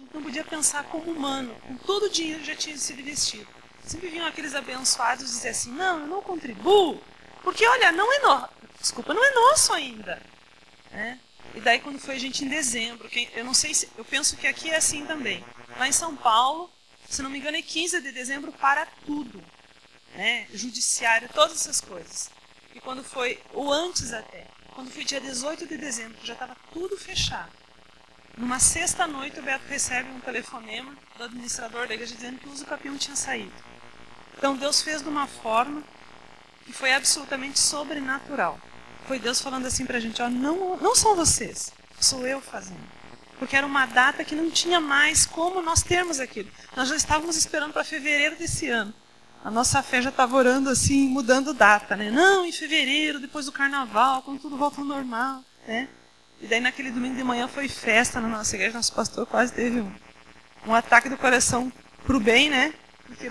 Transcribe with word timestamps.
gente 0.00 0.14
não 0.14 0.22
podia 0.22 0.44
pensar 0.44 0.84
como 0.84 1.10
humano. 1.10 1.54
Com 1.66 1.76
todo 1.76 2.06
o 2.06 2.10
dinheiro 2.10 2.42
já 2.42 2.56
tinha 2.56 2.76
sido 2.76 3.00
investido. 3.00 3.46
Sempre 3.84 4.08
vinham 4.08 4.26
aqueles 4.26 4.54
abençoados 4.54 5.26
dizer 5.26 5.50
assim: 5.50 5.72
não, 5.72 6.00
eu 6.00 6.06
não 6.06 6.22
contribuo, 6.22 7.00
porque 7.42 7.66
olha, 7.66 7.92
não 7.92 8.12
é 8.12 8.18
nosso. 8.20 8.50
Desculpa, 8.80 9.12
não 9.14 9.24
é 9.24 9.34
nosso 9.34 9.72
ainda. 9.72 10.22
Né? 10.90 11.20
E 11.54 11.60
daí 11.60 11.80
quando 11.80 11.98
foi 11.98 12.14
a 12.14 12.18
gente 12.18 12.44
em 12.44 12.48
dezembro, 12.48 13.08
eu 13.34 13.44
não 13.44 13.54
sei 13.54 13.74
se, 13.74 13.88
eu 13.96 14.04
penso 14.04 14.36
que 14.36 14.46
aqui 14.46 14.70
é 14.70 14.76
assim 14.76 15.04
também. 15.04 15.44
Lá 15.76 15.86
em 15.86 15.92
São 15.92 16.16
Paulo, 16.16 16.70
se 17.08 17.22
não 17.22 17.30
me 17.30 17.38
engano, 17.38 17.56
é 17.56 17.62
15 17.62 18.00
de 18.00 18.12
dezembro 18.12 18.52
para 18.52 18.86
tudo. 19.04 19.42
Né? 20.14 20.46
Judiciário, 20.52 21.28
todas 21.34 21.56
essas 21.56 21.80
coisas. 21.80 22.30
E 22.74 22.80
quando 22.80 23.02
foi, 23.02 23.40
o 23.52 23.72
antes 23.72 24.12
até, 24.12 24.46
quando 24.74 24.90
foi 24.90 25.04
dia 25.04 25.20
18 25.20 25.66
de 25.66 25.76
dezembro, 25.76 26.16
já 26.24 26.32
estava 26.32 26.56
tudo 26.72 26.96
fechado. 26.96 27.59
Numa 28.36 28.58
sexta 28.58 29.06
noite, 29.06 29.38
o 29.38 29.42
Beto 29.42 29.64
recebe 29.68 30.10
um 30.10 30.20
telefonema 30.20 30.94
do 31.16 31.24
administrador 31.24 31.86
da 31.86 31.94
igreja 31.94 32.14
dizendo 32.14 32.38
que 32.38 32.48
o 32.48 32.52
uso 32.52 32.64
capião 32.64 32.96
tinha 32.96 33.16
saído. 33.16 33.52
Então 34.36 34.56
Deus 34.56 34.80
fez 34.80 35.02
de 35.02 35.08
uma 35.08 35.26
forma 35.26 35.82
que 36.64 36.72
foi 36.72 36.92
absolutamente 36.94 37.60
sobrenatural. 37.60 38.58
Foi 39.06 39.18
Deus 39.18 39.40
falando 39.40 39.66
assim 39.66 39.84
para 39.84 39.98
a 39.98 40.00
gente: 40.00 40.22
ó, 40.22 40.30
não, 40.30 40.76
não 40.76 40.94
são 40.94 41.14
vocês, 41.14 41.72
sou 42.00 42.26
eu 42.26 42.40
fazendo. 42.40 42.80
Porque 43.38 43.56
era 43.56 43.66
uma 43.66 43.86
data 43.86 44.22
que 44.22 44.34
não 44.34 44.50
tinha 44.50 44.80
mais 44.80 45.26
como 45.26 45.62
nós 45.62 45.82
termos 45.82 46.20
aquilo. 46.20 46.50
Nós 46.76 46.88
já 46.88 46.96
estávamos 46.96 47.36
esperando 47.36 47.72
para 47.72 47.84
fevereiro 47.84 48.36
desse 48.36 48.68
ano. 48.68 48.92
A 49.42 49.50
nossa 49.50 49.82
fé 49.82 50.02
já 50.02 50.10
estava 50.10 50.36
orando 50.36 50.68
assim, 50.68 51.08
mudando 51.08 51.54
data, 51.54 51.96
né? 51.96 52.10
Não, 52.10 52.44
em 52.44 52.52
fevereiro, 52.52 53.18
depois 53.18 53.46
do 53.46 53.52
carnaval, 53.52 54.22
quando 54.22 54.40
tudo 54.40 54.58
volta 54.58 54.80
ao 54.80 54.86
normal, 54.86 55.42
né? 55.66 55.88
E 56.40 56.46
daí 56.46 56.60
naquele 56.60 56.90
domingo 56.90 57.16
de 57.16 57.22
manhã 57.22 57.46
foi 57.46 57.68
festa 57.68 58.20
na 58.20 58.28
nossa 58.28 58.56
igreja, 58.56 58.74
nosso 58.74 58.94
pastor 58.94 59.26
quase 59.26 59.52
teve 59.52 59.80
um, 59.80 59.92
um 60.66 60.74
ataque 60.74 61.08
do 61.08 61.16
coração 61.18 61.70
para 62.04 62.16
o 62.16 62.20
bem, 62.20 62.48
né? 62.48 62.72
Porque 63.06 63.28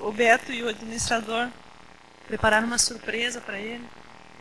o 0.00 0.12
Beto 0.12 0.52
e 0.52 0.62
o 0.62 0.68
administrador 0.68 1.50
prepararam 2.26 2.66
uma 2.66 2.78
surpresa 2.78 3.40
para 3.40 3.58
ele. 3.58 3.84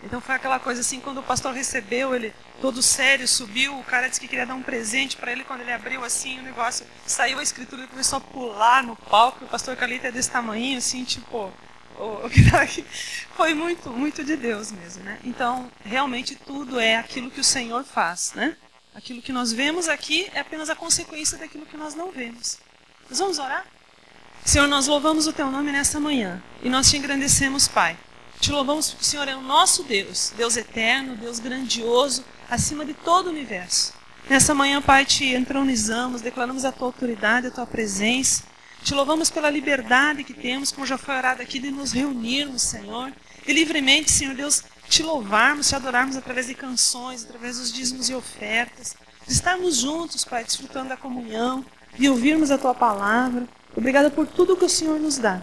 Então 0.03 0.21
foi 0.21 0.35
aquela 0.35 0.59
coisa 0.59 0.81
assim, 0.81 0.99
quando 0.99 1.19
o 1.19 1.23
pastor 1.23 1.53
recebeu, 1.53 2.13
ele 2.13 2.33
todo 2.61 2.81
sério, 2.81 3.27
subiu, 3.27 3.77
o 3.77 3.83
cara 3.83 4.07
disse 4.07 4.19
que 4.19 4.27
queria 4.27 4.45
dar 4.45 4.55
um 4.55 4.61
presente 4.61 5.15
para 5.15 5.31
ele, 5.31 5.43
quando 5.43 5.61
ele 5.61 5.71
abriu 5.71 6.03
assim, 6.03 6.39
o 6.39 6.43
negócio, 6.43 6.85
saiu 7.05 7.39
a 7.39 7.43
escritura 7.43 7.83
e 7.83 7.87
começou 7.87 8.17
a 8.17 8.21
pular 8.21 8.83
no 8.83 8.95
palco, 8.95 9.45
o 9.45 9.47
pastor 9.47 9.75
Calita 9.75 10.07
é 10.07 10.11
desse 10.11 10.29
tamanho, 10.29 10.77
assim, 10.77 11.03
tipo, 11.05 11.51
o, 11.99 12.29
que 12.29 12.49
tá 12.49 12.61
aqui, 12.61 12.85
foi 13.35 13.53
muito, 13.53 13.89
muito 13.89 14.23
de 14.23 14.35
Deus 14.35 14.71
mesmo, 14.71 15.03
né? 15.03 15.19
Então, 15.23 15.71
realmente 15.83 16.35
tudo 16.35 16.79
é 16.79 16.97
aquilo 16.97 17.29
que 17.29 17.39
o 17.39 17.43
Senhor 17.43 17.83
faz, 17.83 18.33
né? 18.35 18.55
Aquilo 18.95 19.21
que 19.21 19.31
nós 19.31 19.51
vemos 19.51 19.87
aqui 19.87 20.29
é 20.33 20.39
apenas 20.39 20.69
a 20.69 20.75
consequência 20.75 21.37
daquilo 21.37 21.65
que 21.65 21.77
nós 21.77 21.95
não 21.95 22.11
vemos. 22.11 22.59
Nós 23.09 23.19
vamos 23.19 23.39
orar? 23.39 23.65
Senhor, 24.45 24.67
nós 24.67 24.87
louvamos 24.87 25.25
o 25.25 25.33
Teu 25.33 25.49
nome 25.49 25.71
nessa 25.71 25.99
manhã 25.99 26.43
e 26.61 26.69
nós 26.69 26.89
te 26.89 26.97
engrandecemos, 26.97 27.67
Pai. 27.67 27.97
Te 28.39 28.51
louvamos 28.51 28.89
porque 28.89 29.03
o 29.03 29.07
Senhor 29.07 29.27
é 29.27 29.35
o 29.35 29.41
nosso 29.41 29.83
Deus, 29.83 30.33
Deus 30.35 30.57
eterno, 30.57 31.15
Deus 31.15 31.39
grandioso, 31.39 32.25
acima 32.49 32.85
de 32.85 32.93
todo 32.93 33.27
o 33.27 33.29
universo. 33.29 33.93
Nessa 34.29 34.53
manhã, 34.53 34.81
Pai, 34.81 35.05
te 35.05 35.25
entronizamos, 35.33 36.21
declaramos 36.21 36.65
a 36.65 36.71
tua 36.71 36.87
autoridade, 36.87 37.47
a 37.47 37.51
tua 37.51 37.65
presença. 37.65 38.43
Te 38.83 38.93
louvamos 38.93 39.29
pela 39.29 39.49
liberdade 39.49 40.25
que 40.25 40.33
temos, 40.33 40.71
como 40.71 40.85
já 40.85 40.97
foi 40.97 41.15
orado 41.15 41.41
aqui, 41.41 41.57
de 41.57 41.71
nos 41.71 41.93
reunirmos, 41.93 42.61
Senhor. 42.63 43.13
E 43.47 43.53
livremente, 43.53 44.11
Senhor 44.11 44.35
Deus, 44.35 44.61
te 44.89 45.01
louvarmos, 45.01 45.69
te 45.69 45.75
adorarmos 45.75 46.17
através 46.17 46.47
de 46.47 46.53
canções, 46.53 47.23
através 47.23 47.57
dos 47.57 47.71
dízimos 47.71 48.09
e 48.09 48.13
ofertas. 48.13 48.95
De 49.25 49.31
estarmos 49.31 49.77
juntos, 49.77 50.25
Pai, 50.25 50.43
desfrutando 50.43 50.89
da 50.89 50.97
comunhão, 50.97 51.63
de 51.97 52.09
ouvirmos 52.09 52.51
a 52.51 52.57
tua 52.57 52.75
palavra. 52.75 53.47
Obrigada 53.75 54.11
por 54.11 54.27
tudo 54.27 54.57
que 54.57 54.65
o 54.65 54.69
Senhor 54.69 54.99
nos 54.99 55.17
dá. 55.17 55.41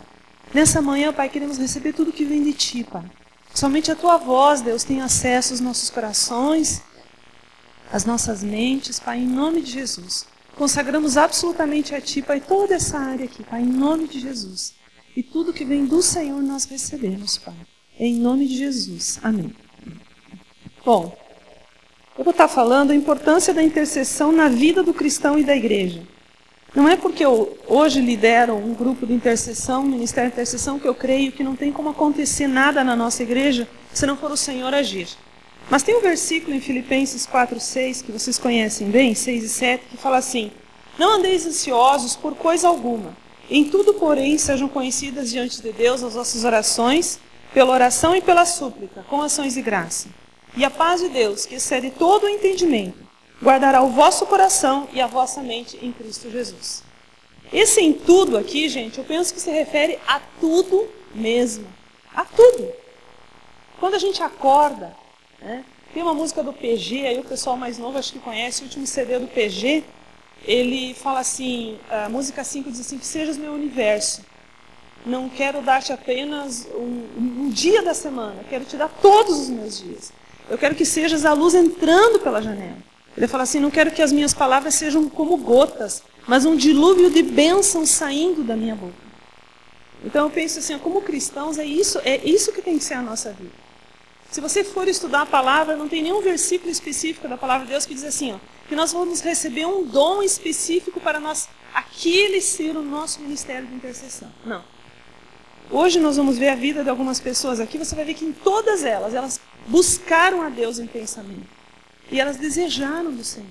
Nessa 0.52 0.82
manhã, 0.82 1.10
Pai, 1.10 1.30
queremos 1.30 1.56
receber 1.56 1.94
tudo 1.94 2.12
que 2.12 2.26
vem 2.26 2.44
de 2.44 2.52
Ti, 2.52 2.84
Pai. 2.84 3.04
Somente 3.54 3.90
a 3.90 3.96
Tua 3.96 4.18
voz, 4.18 4.60
Deus, 4.60 4.84
tem 4.84 5.00
acesso 5.00 5.54
aos 5.54 5.60
nossos 5.60 5.88
corações, 5.88 6.82
às 7.90 8.04
nossas 8.04 8.42
mentes, 8.42 9.00
Pai, 9.00 9.18
em 9.18 9.26
nome 9.26 9.62
de 9.62 9.70
Jesus. 9.70 10.26
Consagramos 10.56 11.16
absolutamente 11.16 11.94
a 11.94 12.00
Ti, 12.00 12.22
Pai, 12.22 12.40
toda 12.40 12.74
essa 12.74 12.98
área 12.98 13.24
aqui, 13.24 13.42
Pai, 13.42 13.62
em 13.62 13.66
nome 13.66 14.06
de 14.06 14.20
Jesus. 14.20 14.74
E 15.16 15.22
tudo 15.22 15.52
que 15.52 15.64
vem 15.64 15.86
do 15.86 16.02
Senhor 16.02 16.40
nós 16.42 16.64
recebemos, 16.64 17.38
Pai. 17.38 17.54
Em 17.98 18.14
nome 18.14 18.46
de 18.46 18.56
Jesus. 18.56 19.18
Amém. 19.22 19.54
Bom, 20.84 21.16
eu 22.16 22.24
vou 22.24 22.32
estar 22.32 22.48
falando 22.48 22.90
a 22.90 22.94
importância 22.94 23.52
da 23.52 23.62
intercessão 23.62 24.32
na 24.32 24.48
vida 24.48 24.82
do 24.82 24.94
cristão 24.94 25.38
e 25.38 25.44
da 25.44 25.56
igreja. 25.56 26.02
Não 26.74 26.88
é 26.88 26.96
porque 26.96 27.24
eu 27.24 27.58
hoje 27.66 28.00
lidero 28.00 28.54
um 28.54 28.74
grupo 28.74 29.06
de 29.06 29.12
intercessão, 29.12 29.82
ministério 29.82 30.30
de 30.30 30.34
intercessão, 30.34 30.78
que 30.78 30.86
eu 30.86 30.94
creio 30.94 31.32
que 31.32 31.42
não 31.42 31.56
tem 31.56 31.72
como 31.72 31.88
acontecer 31.88 32.46
nada 32.46 32.84
na 32.84 32.94
nossa 32.94 33.22
igreja 33.22 33.68
se 33.92 34.06
não 34.06 34.16
for 34.16 34.30
o 34.30 34.36
Senhor 34.36 34.72
agir. 34.72 35.08
Mas 35.70 35.84
tem 35.84 35.96
um 35.96 36.00
versículo 36.00 36.54
em 36.54 36.60
Filipenses 36.60 37.24
4, 37.26 37.60
6, 37.60 38.02
que 38.02 38.10
vocês 38.10 38.36
conhecem 38.36 38.90
bem, 38.90 39.14
6 39.14 39.44
e 39.44 39.48
7, 39.48 39.84
que 39.90 39.96
fala 39.96 40.16
assim: 40.16 40.50
Não 40.98 41.14
andeis 41.14 41.46
ansiosos 41.46 42.16
por 42.16 42.34
coisa 42.34 42.66
alguma. 42.66 43.16
Em 43.48 43.64
tudo, 43.64 43.94
porém, 43.94 44.36
sejam 44.36 44.68
conhecidas 44.68 45.30
diante 45.30 45.62
de 45.62 45.72
Deus 45.72 46.02
as 46.02 46.14
vossas 46.14 46.44
orações, 46.44 47.20
pela 47.54 47.72
oração 47.72 48.16
e 48.16 48.20
pela 48.20 48.44
súplica, 48.44 49.04
com 49.08 49.22
ações 49.22 49.54
de 49.54 49.62
graça. 49.62 50.08
E 50.56 50.64
a 50.64 50.70
paz 50.70 51.00
de 51.00 51.08
Deus, 51.08 51.46
que 51.46 51.54
excede 51.54 51.90
todo 51.90 52.24
o 52.24 52.28
entendimento, 52.28 52.98
guardará 53.40 53.80
o 53.80 53.90
vosso 53.90 54.26
coração 54.26 54.88
e 54.92 55.00
a 55.00 55.06
vossa 55.06 55.40
mente 55.40 55.78
em 55.80 55.92
Cristo 55.92 56.30
Jesus. 56.30 56.82
Esse 57.52 57.80
em 57.80 57.92
tudo 57.92 58.36
aqui, 58.36 58.68
gente, 58.68 58.98
eu 58.98 59.04
penso 59.04 59.32
que 59.32 59.40
se 59.40 59.50
refere 59.50 59.98
a 60.06 60.20
tudo 60.40 60.88
mesmo. 61.14 61.66
A 62.14 62.24
tudo. 62.24 62.72
Quando 63.78 63.94
a 63.94 63.98
gente 63.98 64.22
acorda, 64.22 64.99
né, 65.40 65.64
tem 65.92 66.02
uma 66.02 66.14
música 66.14 66.42
do 66.42 66.52
PG, 66.52 67.06
aí 67.06 67.18
o 67.18 67.24
pessoal 67.24 67.56
mais 67.56 67.78
novo 67.78 67.98
acho 67.98 68.12
que 68.12 68.18
conhece, 68.18 68.62
o 68.62 68.64
último 68.64 68.86
CD 68.86 69.18
do 69.18 69.26
PG, 69.26 69.82
ele 70.44 70.94
fala 70.94 71.20
assim, 71.20 71.78
a 71.90 72.08
música 72.08 72.44
5 72.44 72.70
diz 72.70 72.80
assim, 72.80 72.98
que 72.98 73.06
sejas 73.06 73.36
meu 73.36 73.52
universo. 73.52 74.22
Não 75.04 75.28
quero 75.28 75.62
dar-te 75.62 75.92
apenas 75.92 76.68
um, 76.74 77.06
um 77.18 77.50
dia 77.50 77.82
da 77.82 77.94
semana, 77.94 78.44
quero 78.48 78.64
te 78.64 78.76
dar 78.76 78.88
todos 78.88 79.38
os 79.38 79.48
meus 79.48 79.78
dias. 79.78 80.12
Eu 80.48 80.58
quero 80.58 80.74
que 80.74 80.84
sejas 80.84 81.24
a 81.24 81.32
luz 81.32 81.54
entrando 81.54 82.20
pela 82.20 82.42
janela. 82.42 82.76
Ele 83.16 83.26
fala 83.26 83.44
assim: 83.44 83.60
não 83.60 83.70
quero 83.70 83.90
que 83.90 84.02
as 84.02 84.12
minhas 84.12 84.34
palavras 84.34 84.74
sejam 84.74 85.08
como 85.08 85.36
gotas, 85.36 86.02
mas 86.26 86.44
um 86.44 86.56
dilúvio 86.56 87.10
de 87.10 87.22
bênçãos 87.22 87.88
saindo 87.90 88.42
da 88.42 88.56
minha 88.56 88.74
boca. 88.74 89.10
Então 90.04 90.24
eu 90.26 90.30
penso 90.30 90.58
assim, 90.58 90.78
como 90.78 91.02
cristãos, 91.02 91.58
é 91.58 91.64
isso, 91.64 92.00
é 92.04 92.16
isso 92.24 92.52
que 92.52 92.62
tem 92.62 92.78
que 92.78 92.84
ser 92.84 92.94
a 92.94 93.02
nossa 93.02 93.32
vida. 93.32 93.52
Se 94.30 94.40
você 94.40 94.62
for 94.62 94.86
estudar 94.86 95.22
a 95.22 95.26
palavra, 95.26 95.76
não 95.76 95.88
tem 95.88 96.02
nenhum 96.02 96.22
versículo 96.22 96.70
específico 96.70 97.26
da 97.26 97.36
palavra 97.36 97.66
de 97.66 97.72
Deus 97.72 97.84
que 97.84 97.94
diz 97.94 98.04
assim, 98.04 98.32
ó, 98.32 98.38
que 98.68 98.76
nós 98.76 98.92
vamos 98.92 99.20
receber 99.20 99.66
um 99.66 99.84
dom 99.84 100.22
específico 100.22 101.00
para 101.00 101.18
nós, 101.18 101.48
aquele 101.74 102.40
ser 102.40 102.76
o 102.76 102.82
nosso 102.82 103.20
ministério 103.20 103.66
de 103.66 103.74
intercessão. 103.74 104.32
Não. 104.46 104.62
Hoje 105.68 105.98
nós 105.98 106.16
vamos 106.16 106.38
ver 106.38 106.50
a 106.50 106.54
vida 106.54 106.84
de 106.84 106.90
algumas 106.90 107.18
pessoas 107.18 107.58
aqui, 107.58 107.76
você 107.76 107.94
vai 107.96 108.04
ver 108.04 108.14
que 108.14 108.24
em 108.24 108.32
todas 108.32 108.84
elas, 108.84 109.14
elas 109.14 109.40
buscaram 109.66 110.42
a 110.42 110.48
Deus 110.48 110.78
em 110.78 110.86
pensamento. 110.86 111.48
E 112.08 112.20
elas 112.20 112.36
desejaram 112.36 113.12
do 113.12 113.24
Senhor. 113.24 113.48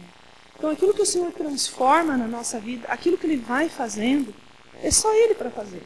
Então 0.57 0.69
aquilo 0.69 0.93
que 0.93 1.01
o 1.01 1.05
Senhor 1.05 1.31
transforma 1.33 2.15
na 2.15 2.27
nossa 2.27 2.57
vida, 2.57 2.87
aquilo 2.87 3.17
que 3.17 3.25
Ele 3.25 3.37
vai 3.37 3.67
fazendo, 3.67 4.33
é 4.81 4.91
só 4.91 5.13
Ele 5.13 5.33
para 5.33 5.49
fazer. 5.49 5.83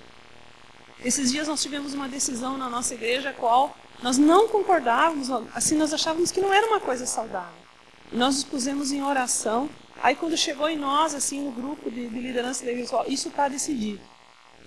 Esses 1.03 1.31
dias 1.31 1.47
nós 1.47 1.61
tivemos 1.61 1.95
uma 1.95 2.07
decisão 2.07 2.57
na 2.57 2.69
nossa 2.69 2.93
igreja 2.93 3.33
qual 3.33 3.75
nós 4.03 4.17
não 4.17 4.49
concordávamos, 4.49 5.29
assim 5.55 5.77
nós 5.77 5.93
achávamos 5.93 6.29
que 6.29 6.41
não 6.41 6.53
era 6.53 6.67
uma 6.67 6.81
coisa 6.81 7.05
saudável. 7.05 7.63
E 8.11 8.17
nós 8.17 8.35
nos 8.35 8.43
pusemos 8.43 8.91
em 8.91 9.01
oração. 9.01 9.69
Aí 10.01 10.13
quando 10.13 10.35
chegou 10.35 10.69
em 10.69 10.77
nós, 10.77 11.15
assim, 11.15 11.41
no 11.41 11.51
grupo 11.51 11.89
de, 11.89 12.09
de 12.09 12.19
liderança 12.19 12.65
da 12.65 12.71
igreja, 12.71 13.05
isso 13.07 13.29
está 13.29 13.47
decidido. 13.47 14.01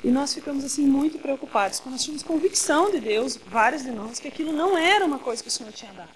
E 0.03 0.11
nós 0.11 0.33
ficamos 0.33 0.65
assim 0.65 0.87
muito 0.87 1.19
preocupados, 1.19 1.79
porque 1.79 1.91
nós 1.91 2.03
tínhamos 2.03 2.23
convicção 2.23 2.91
de 2.91 2.99
Deus, 2.99 3.37
vários 3.47 3.83
de 3.83 3.91
nós, 3.91 4.19
que 4.19 4.27
aquilo 4.27 4.55
não 4.55 4.77
era 4.77 5.05
uma 5.05 5.19
coisa 5.19 5.43
que 5.43 5.51
o 5.51 5.53
Senhor 5.53 5.71
tinha 5.71 5.93
dado. 5.93 6.11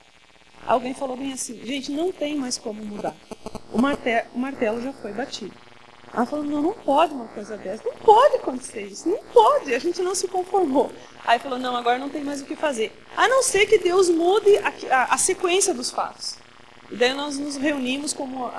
Alguém 0.67 0.95
falou 0.95 1.17
bem 1.17 1.35
assim, 1.35 1.61
gente, 1.63 1.93
não 1.93 2.11
tem 2.11 2.37
mais 2.37 2.57
como 2.57 2.83
mudar. 2.83 3.15
O 3.71 3.79
martelo, 3.79 4.29
o 4.35 4.39
martelo 4.39 4.81
já 4.81 4.95
foi 4.95 5.13
batido. 5.13 5.55
Ela 6.13 6.27
falou, 6.27 6.45
não, 6.45 6.61
não 6.61 6.73
pode 6.73 7.15
uma 7.15 7.27
coisa 7.29 7.57
dessa, 7.57 7.85
não 7.85 7.95
pode 7.97 8.37
acontecer 8.37 8.83
isso, 8.83 9.09
não 9.09 9.19
pode, 9.33 9.73
a 9.73 9.79
gente 9.79 10.03
não 10.03 10.15
se 10.15 10.27
conformou. 10.27 10.91
Aí 11.25 11.39
falou, 11.39 11.59
não, 11.59 11.77
agora 11.77 11.99
não 11.99 12.09
tem 12.09 12.25
mais 12.25 12.41
o 12.41 12.45
que 12.45 12.57
fazer. 12.57 12.93
A 13.17 13.29
não 13.29 13.43
ser 13.43 13.67
que 13.67 13.79
Deus 13.79 14.09
mude 14.09 14.57
a, 14.59 14.97
a, 14.97 15.15
a 15.15 15.19
sequência 15.19 15.73
dos 15.73 15.91
fatos. 15.91 16.37
E 16.91 16.97
daí 16.97 17.15
nós 17.15 17.39
nos 17.39 17.57
reunimos 17.57 18.13
como 18.13 18.51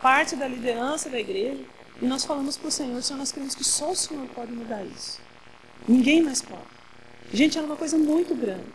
parte 0.00 0.36
da 0.36 0.46
liderança 0.46 1.10
da 1.10 1.18
igreja 1.18 1.64
e 2.00 2.06
nós 2.06 2.24
falamos 2.24 2.56
para 2.56 2.68
o 2.68 2.70
Senhor, 2.70 3.02
Senhor, 3.02 3.18
nós 3.18 3.32
queremos 3.32 3.54
que 3.54 3.64
só 3.64 3.90
o 3.90 3.96
Senhor 3.96 4.26
pode 4.34 4.52
mudar 4.52 4.84
isso. 4.84 5.20
Ninguém 5.86 6.22
mais 6.22 6.40
pode. 6.40 6.62
Gente, 7.32 7.58
era 7.58 7.66
uma 7.66 7.76
coisa 7.76 7.96
muito 7.96 8.34
grande 8.34 8.66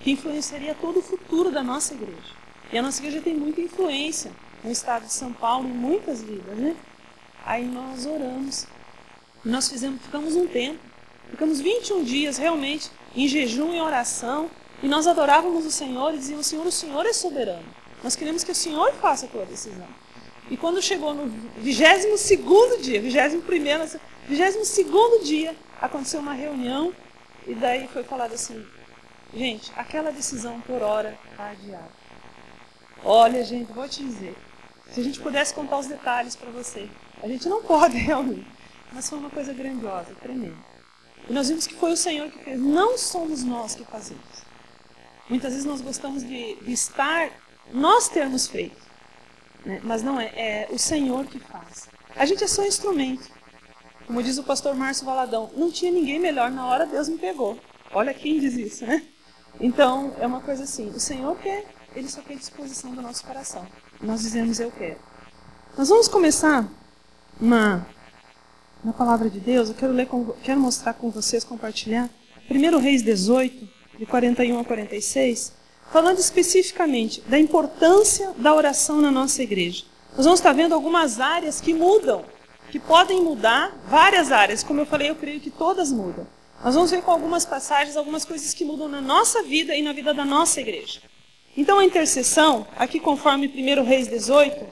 que 0.00 0.12
influenciaria 0.12 0.74
todo 0.74 0.98
o 1.00 1.02
futuro 1.02 1.50
da 1.50 1.62
nossa 1.62 1.94
igreja. 1.94 2.34
E 2.72 2.78
a 2.78 2.82
nossa 2.82 3.00
igreja 3.00 3.22
tem 3.22 3.34
muita 3.34 3.60
influência 3.60 4.30
no 4.62 4.70
estado 4.70 5.06
de 5.06 5.12
São 5.12 5.32
Paulo, 5.32 5.68
em 5.68 5.72
muitas 5.72 6.22
vidas, 6.22 6.56
né? 6.56 6.76
Aí 7.46 7.64
nós 7.64 8.04
oramos. 8.04 8.66
Nós 9.44 9.68
fizemos, 9.68 10.02
ficamos 10.02 10.34
um 10.34 10.48
tempo. 10.48 10.80
Ficamos 11.30 11.60
21 11.60 12.02
dias 12.02 12.36
realmente 12.36 12.90
em 13.14 13.28
jejum 13.28 13.72
e 13.72 13.80
oração. 13.80 14.50
E 14.82 14.88
nós 14.88 15.06
adorávamos 15.06 15.64
o 15.64 15.70
Senhor 15.70 16.12
e 16.12 16.18
dizíamos, 16.18 16.46
Senhor, 16.46 16.66
o 16.66 16.72
Senhor 16.72 17.06
é 17.06 17.12
soberano. 17.12 17.64
Nós 18.02 18.16
queremos 18.16 18.42
que 18.42 18.50
o 18.50 18.54
Senhor 18.54 18.92
faça 18.94 19.26
a 19.26 19.28
tua 19.28 19.46
decisão. 19.46 19.86
E 20.50 20.56
quando 20.56 20.82
chegou 20.82 21.14
no 21.14 21.26
22 21.58 22.82
dia, 22.82 23.00
21 23.00 23.40
primeiro, 23.42 23.84
22 24.28 25.24
dia, 25.24 25.56
aconteceu 25.80 26.20
uma 26.20 26.32
reunião 26.32 26.92
e 27.46 27.54
daí 27.54 27.88
foi 27.88 28.02
falado 28.04 28.32
assim, 28.34 28.64
gente, 29.34 29.72
aquela 29.76 30.10
decisão 30.10 30.60
por 30.60 30.82
hora 30.82 31.16
está 31.30 31.50
adiada. 31.50 31.90
Olha, 33.04 33.44
gente, 33.44 33.72
vou 33.72 33.88
te 33.88 34.04
dizer, 34.04 34.36
se 34.92 35.00
a 35.00 35.02
gente 35.02 35.20
pudesse 35.20 35.54
contar 35.54 35.78
os 35.78 35.86
detalhes 35.86 36.36
para 36.36 36.50
você, 36.50 36.88
a 37.22 37.28
gente 37.28 37.48
não 37.48 37.62
pode 37.62 37.96
realmente, 37.98 38.46
mas 38.92 39.08
foi 39.08 39.18
uma 39.18 39.30
coisa 39.30 39.52
grandiosa, 39.52 40.14
tremenda. 40.20 40.56
E 41.28 41.32
nós 41.32 41.48
vimos 41.48 41.66
que 41.66 41.74
foi 41.74 41.92
o 41.92 41.96
Senhor 41.96 42.30
que 42.30 42.38
fez, 42.44 42.60
não 42.60 42.96
somos 42.96 43.42
nós 43.42 43.74
que 43.74 43.84
fazemos. 43.84 44.46
Muitas 45.28 45.52
vezes 45.52 45.66
nós 45.66 45.80
gostamos 45.80 46.22
de, 46.22 46.54
de 46.56 46.72
estar, 46.72 47.30
nós 47.72 48.08
termos 48.08 48.46
feito. 48.46 48.80
Né? 49.64 49.80
Mas 49.82 50.02
não 50.02 50.20
é, 50.20 50.26
é 50.36 50.68
o 50.70 50.78
Senhor 50.78 51.26
que 51.26 51.40
faz. 51.40 51.88
A 52.14 52.24
gente 52.24 52.44
é 52.44 52.46
só 52.46 52.64
instrumento. 52.64 53.28
Como 54.06 54.22
diz 54.22 54.38
o 54.38 54.44
pastor 54.44 54.76
Márcio 54.76 55.04
Valadão, 55.04 55.50
não 55.56 55.70
tinha 55.70 55.90
ninguém 55.90 56.20
melhor, 56.20 56.48
na 56.50 56.64
hora 56.64 56.86
Deus 56.86 57.08
me 57.08 57.18
pegou. 57.18 57.58
Olha 57.92 58.14
quem 58.14 58.38
diz 58.38 58.54
isso, 58.54 58.86
né? 58.86 59.02
Então, 59.60 60.14
é 60.20 60.26
uma 60.26 60.40
coisa 60.40 60.62
assim, 60.62 60.90
o 60.90 61.00
Senhor 61.00 61.36
quer, 61.38 61.64
Ele 61.94 62.08
só 62.08 62.20
quer 62.22 62.36
disposição 62.36 62.94
do 62.94 63.02
nosso 63.02 63.24
coração. 63.24 63.66
Nós 64.00 64.22
dizemos, 64.22 64.60
eu 64.60 64.70
quero. 64.70 65.00
Nós 65.76 65.88
vamos 65.88 66.06
começar 66.06 66.68
uma, 67.40 67.86
na 68.84 68.92
palavra 68.92 69.28
de 69.28 69.40
Deus, 69.40 69.68
eu 69.68 69.74
quero, 69.74 69.92
ler 69.92 70.06
com, 70.06 70.24
quero 70.42 70.60
mostrar 70.60 70.94
com 70.94 71.10
vocês, 71.10 71.44
compartilhar. 71.44 72.08
1 72.50 72.78
Reis 72.78 73.02
18, 73.02 73.68
de 73.98 74.06
41 74.06 74.60
a 74.60 74.64
46 74.64 75.56
falando 75.90 76.18
especificamente 76.18 77.20
da 77.22 77.38
importância 77.38 78.32
da 78.36 78.54
oração 78.54 79.00
na 79.00 79.10
nossa 79.10 79.42
igreja. 79.42 79.84
Nós 80.16 80.24
vamos 80.24 80.40
estar 80.40 80.52
vendo 80.52 80.74
algumas 80.74 81.20
áreas 81.20 81.60
que 81.60 81.72
mudam, 81.72 82.24
que 82.70 82.78
podem 82.78 83.22
mudar, 83.22 83.76
várias 83.88 84.32
áreas. 84.32 84.62
Como 84.62 84.80
eu 84.80 84.86
falei, 84.86 85.10
eu 85.10 85.16
creio 85.16 85.40
que 85.40 85.50
todas 85.50 85.92
mudam. 85.92 86.26
Nós 86.64 86.74
vamos 86.74 86.90
ver 86.90 87.02
com 87.02 87.10
algumas 87.10 87.44
passagens 87.44 87.96
algumas 87.96 88.24
coisas 88.24 88.54
que 88.54 88.64
mudam 88.64 88.88
na 88.88 89.00
nossa 89.00 89.42
vida 89.42 89.74
e 89.74 89.82
na 89.82 89.92
vida 89.92 90.12
da 90.12 90.24
nossa 90.24 90.60
igreja. 90.60 91.00
Então 91.56 91.78
a 91.78 91.84
intercessão, 91.84 92.66
aqui 92.76 92.98
conforme 92.98 93.46
1 93.46 93.84
Reis 93.84 94.08
18, 94.08 94.66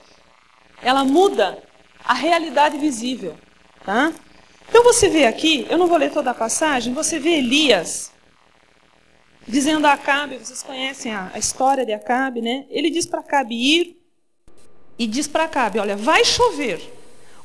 ela 0.82 1.04
muda 1.04 1.62
a 2.04 2.14
realidade 2.14 2.76
visível. 2.78 3.36
Tá? 3.84 4.12
Então 4.68 4.82
você 4.82 5.08
vê 5.08 5.26
aqui, 5.26 5.66
eu 5.70 5.78
não 5.78 5.86
vou 5.86 5.96
ler 5.96 6.10
toda 6.10 6.30
a 6.30 6.34
passagem, 6.34 6.92
você 6.92 7.18
vê 7.18 7.38
Elias 7.38 8.12
dizendo 9.46 9.86
a 9.86 9.92
Acabe, 9.92 10.38
vocês 10.38 10.62
conhecem 10.62 11.12
a, 11.12 11.30
a 11.34 11.38
história 11.38 11.84
de 11.84 11.92
Acabe, 11.92 12.40
né? 12.40 12.64
Ele 12.70 12.90
diz 12.90 13.06
para 13.06 13.20
Acabe 13.20 13.54
ir 13.54 14.02
e 14.98 15.06
diz 15.06 15.26
para 15.26 15.44
Acabe, 15.44 15.78
olha, 15.78 15.96
vai 15.96 16.24
chover. 16.24 16.80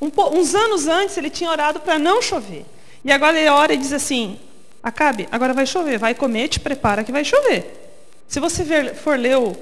Um, 0.02 0.10
uns 0.38 0.56
anos 0.56 0.88
antes 0.88 1.18
ele 1.18 1.30
tinha 1.30 1.50
orado 1.50 1.80
para 1.82 2.00
não 2.00 2.22
chover. 2.22 2.66
E 3.04 3.12
agora 3.12 3.38
ele 3.38 3.50
ora 3.50 3.74
e 3.74 3.78
diz 3.78 3.92
assim, 3.92 4.40
Acabe, 4.82 5.28
agora 5.32 5.54
vai 5.54 5.66
chover, 5.66 5.98
vai 5.98 6.16
comer, 6.16 6.48
te 6.48 6.60
prepara 6.60 7.04
que 7.04 7.12
vai 7.12 7.26
chover. 7.26 7.94
Se 8.28 8.40
você 8.40 8.64
ver, 8.64 8.96
for 8.96 9.18
ler 9.18 9.38
o, 9.38 9.56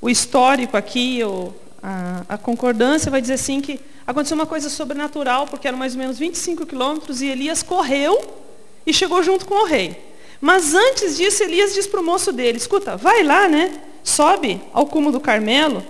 o 0.00 0.10
histórico 0.10 0.76
aqui, 0.76 1.22
o, 1.22 1.54
a, 1.82 2.24
a, 2.30 2.38
concordância, 2.38 3.10
vai 3.10 3.20
dizer 3.20 3.34
assim 3.34 3.60
que 3.60 3.78
aconteceu 4.06 4.36
uma 4.36 4.46
coisa 4.46 4.70
sobrenatural, 4.70 5.46
porque 5.46 5.66
eram 5.66 5.78
mais 5.78 5.94
ou 5.94 5.98
menos 5.98 6.18
25 6.18 6.64
quilômetros, 6.64 7.20
e 7.20 7.26
Elias 7.26 7.62
correu 7.62 8.18
e 8.86 8.92
chegou 8.92 9.22
junto 9.22 9.46
com 9.46 9.62
o 9.62 9.66
rei. 9.66 9.98
Mas 10.40 10.74
antes 10.74 11.16
disso, 11.16 11.42
Elias 11.42 11.74
diz 11.74 11.86
para 11.86 12.00
o 12.00 12.04
moço 12.04 12.32
dele: 12.32 12.58
escuta, 12.58 12.96
vai 12.96 13.22
lá, 13.22 13.48
né? 13.48 13.80
Sobe 14.04 14.60
ao 14.72 14.86
cume 14.86 15.10
do 15.10 15.18
Carmelo. 15.20 15.84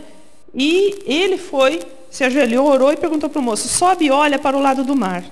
E 0.55 1.03
ele 1.05 1.37
foi, 1.37 1.83
se 2.11 2.25
ajoelhou, 2.25 2.67
orou 2.67 2.93
e 2.93 2.97
perguntou 2.97 3.29
para 3.29 3.41
o 3.41 3.43
moço: 3.43 3.69
sobe 3.69 4.07
e 4.07 4.11
olha 4.11 4.39
para 4.39 4.57
o 4.57 4.61
lado 4.61 4.83
do 4.85 4.97
mar. 4.97 5.25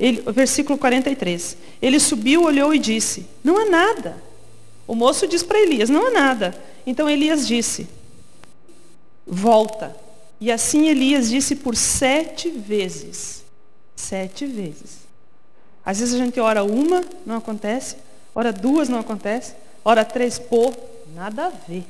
Ele, 0.00 0.20
versículo 0.32 0.76
43. 0.78 1.56
Ele 1.80 2.00
subiu, 2.00 2.42
olhou 2.42 2.74
e 2.74 2.78
disse: 2.78 3.26
Não 3.44 3.56
há 3.58 3.64
nada. 3.66 4.22
O 4.86 4.94
moço 4.94 5.28
diz 5.28 5.42
para 5.42 5.60
Elias: 5.60 5.88
Não 5.88 6.08
há 6.08 6.10
nada. 6.10 6.60
Então 6.84 7.08
Elias 7.08 7.46
disse: 7.46 7.88
Volta. 9.26 10.01
E 10.42 10.50
assim 10.50 10.88
Elias 10.88 11.30
disse 11.30 11.54
por 11.54 11.76
sete 11.76 12.50
vezes. 12.50 13.44
Sete 13.94 14.44
vezes. 14.44 15.02
Às 15.86 16.00
vezes 16.00 16.16
a 16.16 16.18
gente 16.18 16.40
ora 16.40 16.64
uma, 16.64 17.04
não 17.24 17.36
acontece. 17.36 17.94
Hora 18.34 18.52
duas 18.52 18.88
não 18.88 18.98
acontece. 18.98 19.54
Hora 19.84 20.04
três, 20.04 20.40
pô, 20.40 20.74
nada 21.14 21.46
a 21.46 21.50
ver. 21.50 21.84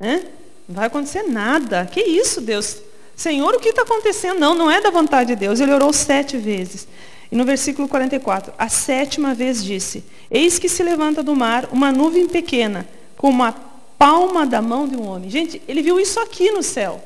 Né? 0.00 0.28
Não 0.66 0.76
vai 0.76 0.86
acontecer 0.86 1.24
nada. 1.24 1.84
Que 1.84 2.00
isso, 2.00 2.40
Deus? 2.40 2.78
Senhor, 3.14 3.54
o 3.54 3.60
que 3.60 3.68
está 3.68 3.82
acontecendo? 3.82 4.40
Não, 4.40 4.54
não 4.54 4.70
é 4.70 4.80
da 4.80 4.88
vontade 4.88 5.34
de 5.34 5.36
Deus. 5.36 5.60
Ele 5.60 5.74
orou 5.74 5.92
sete 5.92 6.38
vezes. 6.38 6.88
E 7.30 7.36
no 7.36 7.44
versículo 7.44 7.86
44, 7.86 8.54
a 8.56 8.70
sétima 8.70 9.34
vez 9.34 9.62
disse: 9.62 10.02
Eis 10.30 10.58
que 10.58 10.70
se 10.70 10.82
levanta 10.82 11.22
do 11.22 11.36
mar 11.36 11.68
uma 11.70 11.92
nuvem 11.92 12.26
pequena, 12.28 12.88
como 13.18 13.44
a 13.44 13.52
palma 13.98 14.46
da 14.46 14.62
mão 14.62 14.88
de 14.88 14.96
um 14.96 15.06
homem. 15.06 15.28
Gente, 15.28 15.60
ele 15.68 15.82
viu 15.82 16.00
isso 16.00 16.18
aqui 16.18 16.50
no 16.50 16.62
céu. 16.62 16.98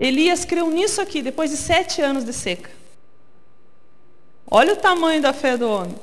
Elias 0.00 0.46
creu 0.46 0.70
nisso 0.70 1.00
aqui, 1.00 1.20
depois 1.20 1.50
de 1.50 1.58
sete 1.58 2.00
anos 2.00 2.24
de 2.24 2.32
seca. 2.32 2.70
Olha 4.50 4.72
o 4.72 4.76
tamanho 4.76 5.20
da 5.20 5.34
fé 5.34 5.58
do 5.58 5.68
homem. 5.68 5.94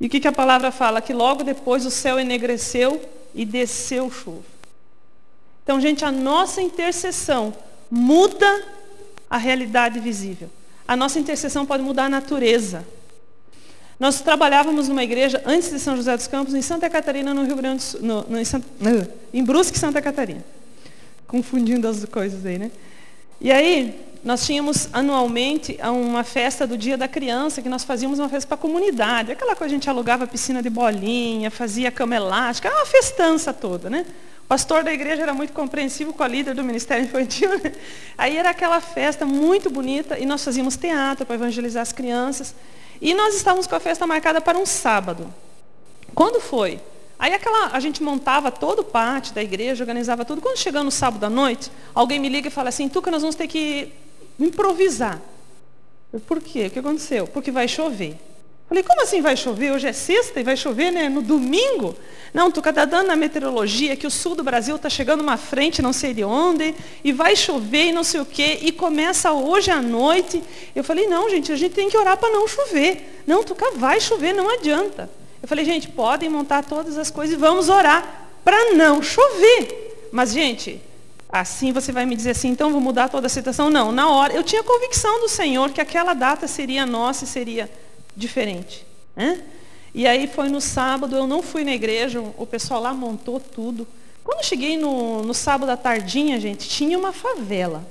E 0.00 0.06
o 0.06 0.10
que, 0.10 0.18
que 0.18 0.26
a 0.26 0.32
palavra 0.32 0.72
fala? 0.72 1.00
Que 1.00 1.14
logo 1.14 1.44
depois 1.44 1.86
o 1.86 1.90
céu 1.90 2.18
enegreceu 2.18 3.00
e 3.32 3.44
desceu 3.44 4.10
chuva. 4.10 4.42
Então, 5.62 5.80
gente, 5.80 6.04
a 6.04 6.10
nossa 6.10 6.60
intercessão 6.60 7.54
muda 7.88 8.66
a 9.30 9.36
realidade 9.36 10.00
visível. 10.00 10.50
A 10.86 10.96
nossa 10.96 11.20
intercessão 11.20 11.64
pode 11.64 11.84
mudar 11.84 12.06
a 12.06 12.08
natureza. 12.08 12.84
Nós 13.98 14.20
trabalhávamos 14.20 14.88
numa 14.88 15.04
igreja 15.04 15.40
antes 15.46 15.70
de 15.70 15.78
São 15.78 15.96
José 15.96 16.16
dos 16.16 16.26
Campos, 16.26 16.52
em 16.52 16.62
Santa 16.62 16.90
Catarina, 16.90 17.32
no 17.32 17.44
Rio 17.44 17.54
Grande 17.54 17.76
do 17.76 17.82
Sul, 17.82 18.00
no, 18.02 18.22
no, 18.22 18.40
em, 18.40 18.44
em 19.32 19.44
Brusque, 19.44 19.78
Santa 19.78 20.02
Catarina. 20.02 20.44
Confundindo 21.32 21.88
as 21.88 22.04
coisas 22.04 22.44
aí, 22.44 22.58
né? 22.58 22.70
E 23.40 23.50
aí, 23.50 23.98
nós 24.22 24.44
tínhamos 24.44 24.90
anualmente 24.92 25.78
uma 25.82 26.22
festa 26.22 26.66
do 26.66 26.76
Dia 26.76 26.98
da 26.98 27.08
Criança, 27.08 27.62
que 27.62 27.70
nós 27.70 27.84
fazíamos 27.84 28.18
uma 28.18 28.28
festa 28.28 28.46
para 28.46 28.56
a 28.56 28.58
comunidade. 28.58 29.32
Aquela 29.32 29.56
coisa 29.56 29.72
a 29.72 29.74
gente 29.74 29.88
alugava 29.88 30.26
piscina 30.26 30.62
de 30.62 30.68
bolinha, 30.68 31.50
fazia 31.50 31.90
cama 31.90 32.16
elástica, 32.16 32.68
era 32.68 32.76
uma 32.76 32.84
festança 32.84 33.50
toda, 33.50 33.88
né? 33.88 34.04
O 34.44 34.46
pastor 34.46 34.84
da 34.84 34.92
igreja 34.92 35.22
era 35.22 35.32
muito 35.32 35.54
compreensivo 35.54 36.12
com 36.12 36.22
a 36.22 36.28
líder 36.28 36.54
do 36.54 36.62
Ministério 36.62 37.02
Infantil. 37.02 37.48
Né? 37.58 37.72
Aí 38.18 38.36
era 38.36 38.50
aquela 38.50 38.82
festa 38.82 39.24
muito 39.24 39.70
bonita 39.70 40.18
e 40.18 40.26
nós 40.26 40.44
fazíamos 40.44 40.76
teatro 40.76 41.24
para 41.24 41.34
evangelizar 41.34 41.80
as 41.80 41.92
crianças. 41.92 42.54
E 43.00 43.14
nós 43.14 43.34
estávamos 43.34 43.66
com 43.66 43.74
a 43.74 43.80
festa 43.80 44.06
marcada 44.06 44.38
para 44.38 44.58
um 44.58 44.66
sábado. 44.66 45.32
Quando 46.14 46.38
foi? 46.42 46.78
Aí 47.22 47.32
aquela, 47.32 47.68
a 47.68 47.78
gente 47.78 48.02
montava 48.02 48.50
todo 48.50 48.80
o 48.80 48.84
pátio 48.84 49.32
da 49.32 49.40
igreja, 49.40 49.84
organizava 49.84 50.24
tudo. 50.24 50.40
Quando 50.40 50.56
chegando 50.56 50.86
no 50.86 50.90
sábado 50.90 51.22
à 51.22 51.30
noite, 51.30 51.70
alguém 51.94 52.18
me 52.18 52.28
liga 52.28 52.48
e 52.48 52.50
fala 52.50 52.68
assim, 52.68 52.88
Tuca, 52.88 53.12
nós 53.12 53.22
vamos 53.22 53.36
ter 53.36 53.46
que 53.46 53.92
improvisar. 54.40 55.22
Por 56.26 56.40
quê? 56.40 56.66
O 56.66 56.70
que 56.70 56.80
aconteceu? 56.80 57.28
Porque 57.28 57.52
vai 57.52 57.68
chover. 57.68 58.16
Falei, 58.68 58.82
como 58.82 59.02
assim 59.02 59.20
vai 59.20 59.36
chover? 59.36 59.70
Hoje 59.70 59.86
é 59.86 59.92
sexta 59.92 60.40
e 60.40 60.42
vai 60.42 60.56
chover 60.56 60.90
né? 60.90 61.08
no 61.08 61.22
domingo? 61.22 61.94
Não, 62.34 62.50
tu 62.50 62.58
está 62.58 62.84
dando 62.84 63.06
na 63.06 63.14
meteorologia 63.14 63.94
que 63.94 64.06
o 64.06 64.10
sul 64.10 64.34
do 64.34 64.42
Brasil 64.42 64.74
está 64.74 64.90
chegando 64.90 65.20
uma 65.20 65.36
frente, 65.36 65.80
não 65.80 65.92
sei 65.92 66.12
de 66.12 66.24
onde, 66.24 66.74
e 67.04 67.12
vai 67.12 67.36
chover 67.36 67.90
e 67.90 67.92
não 67.92 68.02
sei 68.02 68.20
o 68.20 68.26
quê, 68.26 68.58
e 68.62 68.72
começa 68.72 69.30
hoje 69.30 69.70
à 69.70 69.80
noite. 69.80 70.42
Eu 70.74 70.82
falei, 70.82 71.06
não, 71.06 71.30
gente, 71.30 71.52
a 71.52 71.56
gente 71.56 71.72
tem 71.72 71.88
que 71.88 71.96
orar 71.96 72.16
para 72.16 72.30
não 72.30 72.48
chover. 72.48 73.22
Não, 73.28 73.44
tu 73.44 73.56
vai 73.76 74.00
chover, 74.00 74.34
não 74.34 74.50
adianta. 74.50 75.21
Eu 75.42 75.48
falei, 75.48 75.64
gente, 75.64 75.88
podem 75.88 76.28
montar 76.28 76.64
todas 76.64 76.96
as 76.96 77.10
coisas 77.10 77.34
e 77.34 77.38
vamos 77.38 77.68
orar 77.68 78.28
para 78.44 78.74
não 78.74 79.02
chover. 79.02 80.08
Mas, 80.12 80.32
gente, 80.32 80.80
assim 81.28 81.72
você 81.72 81.90
vai 81.90 82.06
me 82.06 82.14
dizer 82.14 82.30
assim, 82.30 82.48
então 82.48 82.70
vou 82.70 82.80
mudar 82.80 83.08
toda 83.08 83.26
a 83.26 83.30
situação? 83.30 83.68
Não, 83.68 83.90
na 83.90 84.08
hora, 84.08 84.32
eu 84.32 84.44
tinha 84.44 84.62
convicção 84.62 85.20
do 85.20 85.28
Senhor 85.28 85.70
que 85.70 85.80
aquela 85.80 86.14
data 86.14 86.46
seria 86.46 86.86
nossa 86.86 87.24
e 87.24 87.26
seria 87.26 87.70
diferente. 88.14 88.86
Né? 89.16 89.42
E 89.94 90.06
aí 90.06 90.28
foi 90.28 90.48
no 90.48 90.60
sábado, 90.60 91.16
eu 91.16 91.26
não 91.26 91.42
fui 91.42 91.64
na 91.64 91.72
igreja, 91.72 92.22
o 92.38 92.46
pessoal 92.46 92.80
lá 92.80 92.94
montou 92.94 93.40
tudo. 93.40 93.86
Quando 94.22 94.44
cheguei 94.44 94.76
no, 94.76 95.22
no 95.22 95.34
sábado 95.34 95.70
à 95.70 95.76
tardinha, 95.76 96.38
gente, 96.38 96.68
tinha 96.68 96.96
uma 96.96 97.12
favela. 97.12 97.84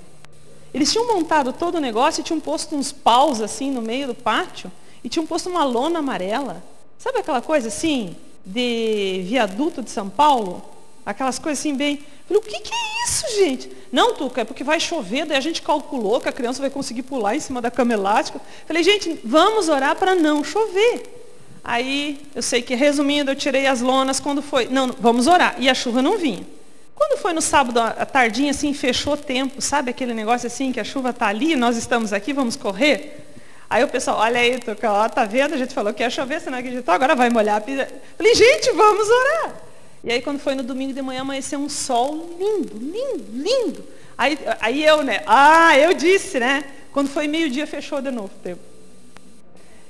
Eles 0.74 0.91
tinham 0.91 1.08
montado 1.08 1.51
todo 1.51 1.75
o 1.75 1.81
negócio 1.81 2.22
e 2.22 2.24
tinham 2.24 2.39
posto 2.39 2.75
uns 2.75 2.91
paus 2.91 3.41
assim 3.41 3.70
no 3.70 3.81
meio 3.81 4.08
do 4.08 4.15
pátio 4.15 4.72
e 5.03 5.10
tinham 5.10 5.25
posto 5.25 5.50
uma 5.50 5.65
lona 5.65 6.00
amarela. 6.00 6.63
Sabe 7.01 7.17
aquela 7.17 7.41
coisa 7.41 7.67
assim, 7.67 8.15
de 8.46 9.24
viaduto 9.25 9.81
de 9.81 9.89
São 9.89 10.08
Paulo? 10.08 10.63
Aquelas 11.03 11.39
coisas 11.39 11.58
assim 11.58 11.75
bem. 11.75 12.00
Falei, 12.27 12.39
o 12.39 12.46
que, 12.46 12.60
que 12.60 12.72
é 12.72 13.05
isso, 13.08 13.25
gente? 13.39 13.72
Não, 13.91 14.13
Tuca, 14.13 14.41
é 14.41 14.43
porque 14.43 14.63
vai 14.63 14.79
chover, 14.79 15.25
daí 15.25 15.36
a 15.36 15.41
gente 15.41 15.63
calculou 15.63 16.22
que 16.22 16.29
a 16.29 16.31
criança 16.31 16.62
vai 16.62 16.70
conseguir 16.70 17.01
pular 17.01 17.36
em 17.36 17.39
cima 17.39 17.60
da 17.60 17.72
cama 17.72 17.93
elástica. 17.93 18.39
Falei, 18.67 18.84
gente, 18.84 19.20
vamos 19.24 19.67
orar 19.67 19.96
para 19.96 20.13
não 20.13 20.43
chover. 20.43 21.60
Aí, 21.63 22.20
eu 22.36 22.43
sei 22.43 22.62
que 22.62 22.75
resumindo, 22.75 23.31
eu 23.31 23.36
tirei 23.36 23.65
as 23.65 23.81
lonas 23.81 24.20
quando 24.20 24.43
foi. 24.43 24.67
Não, 24.67 24.93
vamos 25.00 25.25
orar. 25.25 25.55
E 25.58 25.67
a 25.67 25.74
chuva 25.74 26.03
não 26.03 26.20
vinha. 26.20 26.46
Quando 26.93 27.20
foi 27.20 27.34
no 27.34 27.41
sábado, 27.41 27.79
a 27.79 28.05
tardinha, 28.05 28.51
assim, 28.51 28.75
fechou 28.75 29.17
tempo, 29.17 29.60
sabe 29.60 29.89
aquele 29.89 30.13
negócio 30.13 30.46
assim, 30.46 30.72
que 30.72 30.79
a 30.79 30.84
chuva 30.84 31.10
está 31.10 31.29
ali, 31.29 31.55
nós 31.55 31.77
estamos 31.77 32.13
aqui, 32.13 32.31
vamos 32.31 32.55
correr? 32.55 33.31
Aí 33.72 33.86
o 33.86 33.88
pessoal, 33.88 34.18
olha 34.18 34.38
aí, 34.38 34.60
Tuca, 34.60 34.92
ó, 34.92 35.08
tá 35.08 35.24
vendo? 35.24 35.54
A 35.54 35.58
gente 35.58 35.74
falou 35.74 35.94
que 35.94 36.04
ia 36.04 36.10
chover, 36.10 36.42
você 36.42 36.50
não 36.50 36.58
acreditou, 36.58 36.94
agora 36.94 37.16
vai 37.16 37.30
molhar 37.30 37.56
a 37.56 37.62
pizza. 37.62 37.88
Falei, 38.18 38.36
gente, 38.36 38.70
vamos 38.72 39.10
orar. 39.10 39.56
E 40.04 40.12
aí 40.12 40.22
quando 40.22 40.42
foi 40.42 40.56
no 40.56 40.62
domingo 40.62 40.92
de 40.92 41.01
manhã, 41.01 41.22
amanheceu 41.22 41.58
um 41.58 41.70
sol 41.70 42.36
lindo, 42.38 42.78
lindo, 42.78 43.25
lindo. 43.32 43.86
Aí, 44.18 44.38
aí 44.60 44.84
eu, 44.84 45.04
né? 45.04 45.24
Ah, 45.25 45.78
eu 45.78 45.94
disse, 45.94 46.38
né? 46.38 46.66
Quando 46.92 47.08
foi 47.08 47.30
meio-dia, 47.30 47.66
fechou 47.66 48.01
de 48.01 48.12
novo 48.12 48.30
o 48.36 48.44
tempo. 48.44 48.60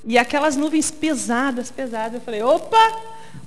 E 0.05 0.15
aquelas 0.15 0.55
nuvens 0.55 0.91
pesadas, 0.91 1.71
pesadas. 1.71 2.13
Eu 2.13 2.21
falei, 2.21 2.43
opa! 2.43 2.77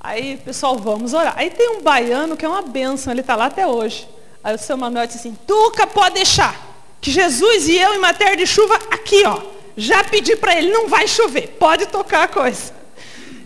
Aí, 0.00 0.37
pessoal, 0.38 0.76
vamos 0.76 1.14
orar. 1.14 1.35
Aí 1.37 1.49
tem 1.49 1.76
um 1.76 1.81
baiano 1.81 2.37
que 2.37 2.45
é 2.45 2.49
uma 2.49 2.62
bênção, 2.62 3.12
ele 3.12 3.21
está 3.21 3.37
lá 3.37 3.47
até 3.47 3.69
hoje. 3.69 4.09
Aí 4.43 4.53
o 4.53 4.59
seu 4.59 4.76
Manuel 4.76 5.07
disse 5.07 5.21
assim, 5.21 5.38
Tuca, 5.47 5.87
pode 5.87 6.17
deixar. 6.17 6.61
Que 7.00 7.12
Jesus 7.12 7.69
e 7.69 7.79
eu, 7.79 7.95
em 7.95 8.00
matéria 8.00 8.37
de 8.37 8.49
chuva, 8.49 8.75
aqui, 8.91 9.23
ó. 9.25 9.54
Já 9.76 10.04
pedi 10.04 10.37
para 10.37 10.57
ele, 10.57 10.71
não 10.71 10.88
vai 10.88 11.09
chover. 11.09 11.57
Pode 11.59 11.87
tocar 11.87 12.25
a 12.25 12.28
coisa. 12.28 12.73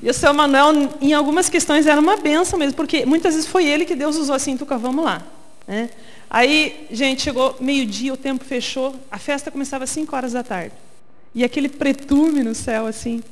E 0.02 0.08
o 0.08 0.14
seu 0.14 0.32
Manuel, 0.32 0.90
em 1.00 1.12
algumas 1.12 1.48
questões, 1.48 1.86
era 1.86 2.00
uma 2.00 2.16
benção 2.16 2.58
mesmo, 2.58 2.74
porque 2.74 3.04
muitas 3.04 3.34
vezes 3.34 3.48
foi 3.48 3.66
ele 3.66 3.84
que 3.84 3.96
Deus 3.96 4.16
usou 4.16 4.34
assim, 4.34 4.56
Tuca, 4.56 4.78
vamos 4.78 5.04
lá. 5.04 5.26
Né? 5.66 5.90
Aí, 6.30 6.86
gente, 6.90 7.22
chegou 7.22 7.56
meio-dia, 7.58 8.12
o 8.12 8.16
tempo 8.16 8.44
fechou, 8.44 8.94
a 9.10 9.18
festa 9.18 9.50
começava 9.50 9.84
às 9.84 9.90
5 9.90 10.14
horas 10.14 10.32
da 10.32 10.42
tarde. 10.42 10.74
E 11.34 11.42
aquele 11.42 11.68
pretume 11.68 12.42
no 12.42 12.54
céu, 12.54 12.86
assim. 12.86 13.22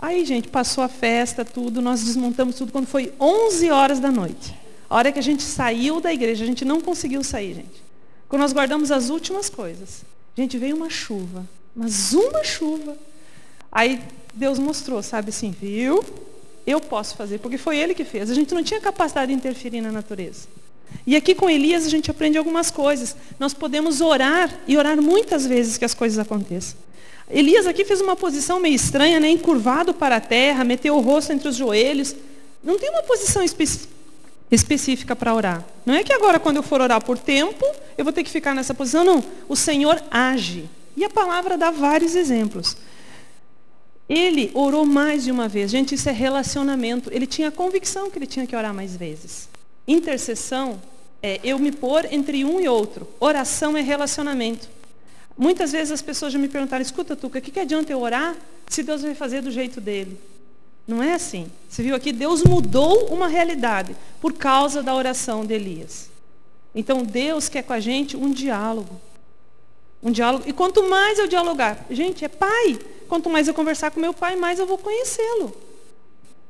Aí, 0.00 0.24
gente, 0.24 0.48
passou 0.48 0.84
a 0.84 0.88
festa, 0.88 1.44
tudo, 1.44 1.80
nós 1.80 2.02
desmontamos 2.02 2.56
tudo 2.56 2.72
quando 2.72 2.86
foi 2.86 3.12
11 3.18 3.70
horas 3.70 4.00
da 4.00 4.10
noite. 4.10 4.54
A 4.88 4.96
hora 4.96 5.10
que 5.10 5.18
a 5.18 5.22
gente 5.22 5.42
saiu 5.42 6.00
da 6.00 6.12
igreja, 6.12 6.44
a 6.44 6.46
gente 6.46 6.64
não 6.64 6.80
conseguiu 6.80 7.24
sair, 7.24 7.54
gente. 7.54 7.82
Quando 8.28 8.42
nós 8.42 8.52
guardamos 8.52 8.90
as 8.90 9.08
últimas 9.08 9.48
coisas, 9.48 10.04
gente, 10.36 10.58
veio 10.58 10.76
uma 10.76 10.90
chuva, 10.90 11.46
mas 11.76 12.14
uma 12.14 12.42
chuva. 12.42 12.96
Aí 13.70 14.00
Deus 14.32 14.58
mostrou, 14.58 15.02
sabe 15.02 15.28
assim, 15.28 15.50
viu? 15.50 16.02
Eu 16.66 16.80
posso 16.80 17.14
fazer, 17.14 17.38
porque 17.38 17.58
foi 17.58 17.76
Ele 17.76 17.94
que 17.94 18.04
fez. 18.04 18.30
A 18.30 18.34
gente 18.34 18.54
não 18.54 18.62
tinha 18.62 18.80
capacidade 18.80 19.28
de 19.28 19.34
interferir 19.34 19.82
na 19.82 19.92
natureza. 19.92 20.48
E 21.06 21.14
aqui 21.14 21.34
com 21.34 21.48
Elias 21.50 21.86
a 21.86 21.90
gente 21.90 22.10
aprende 22.10 22.38
algumas 22.38 22.70
coisas. 22.70 23.14
Nós 23.38 23.52
podemos 23.52 24.00
orar 24.00 24.52
e 24.66 24.76
orar 24.76 25.00
muitas 25.00 25.46
vezes 25.46 25.76
que 25.76 25.84
as 25.84 25.94
coisas 25.94 26.18
aconteçam. 26.18 26.76
Elias 27.28 27.66
aqui 27.66 27.84
fez 27.84 28.00
uma 28.00 28.16
posição 28.16 28.60
meio 28.60 28.74
estranha, 28.74 29.18
né? 29.18 29.28
encurvado 29.28 29.92
para 29.92 30.16
a 30.16 30.20
terra, 30.20 30.64
meteu 30.64 30.96
o 30.96 31.00
rosto 31.00 31.32
entre 31.32 31.48
os 31.48 31.56
joelhos. 31.56 32.14
Não 32.62 32.78
tem 32.78 32.88
uma 32.90 33.02
posição 33.02 33.42
específica 34.50 35.14
para 35.14 35.34
orar. 35.34 35.64
Não 35.84 35.94
é 35.94 36.04
que 36.04 36.12
agora, 36.12 36.38
quando 36.38 36.56
eu 36.56 36.62
for 36.62 36.80
orar 36.80 37.02
por 37.02 37.18
tempo, 37.18 37.64
eu 37.98 38.04
vou 38.04 38.12
ter 38.12 38.22
que 38.22 38.30
ficar 38.30 38.54
nessa 38.54 38.74
posição. 38.74 39.04
Não. 39.04 39.22
O 39.48 39.56
Senhor 39.56 40.02
age. 40.10 40.68
E 40.96 41.04
a 41.04 41.10
palavra 41.10 41.58
dá 41.58 41.70
vários 41.70 42.16
exemplos. 42.16 42.76
Ele 44.08 44.50
orou 44.54 44.86
mais 44.86 45.24
de 45.24 45.32
uma 45.32 45.48
vez. 45.48 45.70
Gente, 45.70 45.94
isso 45.94 46.08
é 46.08 46.12
relacionamento. 46.12 47.10
Ele 47.12 47.26
tinha 47.26 47.48
a 47.48 47.52
convicção 47.52 48.10
que 48.10 48.18
ele 48.18 48.26
tinha 48.26 48.46
que 48.46 48.56
orar 48.56 48.72
mais 48.72 48.96
vezes. 48.96 49.48
Intercessão 49.86 50.80
é 51.22 51.40
eu 51.42 51.58
me 51.58 51.72
pôr 51.72 52.06
entre 52.12 52.44
um 52.44 52.60
e 52.60 52.68
outro. 52.68 53.08
Oração 53.18 53.76
é 53.76 53.80
relacionamento. 53.80 54.68
Muitas 55.36 55.72
vezes 55.72 55.92
as 55.92 56.02
pessoas 56.02 56.32
já 56.32 56.38
me 56.38 56.48
perguntaram, 56.48 56.80
escuta, 56.80 57.14
Tuca, 57.14 57.38
o 57.38 57.42
que, 57.42 57.50
que 57.50 57.60
adianta 57.60 57.92
eu 57.92 58.00
orar 58.00 58.34
se 58.68 58.82
Deus 58.82 59.02
vai 59.02 59.14
fazer 59.14 59.42
do 59.42 59.50
jeito 59.50 59.80
dele? 59.80 60.18
Não 60.86 61.02
é 61.02 61.14
assim. 61.14 61.50
Você 61.68 61.82
viu 61.82 61.94
aqui, 61.94 62.12
Deus 62.12 62.42
mudou 62.42 63.08
uma 63.08 63.28
realidade 63.28 63.94
por 64.20 64.32
causa 64.32 64.82
da 64.82 64.94
oração 64.94 65.44
de 65.44 65.52
Elias. 65.52 66.08
Então 66.74 67.02
Deus 67.02 67.48
quer 67.48 67.62
com 67.62 67.72
a 67.72 67.80
gente 67.80 68.16
um 68.16 68.30
diálogo. 68.30 69.00
Um 70.02 70.10
diálogo. 70.10 70.44
E 70.46 70.52
quanto 70.52 70.88
mais 70.88 71.18
eu 71.18 71.26
dialogar, 71.26 71.84
gente, 71.90 72.24
é 72.24 72.28
pai. 72.28 72.78
Quanto 73.08 73.30
mais 73.30 73.48
eu 73.48 73.54
conversar 73.54 73.90
com 73.90 74.00
meu 74.00 74.12
pai, 74.12 74.36
mais 74.36 74.58
eu 74.58 74.66
vou 74.66 74.78
conhecê-lo. 74.78 75.54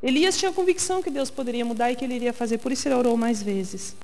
Elias 0.03 0.37
tinha 0.37 0.53
convicção 0.53 1.03
que 1.03 1.11
Deus 1.11 1.31
poderia 1.31 1.65
mudar 1.65 1.91
e 1.91 1.97
que 1.97 2.05
ele 2.05 2.15
iria 2.15 2.33
fazer, 2.33 2.59
por 2.59 2.71
isso 2.71 2.87
ele 2.87 2.95
orou 2.95 3.17
mais 3.17 3.43
vezes. 3.43 3.97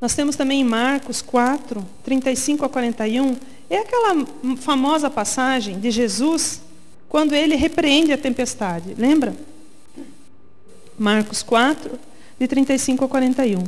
Nós 0.00 0.14
temos 0.14 0.36
também 0.36 0.60
em 0.60 0.64
Marcos 0.64 1.22
4, 1.22 1.84
35 2.04 2.64
a 2.64 2.68
41, 2.68 3.36
é 3.70 3.78
aquela 3.78 4.26
famosa 4.58 5.08
passagem 5.08 5.80
de 5.80 5.90
Jesus 5.90 6.60
quando 7.08 7.32
ele 7.34 7.54
repreende 7.54 8.12
a 8.12 8.18
tempestade. 8.18 8.94
Lembra? 8.98 9.34
Marcos 10.98 11.42
4, 11.42 11.98
de 12.38 12.46
35 12.46 13.04
a 13.04 13.08
41. 13.08 13.64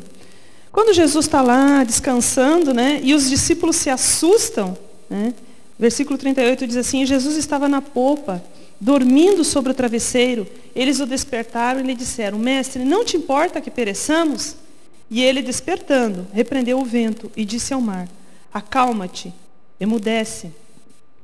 Quando 0.76 0.92
Jesus 0.92 1.24
está 1.24 1.40
lá 1.40 1.82
descansando, 1.82 2.74
né, 2.74 3.00
e 3.02 3.14
os 3.14 3.30
discípulos 3.30 3.76
se 3.76 3.88
assustam, 3.88 4.76
né, 5.08 5.32
Versículo 5.78 6.16
38 6.16 6.66
diz 6.66 6.76
assim: 6.76 7.04
Jesus 7.04 7.36
estava 7.36 7.68
na 7.68 7.82
popa, 7.82 8.42
dormindo 8.80 9.44
sobre 9.44 9.72
o 9.72 9.74
travesseiro. 9.74 10.46
Eles 10.74 11.00
o 11.00 11.06
despertaram 11.06 11.80
e 11.80 11.82
lhe 11.82 11.94
disseram: 11.94 12.38
Mestre, 12.38 12.84
não 12.84 13.04
te 13.04 13.16
importa 13.16 13.60
que 13.60 13.70
pereçamos? 13.70 14.56
E 15.10 15.22
ele, 15.22 15.42
despertando, 15.42 16.26
repreendeu 16.32 16.80
o 16.80 16.84
vento 16.84 17.30
e 17.36 17.44
disse 17.44 17.74
ao 17.74 17.80
mar: 17.80 18.08
Acalma-te, 18.52 19.32
emudece. 19.78 20.50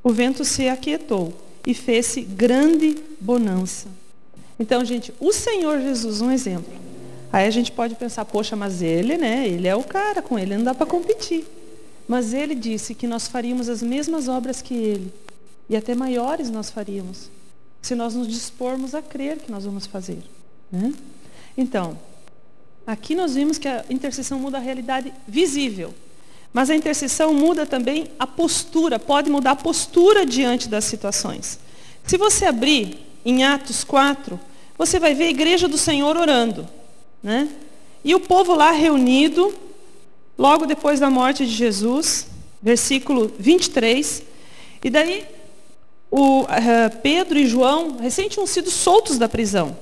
O 0.04 0.10
vento 0.10 0.44
se 0.44 0.68
aquietou 0.68 1.32
e 1.66 1.72
fez-se 1.72 2.20
grande 2.20 2.98
bonança. 3.20 3.88
Então, 4.58 4.84
gente, 4.84 5.14
o 5.18 5.32
Senhor 5.32 5.80
Jesus, 5.80 6.20
um 6.20 6.30
exemplo. 6.30 6.72
Aí 7.32 7.46
a 7.46 7.50
gente 7.50 7.72
pode 7.72 7.94
pensar, 7.94 8.26
poxa, 8.26 8.54
mas 8.54 8.82
ele, 8.82 9.16
né? 9.16 9.48
Ele 9.48 9.66
é 9.66 9.74
o 9.74 9.82
cara, 9.82 10.20
com 10.20 10.38
ele 10.38 10.54
não 10.54 10.64
dá 10.64 10.74
para 10.74 10.84
competir. 10.84 11.46
Mas 12.06 12.34
ele 12.34 12.54
disse 12.54 12.94
que 12.94 13.06
nós 13.06 13.26
faríamos 13.26 13.70
as 13.70 13.82
mesmas 13.82 14.28
obras 14.28 14.60
que 14.60 14.74
ele, 14.74 15.12
e 15.68 15.74
até 15.74 15.94
maiores 15.94 16.50
nós 16.50 16.68
faríamos, 16.68 17.30
se 17.80 17.94
nós 17.94 18.14
nos 18.14 18.28
dispormos 18.28 18.94
a 18.94 19.00
crer 19.00 19.38
que 19.38 19.50
nós 19.50 19.64
vamos 19.64 19.86
fazer. 19.86 20.18
Né? 20.70 20.92
Então, 21.56 21.98
aqui 22.86 23.14
nós 23.14 23.34
vimos 23.34 23.56
que 23.56 23.66
a 23.66 23.84
intercessão 23.88 24.38
muda 24.38 24.58
a 24.58 24.60
realidade 24.60 25.10
visível, 25.26 25.94
mas 26.52 26.68
a 26.68 26.76
intercessão 26.76 27.32
muda 27.32 27.64
também 27.64 28.08
a 28.18 28.26
postura, 28.26 28.98
pode 28.98 29.30
mudar 29.30 29.52
a 29.52 29.56
postura 29.56 30.26
diante 30.26 30.68
das 30.68 30.84
situações. 30.84 31.58
Se 32.04 32.18
você 32.18 32.44
abrir 32.44 32.98
em 33.24 33.42
Atos 33.42 33.84
4, 33.84 34.38
você 34.76 35.00
vai 35.00 35.14
ver 35.14 35.24
a 35.24 35.30
igreja 35.30 35.66
do 35.66 35.78
Senhor 35.78 36.14
orando. 36.14 36.68
Né? 37.22 37.48
E 38.04 38.14
o 38.14 38.20
povo 38.20 38.54
lá 38.54 38.72
reunido, 38.72 39.54
logo 40.36 40.66
depois 40.66 40.98
da 40.98 41.08
morte 41.08 41.46
de 41.46 41.52
Jesus, 41.52 42.26
versículo 42.60 43.32
23. 43.38 44.22
E 44.82 44.90
daí, 44.90 45.24
o, 46.10 46.42
uh, 46.42 46.46
Pedro 47.02 47.38
e 47.38 47.46
João 47.46 47.98
recém 47.98 48.28
tinham 48.28 48.46
sido 48.46 48.70
soltos 48.70 49.18
da 49.18 49.28
prisão. 49.28 49.76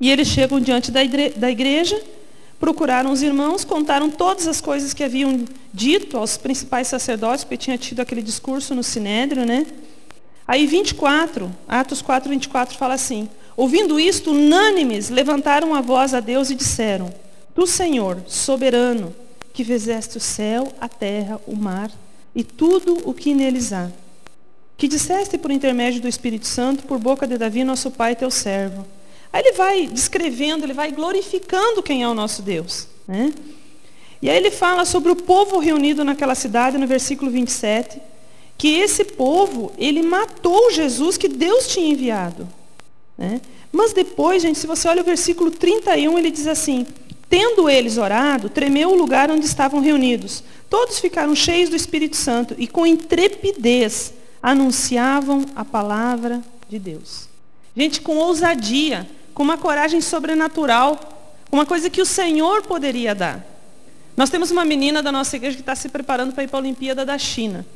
E 0.00 0.10
eles 0.10 0.28
chegam 0.28 0.60
diante 0.60 0.90
da, 0.90 1.04
igre 1.04 1.30
da 1.30 1.50
igreja, 1.50 2.00
procuraram 2.58 3.12
os 3.12 3.22
irmãos, 3.22 3.64
contaram 3.64 4.08
todas 4.08 4.48
as 4.48 4.60
coisas 4.60 4.94
que 4.94 5.04
haviam 5.04 5.44
dito 5.74 6.16
aos 6.16 6.36
principais 6.36 6.88
sacerdotes, 6.88 7.44
porque 7.44 7.56
tinha 7.56 7.76
tido 7.76 8.00
aquele 8.00 8.22
discurso 8.22 8.74
no 8.74 8.82
Sinédrio, 8.82 9.44
né? 9.44 9.66
Aí 10.48 10.66
24, 10.66 11.54
Atos 11.68 12.00
4, 12.00 12.30
24 12.30 12.78
fala 12.78 12.94
assim: 12.94 13.28
Ouvindo 13.60 14.00
isto, 14.00 14.30
unânimes 14.30 15.10
levantaram 15.10 15.74
a 15.74 15.82
voz 15.82 16.14
a 16.14 16.20
Deus 16.20 16.48
e 16.48 16.54
disseram: 16.54 17.12
Tu, 17.54 17.66
Senhor, 17.66 18.22
soberano, 18.26 19.14
que 19.52 19.62
fizeste 19.62 20.16
o 20.16 20.20
céu, 20.20 20.72
a 20.80 20.88
terra, 20.88 21.38
o 21.46 21.54
mar 21.54 21.90
e 22.34 22.42
tudo 22.42 22.96
o 23.04 23.12
que 23.12 23.34
neles 23.34 23.70
há. 23.70 23.90
Que 24.78 24.88
disseste 24.88 25.36
por 25.36 25.50
intermédio 25.50 26.00
do 26.00 26.08
Espírito 26.08 26.46
Santo, 26.46 26.84
por 26.84 26.98
boca 26.98 27.26
de 27.26 27.36
Davi, 27.36 27.62
nosso 27.62 27.90
pai, 27.90 28.16
teu 28.16 28.30
servo. 28.30 28.86
Aí 29.30 29.42
ele 29.42 29.52
vai 29.52 29.86
descrevendo, 29.86 30.64
ele 30.64 30.72
vai 30.72 30.90
glorificando 30.90 31.82
quem 31.82 32.02
é 32.02 32.08
o 32.08 32.14
nosso 32.14 32.40
Deus. 32.40 32.86
Né? 33.06 33.30
E 34.22 34.30
aí 34.30 34.38
ele 34.38 34.50
fala 34.50 34.86
sobre 34.86 35.12
o 35.12 35.16
povo 35.16 35.58
reunido 35.58 36.02
naquela 36.02 36.34
cidade, 36.34 36.78
no 36.78 36.86
versículo 36.86 37.30
27, 37.30 38.00
que 38.56 38.78
esse 38.78 39.04
povo, 39.04 39.70
ele 39.76 40.00
matou 40.00 40.70
Jesus 40.70 41.18
que 41.18 41.28
Deus 41.28 41.68
tinha 41.68 41.92
enviado. 41.92 42.48
Né? 43.20 43.40
Mas 43.70 43.92
depois, 43.92 44.42
gente, 44.42 44.58
se 44.58 44.66
você 44.66 44.88
olha 44.88 45.02
o 45.02 45.04
versículo 45.04 45.50
31, 45.50 46.18
ele 46.18 46.30
diz 46.30 46.46
assim, 46.46 46.86
Tendo 47.28 47.70
eles 47.70 47.96
orado, 47.96 48.48
tremeu 48.48 48.90
o 48.90 48.96
lugar 48.96 49.30
onde 49.30 49.46
estavam 49.46 49.80
reunidos. 49.80 50.42
Todos 50.68 50.98
ficaram 50.98 51.32
cheios 51.36 51.70
do 51.70 51.76
Espírito 51.76 52.16
Santo 52.16 52.56
e 52.58 52.66
com 52.66 52.84
intrepidez 52.84 54.12
anunciavam 54.42 55.46
a 55.54 55.64
palavra 55.64 56.42
de 56.68 56.76
Deus. 56.80 57.28
Gente, 57.76 58.00
com 58.00 58.16
ousadia, 58.16 59.08
com 59.32 59.44
uma 59.44 59.56
coragem 59.56 60.00
sobrenatural, 60.00 61.18
Uma 61.52 61.66
coisa 61.66 61.90
que 61.90 62.00
o 62.00 62.06
Senhor 62.06 62.62
poderia 62.62 63.12
dar. 63.12 63.44
Nós 64.16 64.30
temos 64.30 64.52
uma 64.52 64.64
menina 64.64 65.02
da 65.02 65.10
nossa 65.10 65.34
igreja 65.34 65.56
que 65.56 65.62
está 65.62 65.74
se 65.74 65.88
preparando 65.88 66.32
para 66.32 66.44
ir 66.44 66.48
para 66.48 66.58
a 66.58 66.62
Olimpíada 66.62 67.04
da 67.04 67.18
China. 67.18 67.66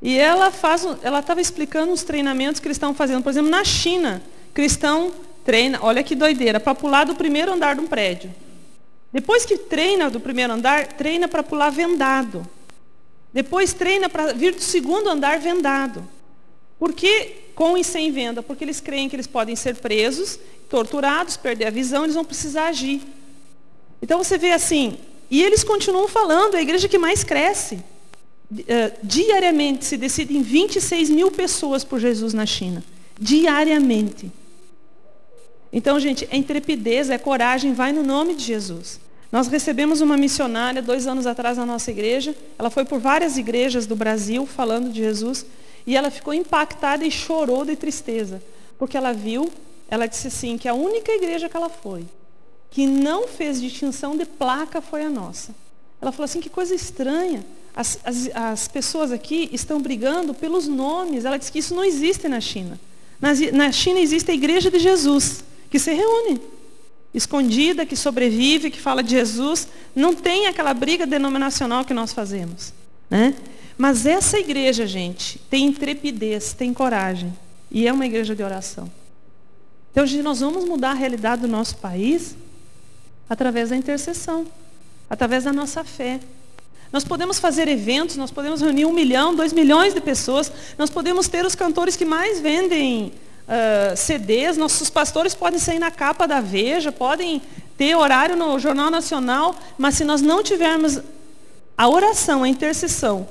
E 0.00 0.16
ela 0.16 0.52
faz, 0.52 0.86
ela 1.02 1.18
estava 1.18 1.40
explicando 1.40 1.92
os 1.92 2.04
treinamentos 2.04 2.60
que 2.60 2.68
eles 2.68 2.76
estão 2.76 2.94
fazendo. 2.94 3.24
Por 3.24 3.30
exemplo, 3.30 3.50
na 3.50 3.64
China, 3.64 4.22
cristão 4.54 5.12
treina, 5.44 5.80
olha 5.82 6.02
que 6.02 6.14
doideira, 6.14 6.58
para 6.58 6.74
pular 6.74 7.04
do 7.04 7.14
primeiro 7.14 7.52
andar 7.52 7.74
de 7.74 7.82
um 7.82 7.86
prédio. 7.86 8.34
Depois 9.12 9.44
que 9.44 9.58
treina 9.58 10.08
do 10.08 10.18
primeiro 10.18 10.52
andar, 10.52 10.86
treina 10.94 11.28
para 11.28 11.42
pular 11.42 11.70
vendado. 11.70 12.48
Depois 13.32 13.72
treina 13.72 14.08
para 14.08 14.32
vir 14.32 14.54
do 14.54 14.62
segundo 14.62 15.10
andar 15.10 15.38
vendado. 15.38 16.08
Por 16.78 16.92
que 16.92 17.32
com 17.54 17.76
e 17.76 17.84
sem 17.84 18.10
venda? 18.10 18.42
Porque 18.42 18.64
eles 18.64 18.80
creem 18.80 19.08
que 19.08 19.16
eles 19.16 19.26
podem 19.26 19.54
ser 19.54 19.76
presos, 19.76 20.38
torturados, 20.68 21.36
perder 21.36 21.66
a 21.66 21.70
visão, 21.70 22.04
eles 22.04 22.14
vão 22.14 22.24
precisar 22.24 22.68
agir. 22.68 23.00
Então 24.02 24.18
você 24.18 24.36
vê 24.36 24.52
assim, 24.52 24.98
e 25.30 25.42
eles 25.42 25.64
continuam 25.64 26.08
falando, 26.08 26.54
é 26.54 26.58
a 26.58 26.62
igreja 26.62 26.88
que 26.88 26.98
mais 26.98 27.22
cresce. 27.22 27.76
Uh, 28.52 28.92
diariamente 29.02 29.84
se 29.84 29.96
decidem 29.96 30.42
26 30.42 31.10
mil 31.10 31.30
pessoas 31.30 31.82
por 31.82 31.98
Jesus 31.98 32.34
na 32.34 32.46
China. 32.46 32.84
Diariamente. 33.18 34.30
Então, 35.76 35.98
gente, 35.98 36.28
é 36.30 36.36
intrepidez, 36.36 37.10
é 37.10 37.18
coragem, 37.18 37.74
vai 37.74 37.92
no 37.92 38.04
nome 38.04 38.36
de 38.36 38.44
Jesus. 38.44 39.00
Nós 39.32 39.48
recebemos 39.48 40.00
uma 40.00 40.16
missionária 40.16 40.80
dois 40.80 41.08
anos 41.08 41.26
atrás 41.26 41.58
na 41.58 41.66
nossa 41.66 41.90
igreja. 41.90 42.32
Ela 42.56 42.70
foi 42.70 42.84
por 42.84 43.00
várias 43.00 43.36
igrejas 43.36 43.84
do 43.84 43.96
Brasil 43.96 44.46
falando 44.46 44.92
de 44.92 45.00
Jesus. 45.00 45.44
E 45.84 45.96
ela 45.96 46.12
ficou 46.12 46.32
impactada 46.32 47.04
e 47.04 47.10
chorou 47.10 47.64
de 47.64 47.74
tristeza. 47.74 48.40
Porque 48.78 48.96
ela 48.96 49.12
viu, 49.12 49.52
ela 49.90 50.06
disse 50.06 50.28
assim, 50.28 50.56
que 50.56 50.68
a 50.68 50.74
única 50.74 51.10
igreja 51.10 51.48
que 51.48 51.56
ela 51.56 51.68
foi, 51.68 52.04
que 52.70 52.86
não 52.86 53.26
fez 53.26 53.60
distinção 53.60 54.16
de 54.16 54.24
placa 54.24 54.80
foi 54.80 55.02
a 55.02 55.10
nossa. 55.10 55.56
Ela 56.00 56.12
falou 56.12 56.26
assim, 56.26 56.40
que 56.40 56.48
coisa 56.48 56.72
estranha. 56.72 57.44
As, 57.74 57.98
as, 58.04 58.30
as 58.32 58.68
pessoas 58.68 59.10
aqui 59.10 59.50
estão 59.52 59.80
brigando 59.80 60.32
pelos 60.34 60.68
nomes. 60.68 61.24
Ela 61.24 61.36
disse 61.36 61.50
que 61.50 61.58
isso 61.58 61.74
não 61.74 61.82
existe 61.82 62.28
na 62.28 62.40
China. 62.40 62.78
Na, 63.20 63.30
na 63.52 63.72
China 63.72 63.98
existe 63.98 64.30
a 64.30 64.34
igreja 64.34 64.70
de 64.70 64.78
Jesus, 64.78 65.42
que 65.74 65.78
se 65.80 65.92
reúne. 65.92 66.40
Escondida, 67.12 67.84
que 67.84 67.96
sobrevive, 67.96 68.70
que 68.70 68.80
fala 68.80 69.02
de 69.02 69.10
Jesus. 69.10 69.66
Não 69.92 70.14
tem 70.14 70.46
aquela 70.46 70.72
briga 70.72 71.04
denominacional 71.04 71.84
que 71.84 71.92
nós 71.92 72.12
fazemos. 72.12 72.72
Né? 73.10 73.34
Mas 73.76 74.06
essa 74.06 74.38
igreja, 74.38 74.86
gente, 74.86 75.40
tem 75.50 75.64
intrepidez, 75.64 76.52
tem 76.52 76.72
coragem. 76.72 77.36
E 77.72 77.88
é 77.88 77.92
uma 77.92 78.06
igreja 78.06 78.36
de 78.36 78.42
oração. 78.44 78.88
Então, 79.90 80.06
gente, 80.06 80.22
nós 80.22 80.38
vamos 80.38 80.64
mudar 80.64 80.90
a 80.90 80.94
realidade 80.94 81.42
do 81.42 81.48
nosso 81.48 81.76
país 81.78 82.36
Através 83.28 83.70
da 83.70 83.76
intercessão, 83.76 84.46
através 85.08 85.42
da 85.42 85.52
nossa 85.52 85.82
fé. 85.82 86.20
Nós 86.92 87.04
podemos 87.04 87.40
fazer 87.40 87.66
eventos, 87.66 88.16
nós 88.16 88.30
podemos 88.30 88.60
reunir 88.60 88.84
um 88.84 88.92
milhão, 88.92 89.34
dois 89.34 89.52
milhões 89.52 89.92
de 89.94 90.00
pessoas, 90.00 90.52
nós 90.76 90.90
podemos 90.90 91.26
ter 91.26 91.44
os 91.44 91.54
cantores 91.54 91.96
que 91.96 92.04
mais 92.04 92.38
vendem 92.38 93.12
uh, 93.48 93.96
CDs, 93.96 94.56
nossos 94.56 94.90
pastores 94.90 95.34
podem 95.34 95.58
sair 95.58 95.78
na 95.78 95.90
capa 95.90 96.26
da 96.26 96.40
Veja, 96.40 96.90
podem 96.90 97.40
ter 97.76 97.94
horário 97.96 98.36
no 98.36 98.58
Jornal 98.58 98.90
Nacional, 98.90 99.54
mas 99.76 99.96
se 99.96 100.04
nós 100.04 100.22
não 100.22 100.42
tivermos 100.42 101.00
a 101.76 101.88
oração, 101.88 102.42
a 102.42 102.48
intercessão, 102.48 103.28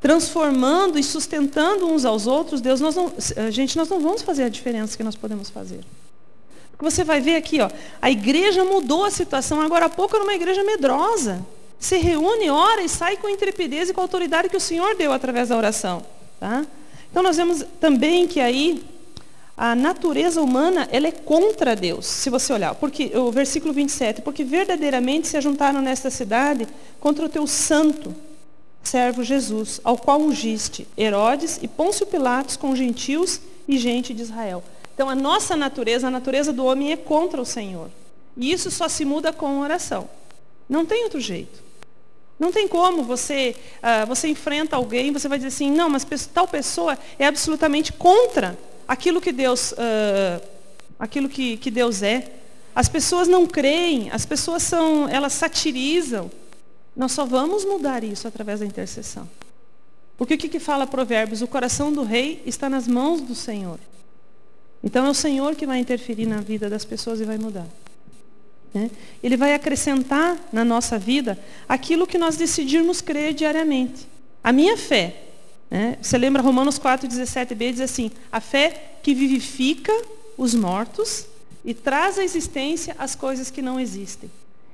transformando 0.00 0.98
e 0.98 1.02
sustentando 1.02 1.86
uns 1.86 2.04
aos 2.04 2.26
outros, 2.26 2.60
Deus, 2.60 2.80
nós 2.80 2.94
não, 2.94 3.12
gente, 3.50 3.76
nós 3.76 3.88
não 3.88 4.00
vamos 4.00 4.22
fazer 4.22 4.44
a 4.44 4.48
diferença 4.48 4.96
que 4.96 5.04
nós 5.04 5.16
podemos 5.16 5.48
fazer. 5.48 5.80
Porque 6.72 6.84
você 6.84 7.04
vai 7.04 7.20
ver 7.20 7.36
aqui, 7.36 7.60
ó, 7.60 7.70
a 8.02 8.10
igreja 8.10 8.64
mudou 8.64 9.04
a 9.04 9.10
situação. 9.10 9.60
Agora 9.60 9.86
há 9.86 9.88
pouco 9.88 10.16
era 10.16 10.24
uma 10.24 10.34
igreja 10.34 10.64
medrosa. 10.64 11.44
Se 11.78 11.98
reúne, 11.98 12.50
ora 12.50 12.82
e 12.82 12.88
sai 12.88 13.16
com 13.16 13.28
intrepidez 13.28 13.88
e 13.88 13.94
com 13.94 14.00
a 14.00 14.04
autoridade 14.04 14.48
que 14.48 14.56
o 14.56 14.60
Senhor 14.60 14.96
deu 14.96 15.12
através 15.12 15.50
da 15.50 15.56
oração. 15.56 16.04
Tá? 16.40 16.66
Então 17.10 17.22
nós 17.22 17.36
vemos 17.36 17.64
também 17.80 18.26
que 18.26 18.40
aí 18.40 18.82
a 19.56 19.74
natureza 19.74 20.40
humana 20.40 20.88
ela 20.90 21.06
é 21.06 21.12
contra 21.12 21.76
Deus, 21.76 22.06
se 22.06 22.28
você 22.28 22.52
olhar. 22.52 22.74
Porque, 22.74 23.16
o 23.16 23.30
versículo 23.30 23.72
27, 23.72 24.22
porque 24.22 24.42
verdadeiramente 24.42 25.28
se 25.28 25.36
ajuntaram 25.36 25.80
nesta 25.80 26.10
cidade 26.10 26.66
contra 27.00 27.24
o 27.24 27.28
teu 27.28 27.46
santo 27.46 28.14
servo 28.82 29.24
Jesus, 29.24 29.80
ao 29.82 29.96
qual 29.96 30.20
ungiste 30.20 30.86
Herodes 30.96 31.58
e 31.62 31.68
Pôncio 31.68 32.04
Pilatos 32.06 32.56
com 32.56 32.76
gentios 32.76 33.40
e 33.66 33.78
gente 33.78 34.12
de 34.12 34.22
Israel. 34.22 34.62
Então, 34.94 35.08
a 35.08 35.14
nossa 35.14 35.56
natureza, 35.56 36.08
a 36.08 36.10
natureza 36.10 36.52
do 36.52 36.64
homem 36.64 36.92
é 36.92 36.96
contra 36.96 37.40
o 37.40 37.46
Senhor. 37.46 37.88
E 38.36 38.52
isso 38.52 38.70
só 38.70 38.88
se 38.88 39.04
muda 39.04 39.32
com 39.32 39.60
oração. 39.60 40.08
Não 40.68 40.84
tem 40.84 41.04
outro 41.04 41.20
jeito. 41.20 41.62
Não 42.38 42.52
tem 42.52 42.66
como 42.66 43.04
você, 43.04 43.56
uh, 43.78 44.06
você 44.06 44.28
enfrenta 44.28 44.76
alguém, 44.76 45.12
você 45.12 45.28
vai 45.28 45.38
dizer 45.38 45.48
assim, 45.48 45.70
não, 45.70 45.88
mas 45.88 46.04
tal 46.32 46.48
pessoa 46.48 46.98
é 47.18 47.26
absolutamente 47.26 47.92
contra 47.92 48.58
aquilo 48.86 49.20
que 49.20 49.32
Deus, 49.32 49.72
uh, 49.72 50.42
aquilo 50.98 51.28
que, 51.28 51.56
que 51.56 51.70
Deus 51.70 52.02
é. 52.02 52.32
As 52.74 52.88
pessoas 52.88 53.28
não 53.28 53.46
creem, 53.46 54.10
as 54.10 54.26
pessoas 54.26 54.62
são, 54.62 55.08
elas 55.08 55.32
satirizam. 55.32 56.30
Nós 56.96 57.12
só 57.12 57.24
vamos 57.24 57.64
mudar 57.64 58.02
isso 58.04 58.26
através 58.26 58.60
da 58.60 58.66
intercessão. 58.66 59.28
Porque 60.16 60.34
o 60.34 60.38
que, 60.38 60.48
que 60.48 60.60
fala 60.60 60.86
Provérbios? 60.86 61.42
O 61.42 61.46
coração 61.46 61.92
do 61.92 62.02
rei 62.02 62.42
está 62.46 62.68
nas 62.68 62.86
mãos 62.86 63.20
do 63.20 63.34
Senhor. 63.34 63.78
Então 64.82 65.06
é 65.06 65.10
o 65.10 65.14
Senhor 65.14 65.54
que 65.56 65.66
vai 65.66 65.78
interferir 65.78 66.26
na 66.26 66.40
vida 66.40 66.68
das 66.68 66.84
pessoas 66.84 67.20
e 67.20 67.24
vai 67.24 67.38
mudar. 67.38 67.66
Né? 68.72 68.90
Ele 69.22 69.36
vai 69.36 69.54
acrescentar 69.54 70.38
na 70.52 70.64
nossa 70.64 70.98
vida 70.98 71.38
aquilo 71.68 72.06
que 72.06 72.18
nós 72.18 72.36
decidirmos 72.36 73.00
crer 73.00 73.32
diariamente. 73.32 74.06
A 74.42 74.52
minha 74.52 74.76
fé. 74.76 75.22
Né? 75.74 75.98
Você 76.00 76.16
lembra 76.16 76.40
Romanos 76.40 76.78
4, 76.78 77.08
17b, 77.08 77.72
diz 77.72 77.80
assim, 77.80 78.08
a 78.30 78.40
fé 78.40 78.92
que 79.02 79.12
vivifica 79.12 79.92
os 80.38 80.54
mortos 80.54 81.26
e 81.64 81.74
traz 81.74 82.16
à 82.16 82.22
existência 82.22 82.94
as 82.96 83.16
coisas 83.16 83.50
que 83.50 83.60
não 83.60 83.80
existem. 83.80 84.30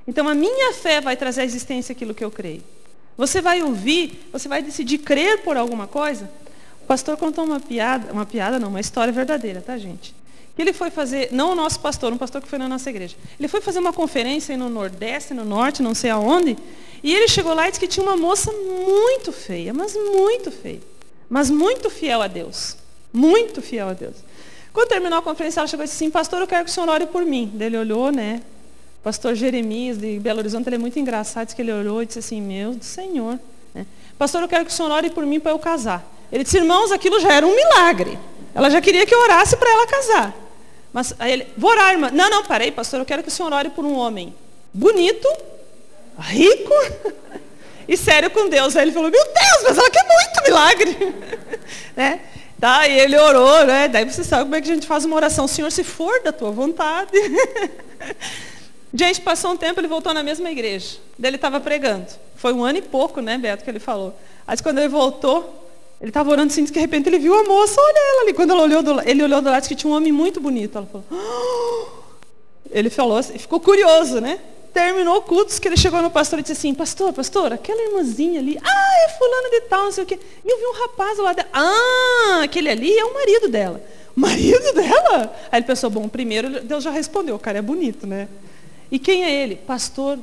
Então 0.07 0.27
a 0.27 0.35
minha 0.35 0.73
fé 0.73 1.01
vai 1.01 1.17
trazer 1.17 1.41
à 1.41 1.43
existência 1.43 1.91
aquilo 1.91 2.13
que 2.13 2.23
eu 2.23 2.29
creio. 2.29 2.63
Você 3.17 3.41
vai 3.41 3.63
ouvir, 3.63 4.29
você 4.31 4.47
vai 4.47 4.61
decidir 4.61 4.99
crer 4.99 5.41
por 5.41 5.57
alguma 5.57 5.87
coisa, 5.87 6.29
o 6.83 6.85
pastor 6.85 7.17
contou 7.17 7.45
uma 7.45 7.59
piada, 7.59 8.13
uma 8.13 8.23
piada 8.23 8.59
não, 8.59 8.67
uma 8.67 8.79
história 8.79 9.11
verdadeira, 9.11 9.59
tá, 9.59 9.79
gente? 9.79 10.13
Que 10.55 10.61
ele 10.61 10.71
foi 10.71 10.91
fazer, 10.91 11.29
não 11.31 11.53
o 11.53 11.55
nosso 11.55 11.79
pastor, 11.79 12.13
um 12.13 12.17
pastor 12.17 12.43
que 12.43 12.47
foi 12.47 12.59
na 12.59 12.69
nossa 12.69 12.87
igreja. 12.91 13.15
Ele 13.39 13.47
foi 13.47 13.59
fazer 13.59 13.79
uma 13.79 13.91
conferência 13.91 14.55
no 14.55 14.69
Nordeste, 14.69 15.33
no 15.33 15.45
Norte, 15.45 15.81
não 15.81 15.95
sei 15.95 16.11
aonde, 16.11 16.55
e 17.01 17.11
ele 17.11 17.27
chegou 17.27 17.55
lá 17.55 17.67
e 17.67 17.71
disse 17.71 17.79
que 17.79 17.87
tinha 17.87 18.05
uma 18.05 18.15
moça 18.15 18.51
muito 18.51 19.31
feia, 19.31 19.73
mas 19.73 19.95
muito 19.95 20.51
feia. 20.51 20.90
Mas 21.31 21.49
muito 21.49 21.89
fiel 21.89 22.21
a 22.21 22.27
Deus. 22.27 22.75
Muito 23.13 23.61
fiel 23.61 23.87
a 23.87 23.93
Deus. 23.93 24.15
Quando 24.73 24.89
terminou 24.89 25.17
a 25.17 25.21
conferência, 25.21 25.61
ela 25.61 25.67
chegou 25.67 25.85
e 25.85 25.87
disse 25.87 26.03
assim, 26.03 26.11
pastor, 26.11 26.41
eu 26.41 26.47
quero 26.47 26.65
que 26.65 26.69
o 26.69 26.73
senhor 26.73 26.89
ore 26.89 27.05
por 27.05 27.23
mim. 27.23 27.53
Ele 27.57 27.77
olhou, 27.77 28.11
né? 28.11 28.41
Pastor 29.01 29.33
Jeremias, 29.33 29.97
de 29.97 30.19
Belo 30.19 30.39
Horizonte, 30.39 30.67
ele 30.67 30.75
é 30.75 30.79
muito 30.79 30.99
engraçado, 30.99 31.45
disse 31.45 31.55
que 31.55 31.61
ele 31.61 31.71
olhou 31.71 32.03
e 32.03 32.05
disse 32.05 32.19
assim, 32.19 32.41
meu 32.41 32.77
Senhor. 32.81 33.39
Né? 33.73 33.85
Pastor, 34.17 34.41
eu 34.41 34.47
quero 34.49 34.65
que 34.65 34.71
o 34.71 34.73
senhor 34.73 34.91
ore 34.91 35.09
por 35.09 35.25
mim 35.25 35.39
para 35.39 35.51
eu 35.51 35.57
casar. 35.57 36.05
Ele 36.29 36.43
disse, 36.43 36.57
irmãos, 36.57 36.91
aquilo 36.91 37.17
já 37.21 37.31
era 37.31 37.47
um 37.47 37.55
milagre. 37.55 38.19
Ela 38.53 38.69
já 38.69 38.81
queria 38.81 39.05
que 39.05 39.15
eu 39.15 39.19
orasse 39.21 39.55
para 39.55 39.71
ela 39.71 39.87
casar. 39.87 40.35
Mas 40.91 41.15
aí 41.17 41.31
ele, 41.31 41.47
vou 41.57 41.71
orar, 41.71 41.93
irmã. 41.93 42.11
Não, 42.11 42.29
não, 42.29 42.43
parei, 42.43 42.71
pastor, 42.71 42.99
eu 42.99 43.05
quero 43.05 43.23
que 43.23 43.29
o 43.29 43.31
senhor 43.31 43.53
ore 43.53 43.69
por 43.69 43.85
um 43.85 43.95
homem 43.95 44.35
bonito, 44.73 45.27
rico 46.19 46.73
e 47.91 47.97
sério 47.97 48.31
com 48.31 48.47
Deus. 48.47 48.73
Aí 48.77 48.85
ele 48.85 48.93
falou, 48.93 49.11
meu 49.11 49.23
Deus, 49.23 49.63
mas 49.63 49.77
ela 49.77 49.89
quer 49.89 50.05
muito 50.07 50.43
milagre. 50.45 51.15
né? 51.93 52.21
Tá, 52.57 52.87
e 52.87 52.97
ele 52.97 53.17
orou, 53.17 53.65
né? 53.65 53.89
Daí 53.89 54.05
você 54.05 54.23
sabe 54.23 54.43
como 54.43 54.55
é 54.55 54.61
que 54.61 54.71
a 54.71 54.73
gente 54.73 54.87
faz 54.87 55.03
uma 55.03 55.17
oração. 55.17 55.45
Senhor, 55.45 55.69
se 55.69 55.83
for 55.83 56.21
da 56.23 56.31
tua 56.31 56.51
vontade. 56.51 57.11
gente, 58.93 59.19
passou 59.19 59.51
um 59.51 59.57
tempo, 59.57 59.77
ele 59.79 59.89
voltou 59.89 60.13
na 60.13 60.23
mesma 60.23 60.49
igreja. 60.49 60.99
Daí 61.19 61.31
ele 61.31 61.35
estava 61.35 61.59
pregando. 61.59 62.07
Foi 62.37 62.53
um 62.53 62.63
ano 62.63 62.77
e 62.77 62.81
pouco, 62.81 63.19
né, 63.19 63.37
Beto, 63.37 63.63
que 63.63 63.69
ele 63.69 63.79
falou. 63.79 64.15
Aí 64.47 64.55
quando 64.63 64.77
ele 64.77 64.87
voltou, 64.87 65.67
ele 65.99 66.11
estava 66.11 66.29
orando 66.29 66.47
assim, 66.47 66.63
de 66.63 66.79
repente 66.79 67.09
ele 67.09 67.19
viu 67.19 67.37
a 67.37 67.43
moça, 67.43 67.75
olha 67.77 67.99
ela 68.13 68.21
ali. 68.21 68.33
Quando 68.33 68.51
ela 68.51 68.61
olhou 68.61 68.81
do, 68.81 69.01
ele 69.01 69.21
olhou 69.21 69.41
do 69.41 69.49
lado, 69.49 69.67
que 69.67 69.75
tinha 69.75 69.91
um 69.91 69.95
homem 69.97 70.13
muito 70.13 70.39
bonito. 70.39 70.77
Ela 70.77 70.87
falou, 70.87 71.05
oh! 71.11 72.01
ele 72.71 72.89
falou 72.89 73.17
assim, 73.17 73.37
ficou 73.37 73.59
curioso, 73.59 74.21
né? 74.21 74.39
Terminou 74.73 75.17
o 75.17 75.21
culto, 75.21 75.59
que 75.59 75.67
ele 75.67 75.75
chegou 75.75 76.01
no 76.01 76.09
pastor 76.09 76.39
e 76.39 76.41
disse 76.41 76.53
assim, 76.53 76.73
pastor, 76.73 77.11
pastor, 77.11 77.51
aquela 77.51 77.81
irmãzinha 77.81 78.39
ali, 78.39 78.57
ah, 78.63 79.05
é 79.05 79.09
fulana 79.09 79.49
de 79.49 79.61
tal, 79.61 79.83
não 79.83 79.91
sei 79.91 80.03
o 80.03 80.07
quê. 80.07 80.17
E 80.45 80.49
eu 80.49 80.57
vi 80.57 80.65
um 80.65 80.81
rapaz 80.87 81.17
lá 81.17 81.33
dela, 81.33 81.49
ah, 81.51 82.41
aquele 82.43 82.69
ali 82.69 82.97
é 82.97 83.03
o 83.03 83.13
marido 83.13 83.49
dela. 83.49 83.83
Marido 84.15 84.73
dela? 84.73 85.35
Aí 85.51 85.59
ele 85.59 85.67
pensou, 85.67 85.89
bom, 85.89 86.07
primeiro 86.07 86.61
Deus 86.61 86.83
já 86.83 86.91
respondeu, 86.91 87.35
o 87.35 87.39
cara 87.39 87.59
é 87.59 87.61
bonito, 87.61 88.07
né? 88.07 88.27
E 88.89 88.97
quem 88.97 89.25
é 89.25 89.43
ele? 89.43 89.55
Pastor 89.55 90.17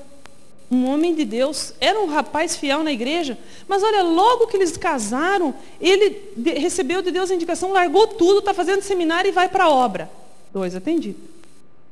um 0.71 0.87
homem 0.91 1.15
de 1.15 1.25
Deus, 1.25 1.73
era 1.81 1.99
um 1.99 2.07
rapaz 2.07 2.57
fiel 2.57 2.83
na 2.83 2.93
igreja, 2.93 3.39
mas 3.67 3.83
olha, 3.83 4.03
logo 4.03 4.47
que 4.47 4.57
eles 4.57 4.77
casaram, 4.77 5.55
ele 5.81 6.35
recebeu 6.57 7.01
de 7.01 7.11
Deus 7.11 7.31
a 7.31 7.35
indicação, 7.35 7.73
largou 7.73 8.07
tudo, 8.07 8.41
está 8.41 8.53
fazendo 8.53 8.83
seminário 8.83 9.29
e 9.29 9.33
vai 9.33 9.49
para 9.49 9.65
a 9.65 9.71
obra. 9.71 10.11
Dois 10.53 10.75
atendidos. 10.77 11.23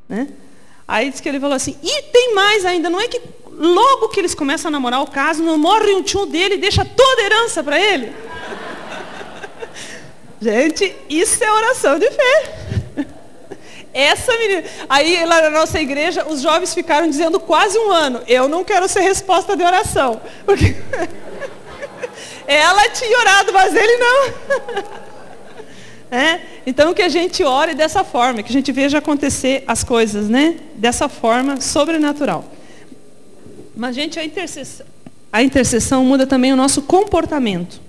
Né? 0.08 0.28
Aí 0.88 1.10
diz 1.10 1.20
que 1.20 1.28
ele 1.28 1.40
falou 1.40 1.56
assim, 1.56 1.76
e 1.82 2.02
tem 2.02 2.34
mais 2.34 2.64
ainda, 2.64 2.88
não 2.88 3.00
é 3.00 3.08
que 3.08 3.20
logo 3.50 4.08
que 4.08 4.20
eles 4.20 4.34
começam 4.34 4.68
a 4.68 4.72
namorar 4.72 5.02
o 5.02 5.10
caso, 5.10 5.42
não 5.42 5.58
morre 5.58 5.92
um 5.94 6.02
tio 6.02 6.26
dele 6.26 6.54
e 6.54 6.58
deixa 6.58 6.84
toda 6.84 7.22
a 7.22 7.24
herança 7.24 7.62
para 7.62 7.80
ele? 7.80 8.14
Gente, 10.40 10.94
isso 11.08 11.42
é 11.42 11.50
oração 11.50 11.98
de 11.98 12.08
fé. 12.10 13.06
Essa 13.92 14.36
menina. 14.36 14.62
Aí 14.88 15.24
lá 15.24 15.40
na 15.40 15.50
nossa 15.50 15.80
igreja, 15.80 16.26
os 16.28 16.42
jovens 16.42 16.74
ficaram 16.74 17.08
dizendo 17.08 17.40
quase 17.40 17.78
um 17.78 17.90
ano. 17.90 18.22
Eu 18.28 18.46
não 18.46 18.62
quero 18.62 18.86
ser 18.88 19.00
resposta 19.00 19.56
de 19.56 19.64
oração. 19.64 20.20
Porque 20.44 20.76
ela 22.46 22.88
tinha 22.90 23.18
orado, 23.18 23.52
mas 23.52 23.74
ele 23.74 23.96
não. 23.96 25.05
É? 26.16 26.40
Então 26.66 26.94
que 26.94 27.02
a 27.02 27.10
gente 27.10 27.44
ore 27.44 27.74
dessa 27.74 28.02
forma, 28.02 28.42
que 28.42 28.48
a 28.48 28.52
gente 28.52 28.72
veja 28.72 28.96
acontecer 28.96 29.62
as 29.66 29.84
coisas, 29.84 30.30
né? 30.30 30.56
Dessa 30.74 31.10
forma 31.10 31.60
sobrenatural. 31.60 32.50
Mas, 33.76 33.94
gente, 33.94 34.18
a 34.18 34.24
intercessão, 34.24 34.86
a 35.30 35.42
intercessão 35.42 36.02
muda 36.06 36.26
também 36.26 36.54
o 36.54 36.56
nosso 36.56 36.80
comportamento. 36.80 37.82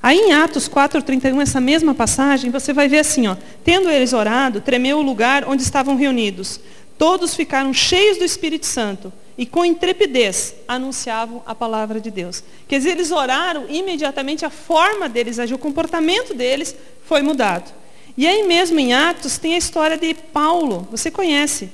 Aí 0.00 0.16
em 0.16 0.32
Atos 0.32 0.68
4:31, 0.68 1.40
essa 1.40 1.60
mesma 1.60 1.96
passagem, 1.96 2.48
você 2.48 2.72
vai 2.72 2.86
ver 2.86 3.00
assim, 3.00 3.26
ó, 3.26 3.34
tendo 3.64 3.90
eles 3.90 4.12
orado, 4.12 4.60
tremeu 4.60 4.98
o 4.98 5.02
lugar 5.02 5.44
onde 5.48 5.64
estavam 5.64 5.96
reunidos. 5.96 6.60
Todos 6.96 7.34
ficaram 7.34 7.74
cheios 7.74 8.18
do 8.18 8.24
Espírito 8.24 8.66
Santo 8.66 9.12
e 9.36 9.44
com 9.44 9.64
intrepidez 9.64 10.54
anunciavam 10.68 11.42
a 11.44 11.54
palavra 11.54 12.00
de 12.00 12.10
Deus. 12.10 12.42
Quer 12.68 12.78
dizer, 12.78 12.90
eles 12.90 13.10
oraram 13.10 13.66
imediatamente 13.68 14.44
a 14.44 14.50
forma 14.50 15.08
deles 15.08 15.38
agir, 15.38 15.54
o 15.54 15.58
comportamento 15.58 16.34
deles 16.34 16.74
foi 17.04 17.22
mudado. 17.22 17.72
E 18.16 18.26
aí 18.26 18.46
mesmo 18.46 18.78
em 18.78 18.92
Atos 18.92 19.38
tem 19.38 19.54
a 19.54 19.58
história 19.58 19.96
de 19.96 20.14
Paulo, 20.14 20.86
você 20.90 21.10
conhece, 21.10 21.70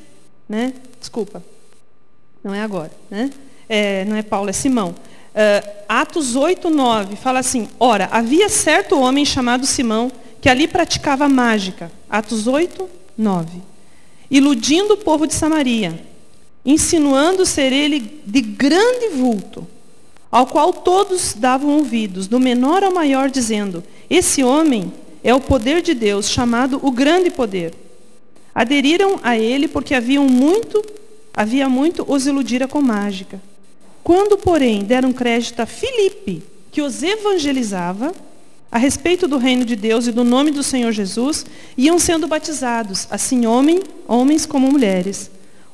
né? 0.48 0.72
Desculpa, 0.98 1.44
não 2.42 2.54
é 2.54 2.62
agora, 2.62 2.90
né? 3.10 3.30
É, 3.68 4.04
não 4.06 4.16
é 4.16 4.22
Paulo, 4.22 4.48
é 4.48 4.52
Simão. 4.52 4.94
Uh, 5.30 5.84
Atos 5.88 6.34
8, 6.34 6.68
9, 6.70 7.14
fala 7.14 7.38
assim: 7.38 7.68
Ora, 7.78 8.08
havia 8.10 8.48
certo 8.48 8.98
homem 8.98 9.24
chamado 9.24 9.64
Simão 9.64 10.10
que 10.40 10.48
ali 10.48 10.66
praticava 10.66 11.28
mágica. 11.28 11.92
Atos 12.08 12.46
8, 12.46 12.88
9. 13.16 13.62
Iludindo 14.30 14.94
o 14.94 14.96
povo 14.96 15.26
de 15.26 15.34
Samaria, 15.34 16.02
insinuando 16.64 17.46
ser 17.46 17.72
ele 17.72 18.20
de 18.24 18.40
grande 18.40 19.08
vulto, 19.08 19.66
ao 20.30 20.46
qual 20.46 20.72
todos 20.72 21.34
davam 21.34 21.78
ouvidos, 21.78 22.26
do 22.26 22.38
menor 22.38 22.84
ao 22.84 22.92
maior, 22.92 23.30
dizendo: 23.30 23.82
Esse 24.08 24.44
homem 24.44 24.92
é 25.22 25.34
o 25.34 25.40
poder 25.40 25.82
de 25.82 25.94
Deus, 25.94 26.28
chamado 26.28 26.78
o 26.82 26.90
grande 26.90 27.30
poder. 27.30 27.74
Aderiram 28.54 29.18
a 29.22 29.36
ele 29.36 29.68
porque 29.68 29.94
haviam 29.94 30.26
muito, 30.26 30.84
havia 31.34 31.68
muito 31.68 32.04
os 32.06 32.26
iludira 32.26 32.66
com 32.66 32.80
mágica. 32.80 33.40
Quando, 34.02 34.36
porém, 34.38 34.82
deram 34.82 35.12
crédito 35.12 35.60
a 35.60 35.66
Filipe, 35.66 36.42
que 36.72 36.82
os 36.82 37.02
evangelizava, 37.02 38.12
a 38.72 38.78
respeito 38.78 39.26
do 39.26 39.36
reino 39.36 39.64
de 39.64 39.74
Deus 39.74 40.06
e 40.06 40.12
do 40.12 40.22
nome 40.22 40.52
do 40.52 40.62
Senhor 40.62 40.92
Jesus, 40.92 41.44
iam 41.76 41.98
sendo 41.98 42.28
batizados, 42.28 43.06
assim 43.10 43.44
homem, 43.44 43.82
homens 44.06 44.46
como 44.46 44.70
mulheres. 44.70 45.30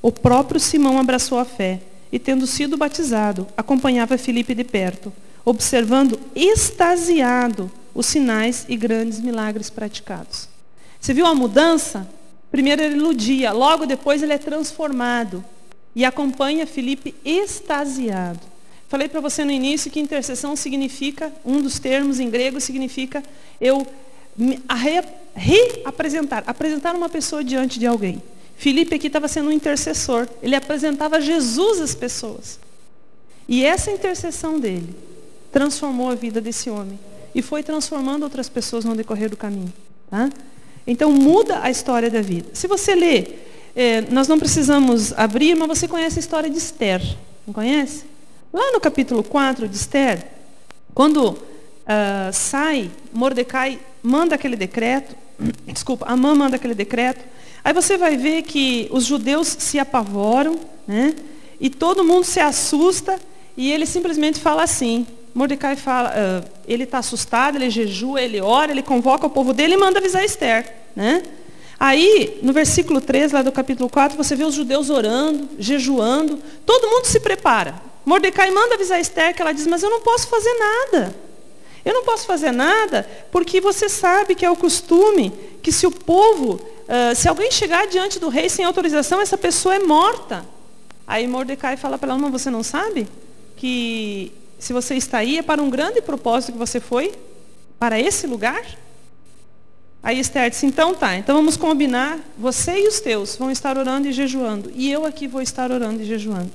O 0.07 0.13
próprio 0.13 0.61
Simão 0.61 1.01
abraçou 1.01 1.37
a 1.37 1.45
fé 1.45 1.81
e, 2.13 2.19
tendo 2.21 2.47
sido 2.47 2.77
batizado, 2.77 3.45
acompanhava 3.57 4.17
Filipe 4.17 4.55
de 4.55 4.63
perto, 4.63 5.13
observando 5.45 6.21
extasiado 6.33 7.69
os 7.93 8.07
sinais 8.07 8.65
e 8.69 8.77
grandes 8.77 9.19
milagres 9.19 9.69
praticados. 9.69 10.49
Você 11.01 11.13
viu 11.13 11.27
a 11.27 11.35
mudança? 11.35 12.09
Primeiro 12.53 12.83
ele 12.83 12.95
iludia, 12.95 13.51
logo 13.51 13.85
depois 13.85 14.23
ele 14.23 14.33
é 14.33 14.39
transformado 14.39 15.45
e 15.93 16.05
acompanha 16.05 16.69
Felipe 16.69 17.13
extasiado. 17.25 18.39
Falei 18.87 19.09
para 19.09 19.21
você 19.21 19.45
no 19.45 19.51
início 19.51 19.91
que 19.91 19.99
intercessão 19.99 20.55
significa, 20.55 21.33
um 21.45 21.61
dos 21.61 21.81
termos 21.81 22.21
em 22.21 22.31
grego 22.31 22.61
significa 22.61 23.25
eu 23.61 23.85
reapresentar, 25.35 26.45
apresentar 26.47 26.95
uma 26.95 27.09
pessoa 27.09 27.43
diante 27.43 27.81
de 27.81 27.89
alguém. 27.89 28.23
Felipe 28.57 28.95
aqui 28.95 29.07
estava 29.07 29.29
sendo 29.29 29.49
um 29.49 29.53
intercessor, 29.53 30.27
ele 30.43 30.55
apresentava 30.57 31.21
Jesus 31.21 31.81
às 31.81 31.95
pessoas. 31.95 32.59
E 33.49 33.65
essa 33.65 33.91
intercessão 33.91 34.59
dele 34.59 34.95
transformou 35.53 36.11
a 36.11 36.15
vida 36.15 36.41
desse 36.41 36.69
homem 36.69 36.99
e 37.35 37.43
foi 37.43 37.63
transformando 37.63 38.23
outras 38.23 38.49
pessoas 38.49 38.85
no 38.85 38.95
decorrer 38.95 39.31
do 39.31 39.37
caminho. 39.37 39.73
Tá? 40.11 40.31
Então 40.87 41.13
muda 41.13 41.63
a 41.63 41.71
história 41.71 42.11
da 42.11 42.21
vida. 42.21 42.49
Se 42.53 42.67
você 42.67 42.95
ler 42.95 43.47
é, 43.77 44.01
nós 44.11 44.27
não 44.27 44.39
precisamos 44.39 45.13
abrir, 45.13 45.55
mas 45.55 45.69
você 45.69 45.87
conhece 45.87 46.19
a 46.19 46.21
história 46.21 46.49
de 46.49 46.57
Esther. 46.57 47.03
Não 47.47 47.53
conhece? 47.53 48.07
Lá 48.51 48.73
no 48.73 48.81
capítulo 48.81 49.23
4 49.23 49.69
de 49.69 49.77
Esther, 49.77 50.27
quando 50.95 51.33
uh, 51.33 51.37
sai, 52.33 52.91
Mordecai 53.13 53.79
manda 54.03 54.35
aquele 54.35 54.57
decreto, 54.57 55.15
desculpa, 55.69 56.07
Amã 56.07 56.35
manda 56.35 56.57
aquele 56.57 56.75
decreto, 56.75 57.23
aí 57.67 57.73
você 57.73 57.99
vai 57.99 58.17
ver 58.17 58.43
que 58.43 58.87
os 58.93 59.05
judeus 59.05 59.49
se 59.59 59.77
apavoram, 59.77 60.57
né? 60.87 61.17
E 61.61 61.69
todo 61.69 62.05
mundo 62.05 62.23
se 62.23 62.39
assusta, 62.39 63.19
e 63.57 63.73
ele 63.73 63.85
simplesmente 63.85 64.39
fala 64.39 64.63
assim, 64.63 65.05
Mordecai 65.35 65.75
fala, 65.75 66.11
uh, 66.11 66.49
ele 66.69 66.85
está 66.85 66.99
assustado, 66.99 67.57
ele 67.57 67.69
jejua, 67.69 68.23
ele 68.23 68.41
ora, 68.41 68.71
ele 68.71 68.83
convoca 68.83 69.27
o 69.27 69.31
povo 69.31 69.53
dele 69.53 69.75
e 69.75 69.77
manda 69.77 69.99
avisar 69.99 70.25
Esther. 70.25 70.73
Né? 70.95 71.25
Aí, 71.77 72.39
no 72.41 72.53
versículo 72.53 73.01
3, 73.01 73.33
lá 73.33 73.43
do 73.43 73.51
capítulo 73.51 73.89
4, 73.89 74.17
você 74.17 74.37
vê 74.37 74.45
os 74.45 74.55
judeus 74.55 74.89
orando, 74.89 75.49
jejuando, 75.59 76.39
todo 76.65 76.89
mundo 76.89 77.07
se 77.07 77.19
prepara. 77.19 77.83
Mordecai 78.05 78.49
manda 78.53 78.77
avisar 78.77 79.01
Esther 79.01 79.35
que 79.35 79.43
ela 79.43 79.51
diz, 79.51 79.67
mas 79.67 79.83
eu 79.83 79.91
não 79.91 80.03
posso 80.03 80.29
fazer 80.29 80.55
nada. 80.55 81.17
Eu 81.85 81.95
não 81.95 82.05
posso 82.05 82.27
fazer 82.27 82.53
nada 82.53 83.09
porque 83.33 83.61
você 83.61 83.89
sabe 83.89 84.37
que 84.37 84.47
é 84.47 84.51
o 84.51 84.57
costume 84.57 85.33
que 85.61 85.73
se 85.73 85.85
o 85.85 85.91
povo, 85.91 86.61
uh, 86.89 87.15
se 87.15 87.29
alguém 87.29 87.51
chegar 87.51 87.87
diante 87.87 88.19
do 88.19 88.29
rei 88.29 88.49
sem 88.49 88.65
autorização, 88.65 89.21
essa 89.21 89.39
pessoa 89.39 89.75
é 89.75 89.79
morta. 89.79 90.45
Aí 91.07 91.27
Mordecai 91.27 91.77
fala 91.77 91.99
para 91.99 92.11
ela, 92.11 92.19
mas 92.19 92.33
você 92.33 92.51
não 92.51 92.63
sabe 92.63 93.07
que 93.57 94.33
se 94.59 94.73
você 94.73 94.95
está 94.95 95.19
aí 95.19 95.39
é 95.39 95.43
para 95.43 95.63
um 95.63 95.71
grande 95.71 96.01
propósito 96.01 96.53
que 96.53 96.59
você 96.59 96.81
foi 96.81 97.15
para 97.79 98.01
esse 98.01 98.27
lugar? 98.27 98.65
Aí 100.03 100.21
Esther 100.21 100.51
disse, 100.51 100.67
então 100.67 100.95
tá, 100.95 101.17
então 101.17 101.35
vamos 101.37 101.57
combinar, 101.57 102.19
você 102.39 102.85
e 102.85 102.87
os 102.89 103.01
teus 103.01 103.37
vão 103.37 103.51
estar 103.51 103.77
orando 103.77 104.07
e 104.07 104.13
jejuando, 104.13 104.71
e 104.75 104.91
eu 104.91 105.05
aqui 105.05 105.27
vou 105.27 105.43
estar 105.43 105.71
orando 105.73 106.01
e 106.01 106.05
jejuando. 106.05 106.51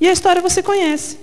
E 0.00 0.08
a 0.08 0.12
história 0.12 0.40
você 0.40 0.62
conhece. 0.62 1.18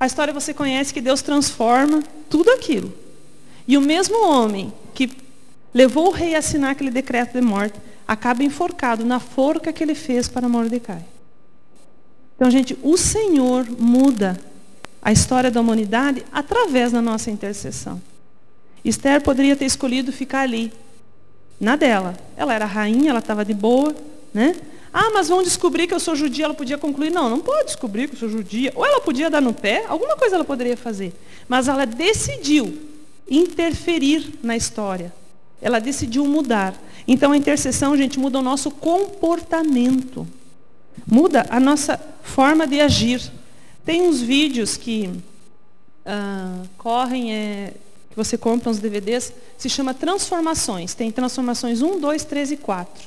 A 0.00 0.06
história 0.06 0.32
você 0.32 0.52
conhece 0.52 0.92
que 0.92 1.00
Deus 1.00 1.22
transforma 1.22 2.02
tudo 2.28 2.50
aquilo. 2.50 2.92
E 3.68 3.76
o 3.76 3.80
mesmo 3.80 4.26
homem 4.26 4.72
que 4.94 5.08
levou 5.72 6.08
o 6.08 6.12
rei 6.12 6.34
a 6.34 6.38
assinar 6.38 6.72
aquele 6.72 6.90
decreto 6.90 7.32
de 7.32 7.40
morte, 7.40 7.78
acaba 8.06 8.42
enforcado 8.42 9.04
na 9.04 9.20
forca 9.20 9.72
que 9.72 9.82
ele 9.82 9.94
fez 9.94 10.28
para 10.28 10.48
Mordecai. 10.48 11.04
Então, 12.36 12.50
gente, 12.50 12.76
o 12.82 12.96
Senhor 12.96 13.66
muda 13.78 14.38
a 15.00 15.12
história 15.12 15.50
da 15.50 15.60
humanidade 15.60 16.24
através 16.32 16.92
da 16.92 17.00
nossa 17.00 17.30
intercessão. 17.30 18.00
Esther 18.84 19.22
poderia 19.22 19.54
ter 19.54 19.64
escolhido 19.64 20.12
ficar 20.12 20.40
ali, 20.40 20.72
na 21.62 21.76
dela. 21.76 22.16
Ela 22.36 22.54
era 22.54 22.64
rainha, 22.64 23.10
ela 23.10 23.20
estava 23.20 23.44
de 23.44 23.54
boa, 23.54 23.94
né? 24.34 24.56
Ah, 24.92 25.10
mas 25.14 25.28
vão 25.28 25.42
descobrir 25.42 25.86
que 25.86 25.94
eu 25.94 26.00
sou 26.00 26.14
judia, 26.14 26.44
ela 26.44 26.54
podia 26.54 26.76
concluir. 26.76 27.10
Não, 27.10 27.30
não 27.30 27.40
pode 27.40 27.66
descobrir 27.66 28.08
que 28.08 28.14
eu 28.14 28.18
sou 28.18 28.28
judia. 28.28 28.72
Ou 28.74 28.84
ela 28.84 29.00
podia 29.00 29.30
dar 29.30 29.40
no 29.40 29.54
pé, 29.54 29.84
alguma 29.88 30.16
coisa 30.16 30.34
ela 30.34 30.44
poderia 30.44 30.76
fazer. 30.76 31.14
Mas 31.48 31.68
ela 31.68 31.86
decidiu 31.86 32.76
interferir 33.30 34.34
na 34.42 34.56
história. 34.56 35.14
Ela 35.62 35.78
decidiu 35.78 36.26
mudar. 36.26 36.74
Então 37.06 37.30
a 37.30 37.36
intercessão, 37.36 37.96
gente, 37.96 38.18
muda 38.18 38.40
o 38.40 38.42
nosso 38.42 38.68
comportamento. 38.70 40.26
Muda 41.06 41.46
a 41.48 41.60
nossa 41.60 41.98
forma 42.22 42.66
de 42.66 42.80
agir. 42.80 43.22
Tem 43.84 44.02
uns 44.02 44.20
vídeos 44.20 44.76
que 44.76 45.08
ah, 46.04 46.62
correm, 46.76 47.32
é, 47.32 47.74
que 48.10 48.16
você 48.16 48.36
compra 48.36 48.70
uns 48.70 48.80
DVDs, 48.80 49.32
se 49.56 49.70
chama 49.70 49.94
Transformações. 49.94 50.94
Tem 50.94 51.12
Transformações 51.12 51.80
1, 51.80 52.00
2, 52.00 52.24
3 52.24 52.50
e 52.52 52.56
4. 52.56 53.04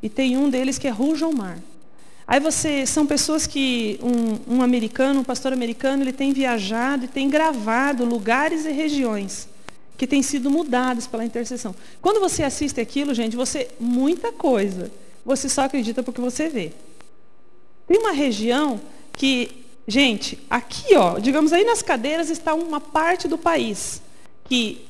E 0.00 0.08
tem 0.08 0.36
um 0.36 0.48
deles 0.48 0.78
que 0.78 0.86
é 0.86 0.90
Ruja 0.90 1.26
ao 1.26 1.32
Mar. 1.32 1.58
Aí 2.26 2.38
você, 2.38 2.86
são 2.86 3.06
pessoas 3.06 3.46
que, 3.46 3.98
um, 4.02 4.58
um 4.58 4.62
americano, 4.62 5.20
um 5.20 5.24
pastor 5.24 5.52
americano, 5.52 6.02
ele 6.02 6.12
tem 6.12 6.32
viajado 6.32 7.06
e 7.06 7.08
tem 7.08 7.28
gravado 7.28 8.04
lugares 8.04 8.66
e 8.66 8.70
regiões 8.70 9.48
que 9.98 10.06
têm 10.06 10.22
sido 10.22 10.48
mudados 10.48 11.08
pela 11.08 11.24
intercessão. 11.24 11.74
Quando 12.00 12.20
você 12.20 12.44
assiste 12.44 12.80
aquilo, 12.80 13.12
gente, 13.12 13.34
você, 13.34 13.68
muita 13.80 14.32
coisa, 14.32 14.92
você 15.26 15.48
só 15.48 15.62
acredita 15.62 16.04
porque 16.04 16.20
você 16.20 16.48
vê. 16.48 16.72
Tem 17.86 17.98
uma 17.98 18.12
região 18.12 18.80
que, 19.12 19.50
gente, 19.88 20.38
aqui, 20.48 20.94
ó, 20.94 21.18
digamos 21.18 21.52
aí 21.52 21.64
nas 21.64 21.82
cadeiras 21.82 22.30
está 22.30 22.54
uma 22.54 22.80
parte 22.80 23.26
do 23.26 23.36
país 23.36 24.00
que 24.44 24.86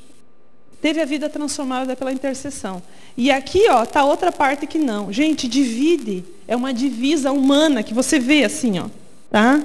teve 0.82 1.00
a 1.00 1.06
vida 1.06 1.30
transformada 1.30 1.96
pela 1.96 2.12
intercessão. 2.12 2.82
E 3.16 3.30
aqui, 3.30 3.66
ó, 3.70 3.86
tá 3.86 4.04
outra 4.04 4.30
parte 4.30 4.66
que 4.66 4.78
não. 4.78 5.10
Gente, 5.10 5.48
divide. 5.48 6.22
É 6.46 6.54
uma 6.54 6.72
divisa 6.72 7.32
humana 7.32 7.82
que 7.82 7.94
você 7.94 8.18
vê 8.18 8.44
assim, 8.44 8.78
ó, 8.78 8.88
tá? 9.30 9.64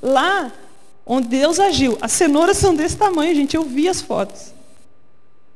Lá 0.00 0.52
onde 1.04 1.28
Deus 1.28 1.58
agiu, 1.58 1.98
as 2.00 2.12
cenouras 2.12 2.56
são 2.56 2.74
desse 2.76 2.96
tamanho, 2.96 3.34
gente. 3.34 3.56
Eu 3.56 3.64
vi 3.64 3.88
as 3.88 4.00
fotos. 4.00 4.53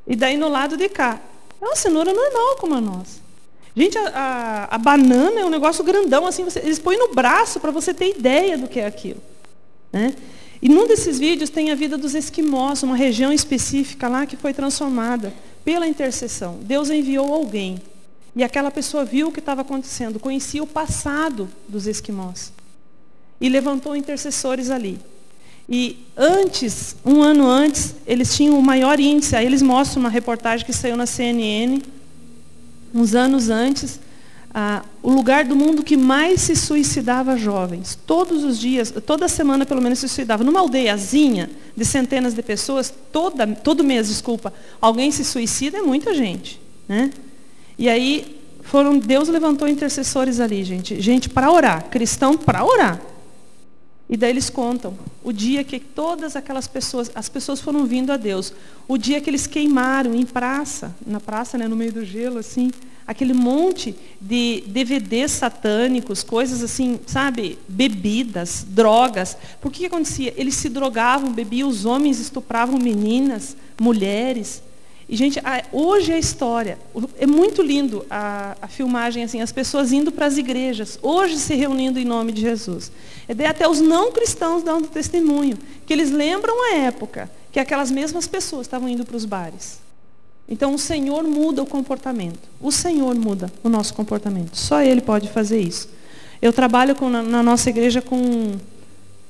E 0.09 0.17
daí 0.17 0.37
no 0.37 0.49
lado 0.49 0.77
de 0.77 0.89
cá, 0.89 1.21
é 1.61 1.65
uma 1.65 1.77
cenoura 1.77 2.13
normal 2.13 2.57
como 2.57 2.75
a 2.75 2.81
nossa. 2.81 3.21
Gente, 3.77 3.97
a, 3.99 4.09
a, 4.09 4.75
a 4.75 4.79
banana 4.79 5.41
é 5.41 5.45
um 5.45 5.51
negócio 5.51 5.85
grandão, 5.85 6.27
assim, 6.27 6.43
você, 6.43 6.59
eles 6.61 6.79
põem 6.79 6.99
no 6.99 7.15
braço 7.15 7.61
para 7.61 7.71
você 7.71 7.95
ter 7.95 8.17
ideia 8.17 8.57
do 8.57 8.67
que 8.67 8.81
é 8.81 8.87
aquilo. 8.87 9.23
Né? 9.93 10.15
E 10.61 10.69
num 10.69 10.87
desses 10.87 11.19
vídeos 11.19 11.51
tem 11.51 11.71
a 11.71 11.75
vida 11.75 11.97
dos 11.97 12.15
esquimós, 12.15 12.83
uma 12.83 12.97
região 12.97 13.33
específica 13.33 14.09
lá 14.09 14.27
que 14.27 14.37
foi 14.37 14.53
transformada 14.53 15.33
pela 15.65 15.87
intercessão. 15.87 16.59
Deus 16.63 16.91
enviou 16.91 17.33
alguém. 17.33 17.81
E 18.35 18.43
aquela 18.43 18.71
pessoa 18.71 19.05
viu 19.05 19.29
o 19.29 19.33
que 19.33 19.39
estava 19.39 19.61
acontecendo, 19.61 20.19
conhecia 20.19 20.63
o 20.63 20.67
passado 20.67 21.49
dos 21.69 21.87
esquimós. 21.87 22.53
E 23.41 23.49
levantou 23.49 23.95
intercessores 23.95 24.71
ali. 24.71 24.99
E 25.69 25.99
antes, 26.17 26.97
um 27.05 27.23
ano 27.23 27.47
antes, 27.47 27.95
eles 28.07 28.35
tinham 28.35 28.59
o 28.59 28.63
maior 28.63 28.99
índice. 28.99 29.37
Aí 29.37 29.45
eles 29.45 29.61
mostram 29.61 30.01
uma 30.01 30.09
reportagem 30.09 30.65
que 30.65 30.73
saiu 30.73 30.97
na 30.97 31.05
CNN, 31.05 31.83
uns 32.95 33.15
anos 33.15 33.51
antes, 33.51 34.01
ah, 34.55 34.83
o 35.03 35.11
lugar 35.11 35.45
do 35.45 35.55
mundo 35.55 35.83
que 35.83 35.97
mais 35.97 36.41
se 36.41 36.57
suicidava 36.57 37.37
jovens. 37.37 37.99
Todos 38.07 38.45
os 38.45 38.59
dias, 38.59 38.91
toda 39.05 39.29
semana 39.29 39.67
pelo 39.67 39.83
menos 39.83 39.99
se 39.99 40.09
suicidava. 40.09 40.43
Numa 40.43 40.61
aldeiazinha 40.61 41.51
de 41.77 41.85
centenas 41.85 42.33
de 42.33 42.43
pessoas, 42.43 42.93
toda, 43.13 43.47
todo 43.47 43.85
mês, 43.85 44.09
desculpa, 44.09 44.53
alguém 44.81 45.11
se 45.11 45.23
suicida, 45.23 45.79
é 45.79 45.83
muita 45.83 46.15
gente. 46.15 46.59
Né? 46.89 47.11
E 47.79 47.91
aí, 47.91 48.41
foram, 48.63 48.99
Deus 48.99 49.29
levantou 49.29 49.69
intercessores 49.69 50.41
ali, 50.41 50.65
gente. 50.65 51.01
Gente 51.01 51.29
para 51.29 51.51
orar, 51.51 51.85
cristão 51.91 52.37
para 52.37 52.65
orar. 52.65 53.01
E 54.11 54.17
daí 54.17 54.31
eles 54.31 54.49
contam 54.49 54.97
o 55.23 55.33
dia 55.33 55.63
que 55.63 55.79
todas 55.79 56.35
aquelas 56.35 56.67
pessoas, 56.67 57.11
as 57.15 57.29
pessoas 57.29 57.61
foram 57.61 57.85
vindo 57.85 58.11
a 58.11 58.17
Deus. 58.17 58.53
O 58.87 58.97
dia 58.97 59.21
que 59.21 59.29
eles 59.29 59.47
queimaram 59.47 60.15
em 60.15 60.25
praça, 60.25 60.95
na 61.07 61.21
praça, 61.21 61.59
né, 61.59 61.69
no 61.69 61.77
meio 61.77 61.93
do 61.93 62.05
gelo, 62.05 62.39
assim, 62.39 62.71
aquele 63.07 63.35
monte 63.35 63.95
de 64.21 64.63
DVDs 64.67 65.33
satânicos, 65.33 66.23
coisas 66.23 66.63
assim, 66.63 67.01
sabe, 67.07 67.59
bebidas, 67.69 68.67
drogas. 68.69 69.37
Por 69.61 69.71
que, 69.71 69.81
que 69.81 69.87
acontecia? 69.87 70.33
Eles 70.37 70.55
se 70.55 70.69
drogavam, 70.69 71.33
bebiam, 71.33 71.69
os 71.69 71.85
homens 71.85 72.19
estupravam 72.19 72.79
meninas, 72.79 73.57
mulheres. 73.79 74.63
E, 75.09 75.17
gente, 75.17 75.41
hoje 75.73 76.13
é 76.13 76.17
a 76.17 76.19
história. 76.19 76.79
É 77.19 77.27
muito 77.27 77.63
lindo 77.63 78.05
a, 78.11 78.55
a 78.61 78.69
filmagem, 78.69 79.25
assim, 79.25 79.41
as 79.41 79.51
pessoas 79.51 79.91
indo 79.91 80.13
para 80.13 80.27
as 80.27 80.37
igrejas, 80.37 80.99
hoje 81.01 81.39
se 81.39 81.55
reunindo 81.55 81.99
em 81.99 82.05
nome 82.05 82.31
de 82.31 82.43
Jesus. 82.43 82.93
E 83.27 83.45
até 83.47 83.67
os 83.67 83.81
não 83.81 84.13
cristãos 84.13 84.63
dando 84.63 84.87
testemunho, 84.89 85.57
que 85.87 85.93
eles 85.95 86.11
lembram 86.11 86.55
a 86.71 86.77
época 86.77 87.31
que 87.51 87.59
aquelas 87.59 87.91
mesmas 87.91 88.27
pessoas 88.27 88.67
estavam 88.67 88.87
indo 88.87 89.07
para 89.07 89.17
os 89.17 89.25
bares. 89.25 89.79
Então 90.47 90.75
o 90.75 90.79
Senhor 90.79 91.25
muda 91.25 91.63
o 91.63 91.67
comportamento. 91.67 92.47
O 92.61 92.71
Senhor 92.71 93.15
muda 93.15 93.51
o 93.63 93.69
nosso 93.71 93.95
comportamento. 93.95 94.57
Só 94.57 94.83
Ele 94.83 95.01
pode 95.01 95.31
fazer 95.31 95.59
isso. 95.61 95.89
Eu 96.41 96.53
trabalho 96.53 96.95
com, 96.95 97.09
na, 97.09 97.23
na 97.23 97.43
nossa 97.43 97.71
igreja 97.71 98.03
com 98.03 98.53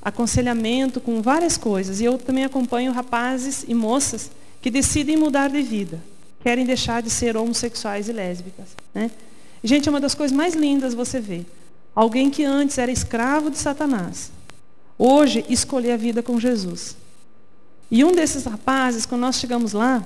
aconselhamento, 0.02 1.00
com 1.00 1.22
várias 1.22 1.56
coisas. 1.56 2.00
E 2.00 2.04
eu 2.04 2.18
também 2.18 2.44
acompanho 2.44 2.92
rapazes 2.92 3.64
e 3.66 3.74
moças 3.74 4.30
que 4.60 4.70
decidem 4.70 5.16
mudar 5.16 5.48
de 5.48 5.62
vida. 5.62 6.02
Querem 6.42 6.64
deixar 6.64 7.02
de 7.02 7.10
ser 7.10 7.36
homossexuais 7.36 8.08
e 8.08 8.12
lésbicas. 8.12 8.68
Né? 8.94 9.10
Gente, 9.62 9.88
é 9.88 9.90
uma 9.90 10.00
das 10.00 10.14
coisas 10.14 10.36
mais 10.36 10.54
lindas 10.54 10.94
você 10.94 11.20
ver. 11.20 11.46
Alguém 11.94 12.30
que 12.30 12.44
antes 12.44 12.78
era 12.78 12.92
escravo 12.92 13.50
de 13.50 13.58
Satanás, 13.58 14.30
hoje 14.96 15.44
escolheu 15.48 15.94
a 15.94 15.96
vida 15.96 16.22
com 16.22 16.38
Jesus. 16.38 16.96
E 17.90 18.04
um 18.04 18.14
desses 18.14 18.44
rapazes, 18.44 19.06
quando 19.06 19.22
nós 19.22 19.36
chegamos 19.36 19.72
lá, 19.72 20.04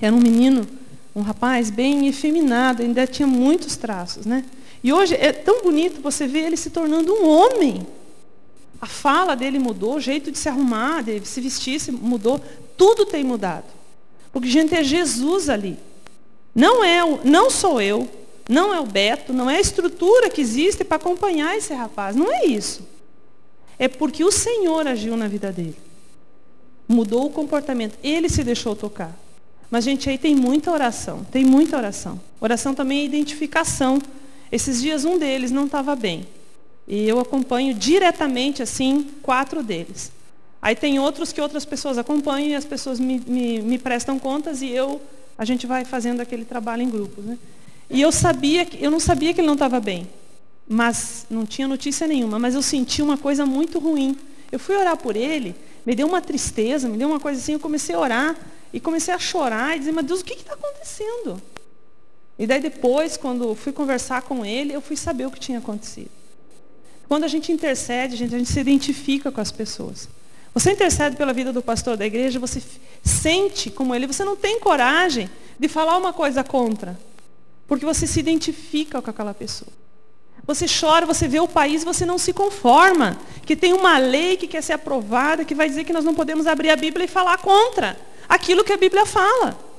era 0.00 0.14
um 0.14 0.20
menino, 0.20 0.66
um 1.14 1.20
rapaz 1.20 1.70
bem 1.70 2.06
efeminado, 2.06 2.82
ainda 2.82 3.06
tinha 3.06 3.26
muitos 3.26 3.76
traços, 3.76 4.24
né? 4.24 4.44
E 4.82 4.92
hoje 4.92 5.14
é 5.14 5.32
tão 5.32 5.62
bonito 5.62 6.00
você 6.00 6.26
ver 6.26 6.46
ele 6.46 6.56
se 6.56 6.70
tornando 6.70 7.12
um 7.12 7.28
homem. 7.28 7.86
A 8.80 8.86
fala 8.86 9.34
dele 9.34 9.58
mudou, 9.58 9.96
o 9.96 10.00
jeito 10.00 10.32
de 10.32 10.38
se 10.38 10.48
arrumar, 10.48 11.02
de 11.02 11.20
se 11.26 11.40
vestir 11.40 11.92
mudou, 11.92 12.40
tudo 12.80 13.04
tem 13.04 13.22
mudado. 13.22 13.66
Porque, 14.32 14.48
gente, 14.48 14.74
é 14.74 14.82
Jesus 14.82 15.50
ali. 15.50 15.76
Não 16.54 16.82
é 16.82 17.02
não 17.22 17.50
sou 17.50 17.78
eu, 17.78 18.08
não 18.48 18.72
é 18.72 18.80
o 18.80 18.86
Beto, 18.86 19.34
não 19.34 19.50
é 19.50 19.58
a 19.58 19.60
estrutura 19.60 20.30
que 20.30 20.40
existe 20.40 20.82
para 20.82 20.96
acompanhar 20.96 21.54
esse 21.54 21.74
rapaz. 21.74 22.16
Não 22.16 22.32
é 22.32 22.46
isso. 22.46 22.88
É 23.78 23.86
porque 23.86 24.24
o 24.24 24.32
Senhor 24.32 24.86
agiu 24.86 25.14
na 25.14 25.28
vida 25.28 25.52
dele. 25.52 25.76
Mudou 26.88 27.26
o 27.26 27.30
comportamento. 27.30 27.98
Ele 28.02 28.30
se 28.30 28.42
deixou 28.42 28.74
tocar. 28.74 29.14
Mas, 29.70 29.84
gente, 29.84 30.08
aí 30.08 30.16
tem 30.16 30.34
muita 30.34 30.72
oração, 30.72 31.22
tem 31.30 31.44
muita 31.44 31.76
oração. 31.76 32.18
Oração 32.40 32.74
também 32.74 33.00
é 33.00 33.04
identificação. 33.04 34.00
Esses 34.50 34.80
dias 34.80 35.04
um 35.04 35.18
deles 35.18 35.50
não 35.50 35.66
estava 35.66 35.94
bem. 35.94 36.26
E 36.88 37.06
eu 37.06 37.20
acompanho 37.20 37.74
diretamente, 37.74 38.62
assim, 38.62 39.06
quatro 39.22 39.62
deles. 39.62 40.10
Aí 40.62 40.74
tem 40.74 40.98
outros 40.98 41.32
que 41.32 41.40
outras 41.40 41.64
pessoas 41.64 41.96
acompanham 41.96 42.48
e 42.50 42.54
as 42.54 42.64
pessoas 42.64 43.00
me, 43.00 43.20
me, 43.26 43.62
me 43.62 43.78
prestam 43.78 44.18
contas 44.18 44.60
e 44.60 44.68
eu, 44.68 45.00
a 45.38 45.44
gente 45.44 45.66
vai 45.66 45.84
fazendo 45.84 46.20
aquele 46.20 46.44
trabalho 46.44 46.82
em 46.82 46.90
grupos. 46.90 47.24
Né? 47.24 47.38
E 47.88 48.00
eu 48.00 48.12
sabia, 48.12 48.66
eu 48.78 48.90
não 48.90 49.00
sabia 49.00 49.32
que 49.32 49.40
ele 49.40 49.46
não 49.46 49.54
estava 49.54 49.80
bem. 49.80 50.06
Mas 50.68 51.26
não 51.30 51.46
tinha 51.46 51.66
notícia 51.66 52.06
nenhuma. 52.06 52.38
Mas 52.38 52.54
eu 52.54 52.62
senti 52.62 53.00
uma 53.02 53.16
coisa 53.16 53.46
muito 53.46 53.78
ruim. 53.78 54.16
Eu 54.52 54.58
fui 54.58 54.76
orar 54.76 54.96
por 54.96 55.16
ele, 55.16 55.54
me 55.86 55.94
deu 55.94 56.06
uma 56.06 56.20
tristeza, 56.20 56.88
me 56.88 56.98
deu 56.98 57.08
uma 57.08 57.20
coisa 57.20 57.40
assim, 57.40 57.54
eu 57.54 57.60
comecei 57.60 57.94
a 57.94 57.98
orar. 57.98 58.36
E 58.72 58.78
comecei 58.78 59.12
a 59.12 59.18
chorar 59.18 59.76
e 59.76 59.80
dizer, 59.80 59.92
mas 59.92 60.04
Deus, 60.04 60.20
o 60.20 60.24
que 60.24 60.34
está 60.34 60.54
acontecendo? 60.54 61.42
E 62.38 62.46
daí 62.46 62.60
depois, 62.60 63.16
quando 63.16 63.54
fui 63.54 63.72
conversar 63.72 64.22
com 64.22 64.44
ele, 64.44 64.72
eu 64.72 64.80
fui 64.80 64.96
saber 64.96 65.26
o 65.26 65.30
que 65.30 65.40
tinha 65.40 65.58
acontecido. 65.58 66.10
Quando 67.08 67.24
a 67.24 67.28
gente 67.28 67.50
intercede, 67.50 68.14
a 68.14 68.16
gente, 68.16 68.34
a 68.34 68.38
gente 68.38 68.52
se 68.52 68.60
identifica 68.60 69.32
com 69.32 69.40
as 69.40 69.50
pessoas. 69.50 70.08
Você 70.52 70.72
intercede 70.72 71.16
pela 71.16 71.32
vida 71.32 71.52
do 71.52 71.62
pastor 71.62 71.96
da 71.96 72.04
igreja, 72.04 72.40
você 72.40 72.62
sente 73.04 73.70
como 73.70 73.94
ele, 73.94 74.06
você 74.06 74.24
não 74.24 74.36
tem 74.36 74.58
coragem 74.58 75.30
de 75.58 75.68
falar 75.68 75.96
uma 75.96 76.12
coisa 76.12 76.42
contra. 76.42 76.98
Porque 77.66 77.86
você 77.86 78.06
se 78.06 78.18
identifica 78.18 79.00
com 79.00 79.10
aquela 79.10 79.32
pessoa. 79.32 79.70
Você 80.44 80.66
chora, 80.66 81.06
você 81.06 81.28
vê 81.28 81.38
o 81.38 81.46
país, 81.46 81.84
você 81.84 82.04
não 82.04 82.18
se 82.18 82.32
conforma. 82.32 83.16
Que 83.46 83.54
tem 83.54 83.72
uma 83.72 83.98
lei 83.98 84.36
que 84.36 84.48
quer 84.48 84.62
ser 84.62 84.72
aprovada, 84.72 85.44
que 85.44 85.54
vai 85.54 85.68
dizer 85.68 85.84
que 85.84 85.92
nós 85.92 86.04
não 86.04 86.14
podemos 86.14 86.46
abrir 86.48 86.70
a 86.70 86.76
Bíblia 86.76 87.04
e 87.04 87.08
falar 87.08 87.38
contra 87.38 87.96
aquilo 88.28 88.64
que 88.64 88.72
a 88.72 88.76
Bíblia 88.76 89.06
fala. 89.06 89.69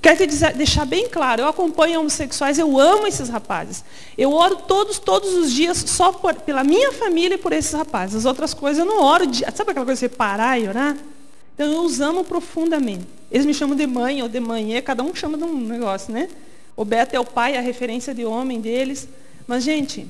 Quero 0.00 0.16
te 0.16 0.52
deixar 0.54 0.84
bem 0.84 1.08
claro, 1.08 1.42
eu 1.42 1.48
acompanho 1.48 2.00
homossexuais, 2.00 2.58
eu 2.58 2.78
amo 2.78 3.06
esses 3.06 3.28
rapazes. 3.28 3.84
Eu 4.16 4.32
oro 4.32 4.56
todos, 4.56 4.98
todos 4.98 5.34
os 5.34 5.52
dias 5.52 5.78
só 5.86 6.12
por, 6.12 6.34
pela 6.34 6.62
minha 6.62 6.92
família 6.92 7.34
e 7.34 7.38
por 7.38 7.52
esses 7.52 7.72
rapazes. 7.72 8.16
As 8.16 8.24
outras 8.24 8.54
coisas 8.54 8.78
eu 8.78 8.84
não 8.84 9.02
oro. 9.02 9.26
De, 9.26 9.40
sabe 9.40 9.70
aquela 9.70 9.84
coisa 9.84 9.94
de 9.94 10.00
você 10.00 10.08
parar 10.08 10.58
e 10.58 10.68
orar? 10.68 10.96
Então 11.54 11.66
eu 11.66 11.82
os 11.82 12.00
amo 12.00 12.22
profundamente. 12.22 13.06
Eles 13.30 13.44
me 13.44 13.52
chamam 13.52 13.76
de 13.76 13.86
mãe 13.86 14.22
ou 14.22 14.28
de 14.28 14.38
mãe, 14.38 14.80
cada 14.82 15.02
um 15.02 15.14
chama 15.14 15.36
de 15.36 15.44
um 15.44 15.58
negócio, 15.58 16.12
né? 16.12 16.28
O 16.76 16.84
Beto 16.84 17.16
é 17.16 17.18
o 17.18 17.24
pai, 17.24 17.56
a 17.56 17.60
referência 17.60 18.14
de 18.14 18.24
homem 18.24 18.60
deles. 18.60 19.08
Mas, 19.48 19.64
gente, 19.64 20.06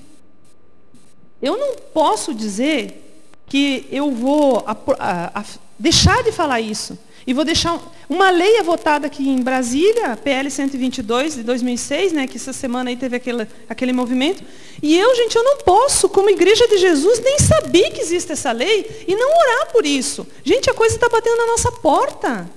eu 1.40 1.57
não 1.57 1.77
posso 1.94 2.35
dizer 2.35 3.05
que 3.46 3.87
eu 3.90 4.11
vou 4.11 4.62
a, 4.66 4.77
a, 4.98 5.40
a, 5.40 5.44
deixar 5.79 6.22
de 6.22 6.31
falar 6.31 6.61
isso. 6.61 6.98
E 7.29 7.35
vou 7.35 7.45
deixar 7.45 7.79
uma 8.09 8.31
lei 8.31 8.57
é 8.57 8.62
votada 8.62 9.07
aqui 9.07 9.29
em 9.29 9.43
Brasília, 9.43 10.17
PL 10.17 10.51
122 10.51 11.35
de 11.35 11.43
2006, 11.43 12.14
né, 12.14 12.27
que 12.27 12.38
essa 12.38 12.55
semana 12.55 12.88
aí 12.88 12.97
teve 12.97 13.17
aquele, 13.17 13.47
aquele 13.69 13.93
movimento. 13.93 14.43
E 14.83 14.97
eu, 14.97 15.14
gente, 15.14 15.37
eu 15.37 15.45
não 15.45 15.59
posso, 15.59 16.09
como 16.09 16.31
igreja 16.31 16.67
de 16.67 16.79
Jesus, 16.79 17.21
nem 17.21 17.38
saber 17.38 17.91
que 17.91 18.01
existe 18.01 18.33
essa 18.33 18.51
lei 18.51 19.05
e 19.07 19.14
não 19.14 19.29
orar 19.29 19.71
por 19.71 19.85
isso. 19.85 20.27
Gente, 20.43 20.71
a 20.71 20.73
coisa 20.73 20.95
está 20.95 21.07
batendo 21.07 21.37
na 21.37 21.47
nossa 21.49 21.71
porta. 21.71 22.49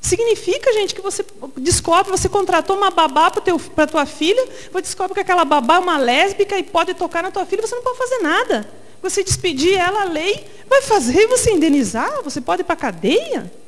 Significa, 0.00 0.72
gente, 0.72 0.92
que 0.92 1.00
você 1.00 1.24
descobre, 1.58 2.10
você 2.10 2.28
contratou 2.28 2.76
uma 2.76 2.90
babá 2.90 3.30
para 3.30 3.84
a 3.84 3.86
tua 3.86 4.06
filha, 4.06 4.44
você 4.72 4.82
descobre 4.82 5.14
que 5.14 5.20
aquela 5.20 5.44
babá 5.44 5.76
é 5.76 5.78
uma 5.78 5.98
lésbica 5.98 6.58
e 6.58 6.64
pode 6.64 6.94
tocar 6.94 7.22
na 7.22 7.30
tua 7.30 7.46
filha, 7.46 7.64
você 7.64 7.76
não 7.76 7.82
pode 7.84 7.98
fazer 7.98 8.18
nada. 8.18 8.68
Você 9.00 9.22
despedir 9.22 9.74
ela, 9.74 10.02
a 10.02 10.04
lei 10.04 10.44
vai 10.68 10.82
fazer 10.82 11.28
você 11.28 11.52
indenizar, 11.52 12.24
você 12.24 12.40
pode 12.40 12.62
ir 12.62 12.64
para 12.64 12.74
a 12.74 12.76
cadeia. 12.76 13.65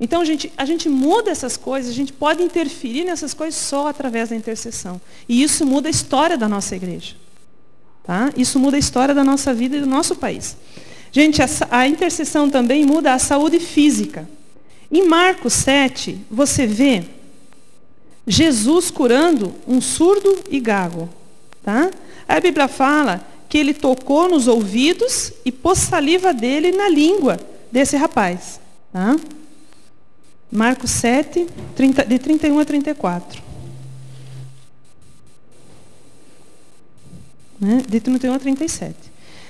Então, 0.00 0.24
gente, 0.24 0.50
a 0.56 0.64
gente 0.64 0.88
muda 0.88 1.30
essas 1.30 1.58
coisas, 1.58 1.90
a 1.90 1.94
gente 1.94 2.10
pode 2.10 2.42
interferir 2.42 3.04
nessas 3.04 3.34
coisas 3.34 3.60
só 3.60 3.88
através 3.88 4.30
da 4.30 4.36
intercessão. 4.36 4.98
E 5.28 5.42
isso 5.42 5.66
muda 5.66 5.88
a 5.88 5.90
história 5.90 6.38
da 6.38 6.48
nossa 6.48 6.74
igreja. 6.74 7.14
Tá? 8.02 8.32
Isso 8.34 8.58
muda 8.58 8.76
a 8.76 8.80
história 8.80 9.14
da 9.14 9.22
nossa 9.22 9.52
vida 9.52 9.76
e 9.76 9.80
do 9.80 9.86
nosso 9.86 10.16
país. 10.16 10.56
Gente, 11.12 11.42
a, 11.42 11.46
a 11.70 11.86
intercessão 11.86 12.48
também 12.48 12.86
muda 12.86 13.12
a 13.12 13.18
saúde 13.18 13.60
física. 13.60 14.26
Em 14.90 15.06
Marcos 15.06 15.52
7, 15.52 16.18
você 16.30 16.66
vê 16.66 17.04
Jesus 18.26 18.90
curando 18.90 19.54
um 19.68 19.82
surdo 19.82 20.44
e 20.50 20.58
gago. 20.60 21.10
Tá? 21.62 21.90
A 22.26 22.40
Bíblia 22.40 22.68
fala 22.68 23.26
que 23.50 23.58
ele 23.58 23.74
tocou 23.74 24.30
nos 24.30 24.48
ouvidos 24.48 25.32
e 25.44 25.52
pôs 25.52 25.78
saliva 25.78 26.32
dele 26.32 26.72
na 26.72 26.88
língua 26.88 27.38
desse 27.70 27.96
rapaz. 27.96 28.60
Tá? 28.92 29.16
Marcos 30.50 30.90
7, 30.90 31.46
30, 31.76 32.04
de 32.04 32.18
31 32.18 32.58
a 32.58 32.64
34. 32.64 33.42
Né? 37.60 37.82
De 37.88 38.00
31 38.00 38.34
a 38.34 38.38
37. 38.38 38.94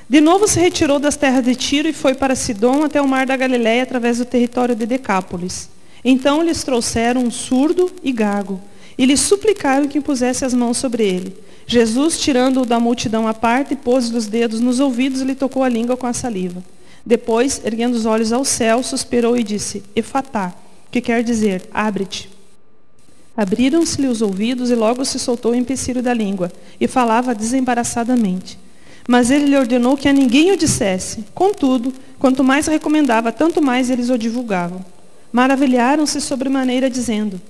De 0.08 0.20
novo 0.20 0.48
se 0.48 0.58
retirou 0.58 0.98
das 0.98 1.16
terras 1.16 1.44
de 1.44 1.54
Tiro 1.54 1.88
e 1.88 1.92
foi 1.92 2.14
para 2.14 2.34
Sidom 2.34 2.84
até 2.84 3.00
o 3.00 3.08
mar 3.08 3.26
da 3.26 3.36
Galiléia 3.36 3.84
através 3.84 4.18
do 4.18 4.24
território 4.24 4.74
de 4.74 4.84
Decápolis. 4.84 5.70
Então 6.04 6.42
lhes 6.42 6.64
trouxeram 6.64 7.22
um 7.22 7.30
surdo 7.30 7.90
e 8.02 8.10
gago 8.10 8.60
e 8.98 9.06
lhe 9.06 9.16
suplicaram 9.16 9.88
que 9.88 9.98
impusesse 9.98 10.44
as 10.44 10.52
mãos 10.52 10.76
sobre 10.76 11.04
ele. 11.04 11.36
Jesus, 11.66 12.18
tirando-o 12.20 12.66
da 12.66 12.80
multidão 12.80 13.28
à 13.28 13.32
parte, 13.32 13.76
pôs 13.76 14.12
os 14.12 14.26
dedos 14.26 14.60
nos 14.60 14.80
ouvidos 14.80 15.20
e 15.20 15.24
lhe 15.24 15.34
tocou 15.34 15.62
a 15.62 15.68
língua 15.68 15.96
com 15.96 16.06
a 16.06 16.12
saliva. 16.12 16.62
Depois, 17.06 17.62
erguendo 17.64 17.94
os 17.94 18.04
olhos 18.04 18.32
ao 18.32 18.44
céu, 18.44 18.82
suspirou 18.82 19.36
e 19.38 19.42
disse, 19.44 19.82
Efatá, 19.94 20.52
que 20.90 21.00
quer 21.00 21.22
dizer, 21.22 21.68
abre-te. 21.72 22.28
Abriram-se-lhe 23.36 24.08
os 24.08 24.20
ouvidos 24.20 24.70
e 24.70 24.74
logo 24.74 25.04
se 25.04 25.18
soltou 25.18 25.52
o 25.52 25.54
empecilho 25.54 26.02
da 26.02 26.12
língua 26.12 26.50
e 26.80 26.88
falava 26.88 27.34
desembaraçadamente. 27.34 28.58
Mas 29.08 29.30
ele 29.30 29.46
lhe 29.46 29.56
ordenou 29.56 29.96
que 29.96 30.08
a 30.08 30.12
ninguém 30.12 30.52
o 30.52 30.56
dissesse. 30.56 31.24
Contudo, 31.34 31.92
quanto 32.18 32.44
mais 32.44 32.66
recomendava, 32.66 33.32
tanto 33.32 33.62
mais 33.62 33.88
eles 33.88 34.10
o 34.10 34.18
divulgavam. 34.18 34.84
Maravilharam-se 35.32 36.20
sobremaneira, 36.20 36.90
dizendo: 36.90 37.40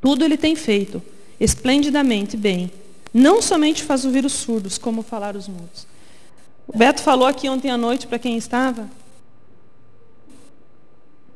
Tudo 0.00 0.24
ele 0.24 0.36
tem 0.36 0.56
feito, 0.56 1.02
esplendidamente 1.38 2.36
bem. 2.36 2.70
Não 3.12 3.42
somente 3.42 3.82
faz 3.82 4.04
ouvir 4.04 4.24
os 4.24 4.32
surdos, 4.32 4.78
como 4.78 5.02
falar 5.02 5.36
os 5.36 5.46
mudos. 5.46 5.86
O 6.66 6.78
Beto 6.78 7.02
falou 7.02 7.26
aqui 7.26 7.48
ontem 7.48 7.70
à 7.70 7.76
noite 7.76 8.06
para 8.06 8.18
quem 8.18 8.36
estava 8.36 8.88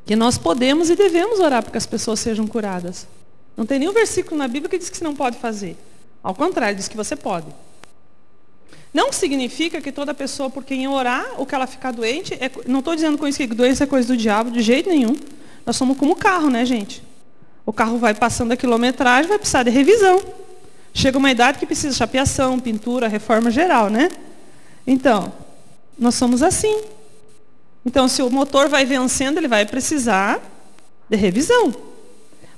que 0.07 0.15
nós 0.15 0.37
podemos 0.37 0.89
e 0.89 0.95
devemos 0.95 1.41
orar 1.41 1.61
para 1.61 1.71
que 1.71 1.77
as 1.77 1.85
pessoas 1.85 2.21
sejam 2.21 2.47
curadas. 2.47 3.05
Não 3.57 3.65
tem 3.65 3.77
nenhum 3.77 3.91
versículo 3.91 4.37
na 4.37 4.47
Bíblia 4.47 4.69
que 4.69 4.77
diz 4.77 4.89
que 4.89 4.97
você 4.97 5.03
não 5.03 5.13
pode 5.13 5.37
fazer. 5.37 5.75
Ao 6.23 6.33
contrário, 6.33 6.77
diz 6.77 6.87
que 6.87 6.95
você 6.95 7.13
pode. 7.13 7.47
Não 8.93 9.11
significa 9.11 9.81
que 9.81 9.91
toda 9.91 10.13
pessoa 10.13 10.49
por 10.49 10.63
quem 10.63 10.87
orar, 10.87 11.27
ou 11.37 11.45
que 11.45 11.53
ela 11.53 11.67
ficar 11.67 11.91
doente, 11.91 12.33
é, 12.35 12.49
não 12.65 12.79
estou 12.79 12.95
dizendo 12.95 13.17
com 13.17 13.27
isso 13.27 13.37
que 13.37 13.47
doença 13.47 13.83
é 13.83 13.87
coisa 13.87 14.07
do 14.07 14.15
diabo, 14.15 14.49
de 14.49 14.61
jeito 14.61 14.89
nenhum. 14.89 15.13
Nós 15.65 15.75
somos 15.75 15.97
como 15.97 16.15
carro, 16.15 16.49
né, 16.49 16.65
gente? 16.65 17.03
O 17.65 17.73
carro 17.73 17.97
vai 17.97 18.13
passando 18.13 18.53
a 18.53 18.55
quilometragem, 18.55 19.27
vai 19.27 19.37
precisar 19.37 19.63
de 19.63 19.71
revisão. 19.71 20.21
Chega 20.93 21.17
uma 21.17 21.29
idade 21.29 21.59
que 21.59 21.65
precisa 21.65 21.89
de 21.89 21.95
chapeação, 21.95 22.57
pintura, 22.61 23.09
reforma 23.09 23.51
geral, 23.51 23.89
né? 23.89 24.09
Então, 24.87 25.33
nós 25.99 26.15
somos 26.15 26.41
assim. 26.41 26.81
Então, 27.85 28.07
se 28.07 28.21
o 28.21 28.29
motor 28.29 28.67
vai 28.67 28.85
vencendo, 28.85 29.37
ele 29.37 29.47
vai 29.47 29.65
precisar 29.65 30.41
de 31.09 31.15
revisão. 31.15 31.73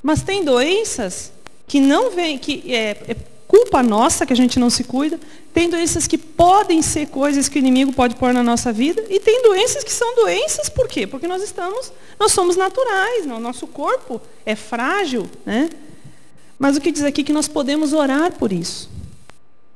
Mas 0.02 0.22
tem 0.22 0.44
doenças 0.44 1.32
que 1.68 1.80
não 1.80 2.12
vem, 2.12 2.38
que 2.38 2.64
é, 2.74 2.98
é, 3.08 3.16
culpa 3.48 3.84
nossa 3.84 4.26
que 4.26 4.34
a 4.34 4.36
gente 4.36 4.60
não 4.60 4.70
se 4.70 4.84
cuida. 4.84 5.20
Tem 5.54 5.70
doenças 5.70 6.08
que 6.08 6.18
podem 6.18 6.82
ser 6.82 7.08
coisas 7.08 7.50
que 7.50 7.58
o 7.58 7.60
inimigo 7.60 7.94
pode 7.94 8.16
pôr 8.16 8.34
na 8.34 8.44
nossa 8.44 8.72
vida. 8.72 9.04
E 9.10 9.20
tem 9.20 9.42
doenças 9.44 9.84
que 9.84 9.92
são 9.92 10.16
doenças, 10.16 10.70
por 10.70 10.88
quê? 10.88 11.06
Porque 11.06 11.28
nós 11.28 11.44
estamos, 11.44 11.92
nós 12.20 12.32
somos 12.32 12.56
naturais, 12.56 13.26
o 13.26 13.40
nosso 13.40 13.68
corpo 13.68 14.22
é 14.46 14.56
frágil, 14.56 15.30
né? 15.46 15.70
Mas 16.58 16.76
o 16.76 16.82
que 16.82 16.92
diz 16.92 17.04
aqui 17.04 17.22
é 17.22 17.24
que 17.24 17.34
nós 17.34 17.48
podemos 17.48 17.94
orar 17.94 18.34
por 18.34 18.52
isso. 18.52 18.90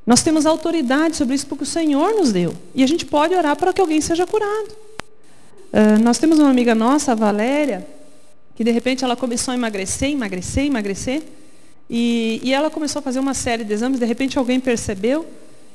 Nós 0.06 0.22
temos 0.22 0.46
autoridade 0.46 1.16
sobre 1.16 1.36
isso 1.36 1.48
porque 1.48 1.64
o 1.64 1.68
Senhor 1.68 2.14
nos 2.14 2.32
deu. 2.34 2.54
E 2.76 2.84
a 2.84 2.88
gente 2.88 3.06
pode 3.06 3.34
orar 3.34 3.56
para 3.56 3.72
que 3.72 3.80
alguém 3.80 4.02
seja 4.02 4.28
curado. 4.28 4.76
Uh, 5.74 6.00
nós 6.04 6.20
temos 6.20 6.38
uma 6.38 6.52
amiga 6.52 6.76
nossa, 6.76 7.14
a 7.14 7.16
Valéria, 7.16 7.84
que 8.56 8.64
de 8.64 8.70
repente 8.70 9.04
ela 9.04 9.16
começou 9.16 9.52
a 9.52 9.56
emagrecer, 9.56 10.12
emagrecer, 10.12 10.66
emagrecer. 10.66 11.24
E, 11.90 12.40
e 12.44 12.54
ela 12.54 12.70
começou 12.70 13.00
a 13.00 13.02
fazer 13.02 13.20
uma 13.20 13.34
série 13.34 13.64
de 13.64 13.74
exames, 13.74 14.00
de 14.00 14.06
repente 14.06 14.38
alguém 14.38 14.60
percebeu, 14.60 15.26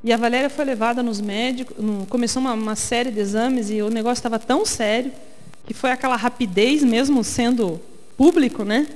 e 0.05 0.13
a 0.13 0.17
Valéria 0.17 0.49
foi 0.49 0.65
levada 0.65 1.03
nos 1.03 1.21
médicos, 1.21 1.77
no, 1.77 2.07
começou 2.07 2.41
uma, 2.41 2.53
uma 2.55 2.77
série 2.77 3.11
de 3.11 3.19
exames 3.19 3.71
e 3.71 3.83
o 3.83 3.91
negócio 3.91 4.21
estava 4.21 4.39
tão 4.39 4.65
sério, 4.65 5.11
que 5.67 5.75
foi 5.75 5.91
aquela 5.91 6.15
rapidez 6.15 6.85
mesmo 6.85 7.25
sendo 7.25 7.81
público, 8.17 8.63
né? 8.63 8.87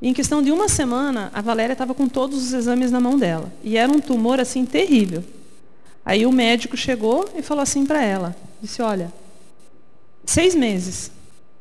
E 0.00 0.08
em 0.08 0.14
questão 0.14 0.42
de 0.42 0.50
uma 0.50 0.68
semana, 0.68 1.30
a 1.34 1.42
Valéria 1.42 1.74
estava 1.74 1.94
com 1.94 2.08
todos 2.08 2.42
os 2.42 2.52
exames 2.54 2.90
na 2.90 2.98
mão 2.98 3.18
dela. 3.18 3.52
E 3.62 3.76
era 3.76 3.92
um 3.92 4.00
tumor 4.00 4.40
assim 4.40 4.64
terrível. 4.64 5.22
Aí 6.04 6.24
o 6.24 6.32
médico 6.32 6.76
chegou 6.76 7.28
e 7.36 7.42
falou 7.42 7.62
assim 7.62 7.84
para 7.84 8.02
ela, 8.02 8.34
disse, 8.62 8.80
olha, 8.80 9.12
seis 10.26 10.54
meses. 10.54 11.10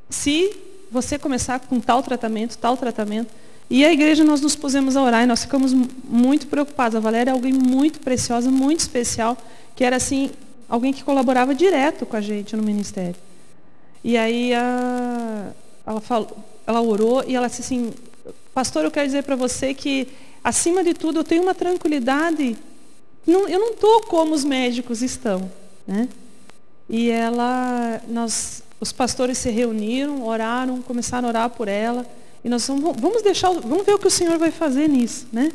Se 0.10 0.52
você 0.92 1.18
começar 1.18 1.60
com 1.60 1.80
tal 1.80 2.02
tratamento, 2.04 2.58
tal 2.58 2.76
tratamento. 2.76 3.32
E 3.70 3.84
a 3.84 3.92
igreja 3.92 4.24
nós 4.24 4.42
nos 4.42 4.56
pusemos 4.56 4.96
a 4.96 5.02
orar 5.02 5.24
e 5.24 5.26
nós 5.26 5.42
ficamos 5.42 5.74
muito 5.74 6.48
preocupados. 6.48 6.96
A 6.96 7.00
Valéria 7.00 7.32
é 7.32 7.34
alguém 7.34 7.54
muito 7.54 8.00
preciosa, 8.00 8.50
muito 8.50 8.82
especial, 8.82 9.38
que 9.76 9.84
era 9.84 9.96
assim, 9.96 10.32
alguém 10.70 10.94
que 10.94 11.04
colaborava 11.04 11.54
direto 11.56 12.06
com 12.06 12.16
a 12.16 12.22
gente 12.22 12.56
no 12.56 12.64
ministério. 12.64 13.16
E 14.04 14.18
aí 14.18 14.54
a, 14.54 15.52
ela 15.86 16.00
falou, 16.00 16.38
ela 16.68 16.82
orou 16.82 17.24
e 17.28 17.36
ela 17.36 17.48
disse 17.48 17.62
assim, 17.62 17.92
pastor, 18.54 18.84
eu 18.84 18.92
quero 18.92 19.08
dizer 19.08 19.24
para 19.24 19.36
você 19.36 19.74
que 19.74 20.08
acima 20.44 20.84
de 20.84 20.94
tudo 20.94 21.20
eu 21.20 21.24
tenho 21.24 21.42
uma 21.42 21.56
tranquilidade. 21.56 22.56
Não, 23.26 23.50
eu 23.50 23.60
não 23.60 23.72
estou 23.72 24.02
como 24.02 24.36
os 24.36 24.46
médicos 24.46 25.02
estão, 25.02 25.50
né? 25.88 26.08
E 26.90 27.10
ela, 27.10 28.02
nós, 28.08 28.64
os 28.80 28.92
pastores 28.92 29.38
se 29.38 29.50
reuniram, 29.50 30.24
oraram, 30.24 30.82
começaram 30.82 31.28
a 31.28 31.30
orar 31.30 31.50
por 31.50 31.68
ela. 31.68 32.06
E 32.44 32.50
nós 32.50 32.68
vamos, 32.68 32.96
vamos 33.00 33.22
deixar, 33.24 33.52
vamos 33.52 33.86
ver 33.86 33.94
o 33.94 34.00
que 34.00 34.08
o 34.08 34.12
Senhor 34.12 34.38
vai 34.38 34.52
fazer 34.52 34.88
nisso, 34.88 35.28
né? 35.32 35.52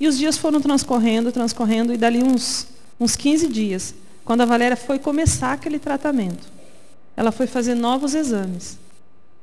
E 0.00 0.08
os 0.08 0.18
dias 0.18 0.36
foram 0.36 0.60
transcorrendo, 0.60 1.30
transcorrendo, 1.30 1.92
e 1.92 1.96
dali 1.96 2.22
uns, 2.22 2.66
uns 2.98 3.14
15 3.14 3.46
dias, 3.46 3.94
quando 4.24 4.40
a 4.40 4.44
Valéria 4.44 4.76
foi 4.76 4.98
começar 4.98 5.52
aquele 5.52 5.78
tratamento, 5.78 6.50
ela 7.16 7.30
foi 7.30 7.46
fazer 7.46 7.74
novos 7.76 8.14
exames. 8.14 8.78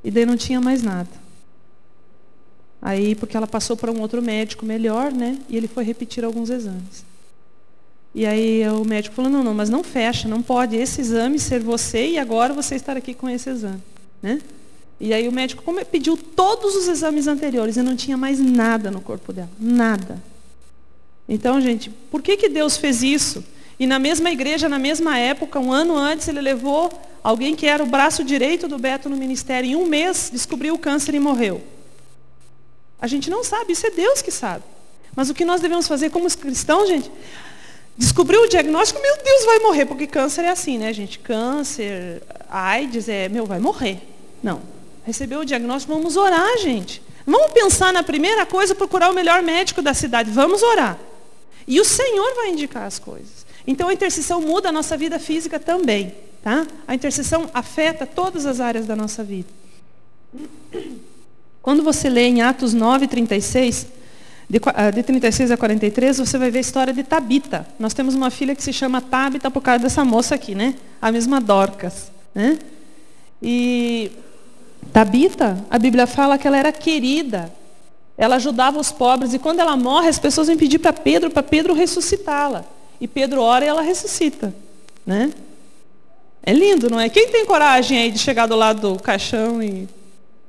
E 0.04 0.12
daí 0.12 0.26
não 0.26 0.36
tinha 0.36 0.60
mais 0.60 0.84
nada. 0.84 1.10
Aí, 2.82 3.16
porque 3.16 3.36
ela 3.36 3.48
passou 3.48 3.76
para 3.76 3.92
um 3.92 4.02
outro 4.02 4.22
médico 4.22 4.66
melhor, 4.66 5.12
né? 5.12 5.38
E 5.50 5.56
ele 5.58 5.68
foi 5.68 5.84
repetir 5.84 6.24
alguns 6.24 6.50
exames. 6.50 7.06
E 8.14 8.26
aí 8.26 8.68
o 8.70 8.84
médico 8.84 9.16
falou, 9.16 9.32
não, 9.32 9.44
não, 9.44 9.54
mas 9.54 9.70
não 9.70 9.84
fecha, 9.84 10.28
não 10.28 10.42
pode 10.42 10.76
esse 10.76 11.00
exame 11.00 11.38
ser 11.38 11.60
você 11.60 12.12
e 12.12 12.18
agora 12.18 12.54
você 12.54 12.76
estar 12.76 12.98
aqui 12.98 13.14
com 13.14 13.30
esse 13.30 13.50
exame. 13.50 13.82
Né? 14.22 14.42
E 15.00 15.14
aí 15.14 15.28
o 15.28 15.32
médico 15.32 15.64
pediu 15.86 16.18
todos 16.18 16.76
os 16.76 16.88
exames 16.88 17.28
anteriores 17.28 17.78
e 17.78 17.82
não 17.82 17.96
tinha 17.96 18.18
mais 18.18 18.40
nada 18.40 18.90
no 18.92 19.00
corpo 19.00 19.32
dela. 19.32 19.50
Nada. 19.60 20.22
Então, 21.28 21.62
gente, 21.62 21.90
por 22.12 22.22
que, 22.22 22.36
que 22.36 22.50
Deus 22.50 22.76
fez 22.76 23.04
isso? 23.04 23.44
E 23.80 23.86
na 23.86 24.00
mesma 24.00 24.30
igreja, 24.32 24.68
na 24.68 24.80
mesma 24.80 25.18
época, 25.18 25.60
um 25.60 25.72
ano 25.72 25.96
antes, 25.96 26.28
ele 26.28 26.42
levou 26.42 26.92
alguém 27.24 27.56
que 27.56 27.66
era 27.66 27.82
o 27.82 27.86
braço 27.86 28.24
direito 28.24 28.68
do 28.68 28.78
Beto 28.78 29.08
no 29.08 29.16
ministério. 29.16 29.70
Em 29.70 29.76
um 29.76 29.86
mês, 29.86 30.30
descobriu 30.34 30.74
o 30.74 30.80
câncer 30.80 31.16
e 31.16 31.20
morreu. 31.20 31.64
A 33.00 33.08
gente 33.08 33.30
não 33.30 33.44
sabe, 33.44 33.72
isso 33.72 33.88
é 33.88 33.92
Deus 33.92 34.22
que 34.22 34.32
sabe. 34.32 34.64
Mas 35.16 35.30
o 35.30 35.34
que 35.34 35.46
nós 35.46 35.62
devemos 35.62 35.88
fazer 35.88 36.10
como 36.10 36.30
cristãos, 36.36 36.90
gente, 36.90 37.10
Descobriu 38.00 38.44
o 38.44 38.48
diagnóstico, 38.48 39.02
meu 39.02 39.14
Deus, 39.22 39.44
vai 39.44 39.60
morrer, 39.60 39.86
porque 39.86 40.08
câncer 40.08 40.46
é 40.46 40.50
assim, 40.52 40.78
né, 40.78 40.94
gente? 40.94 41.20
Câncer, 41.20 42.24
AIDS, 42.50 43.10
é, 43.10 43.28
meu, 43.28 43.46
vai 43.46 43.60
morrer. 43.60 44.00
Não. 44.42 44.62
Recebeu 45.04 45.42
o 45.42 45.46
diagnóstico, 45.46 45.94
vamos 45.94 46.16
orar, 46.16 46.58
gente. 46.60 47.02
Vamos 47.28 47.52
pensar 47.52 47.92
na 47.92 48.02
primeira 48.02 48.46
coisa, 48.46 48.74
procurar 48.74 49.12
o 49.12 49.14
melhor 49.14 49.42
médico 49.42 49.82
da 49.82 49.94
cidade. 49.94 50.32
Vamos 50.32 50.64
orar. 50.64 50.98
E 51.68 51.82
o 51.82 51.84
Senhor 51.84 52.36
vai 52.36 52.52
indicar 52.52 52.84
as 52.84 53.00
coisas. 53.00 53.46
Então 53.68 53.90
a 53.90 53.94
intercessão 53.94 54.40
muda 54.40 54.70
a 54.70 54.72
nossa 54.72 54.96
vida 54.96 55.20
física 55.20 55.60
também. 55.60 56.16
Tá? 56.42 56.66
A 56.88 56.96
intercessão 56.96 57.50
afeta 57.54 58.06
todas 58.06 58.46
as 58.46 58.62
áreas 58.62 58.88
da 58.88 58.96
nossa 58.96 59.26
vida. 59.26 59.50
Quando 61.62 61.84
você 61.84 62.10
lê 62.10 62.28
em 62.28 62.42
Atos 62.42 62.74
9, 62.74 63.08
36, 63.08 63.88
de, 64.50 64.60
ah, 64.74 64.90
de 64.90 65.04
36 65.04 65.52
a 65.52 65.58
43, 65.58 66.18
você 66.18 66.38
vai 66.38 66.50
ver 66.50 66.58
a 66.58 66.62
história 66.62 66.92
de 66.92 67.04
Tabita. 67.04 67.68
Nós 67.78 67.94
temos 67.94 68.16
uma 68.16 68.32
filha 68.32 68.56
que 68.56 68.64
se 68.64 68.74
chama 68.74 69.00
Tabita 69.00 69.52
por 69.52 69.62
causa 69.62 69.84
dessa 69.84 70.04
moça 70.04 70.34
aqui, 70.34 70.56
né? 70.56 70.74
A 71.00 71.12
mesma 71.12 71.40
Dorcas. 71.40 72.12
Né? 72.34 72.58
E 73.44 74.12
Tabita, 74.92 75.64
a 75.70 75.78
Bíblia 75.78 76.08
fala 76.08 76.36
que 76.36 76.48
ela 76.48 76.58
era 76.58 76.72
querida. 76.72 77.54
Ela 78.18 78.38
ajudava 78.38 78.80
os 78.80 78.92
pobres. 78.92 79.36
E 79.36 79.40
quando 79.40 79.60
ela 79.60 79.78
morre, 79.78 80.08
as 80.08 80.18
pessoas 80.18 80.48
vêm 80.48 80.58
pedir 80.58 80.80
para 80.80 80.94
Pedro, 80.94 81.30
para 81.30 81.44
Pedro 81.44 81.76
ressuscitá-la. 81.76 82.66
E 83.00 83.08
Pedro 83.08 83.44
ora 83.44 83.64
e 83.64 83.68
ela 83.68 83.84
ressuscita. 83.84 84.52
Né? 85.06 85.32
É 86.42 86.52
lindo, 86.52 86.90
não 86.90 87.00
é? 87.00 87.08
Quem 87.08 87.28
tem 87.28 87.46
coragem 87.46 88.00
aí 88.00 88.12
de 88.12 88.18
chegar 88.18 88.48
do 88.48 88.56
lado 88.56 88.96
do 88.96 89.00
caixão 89.00 89.62
e 89.62 89.88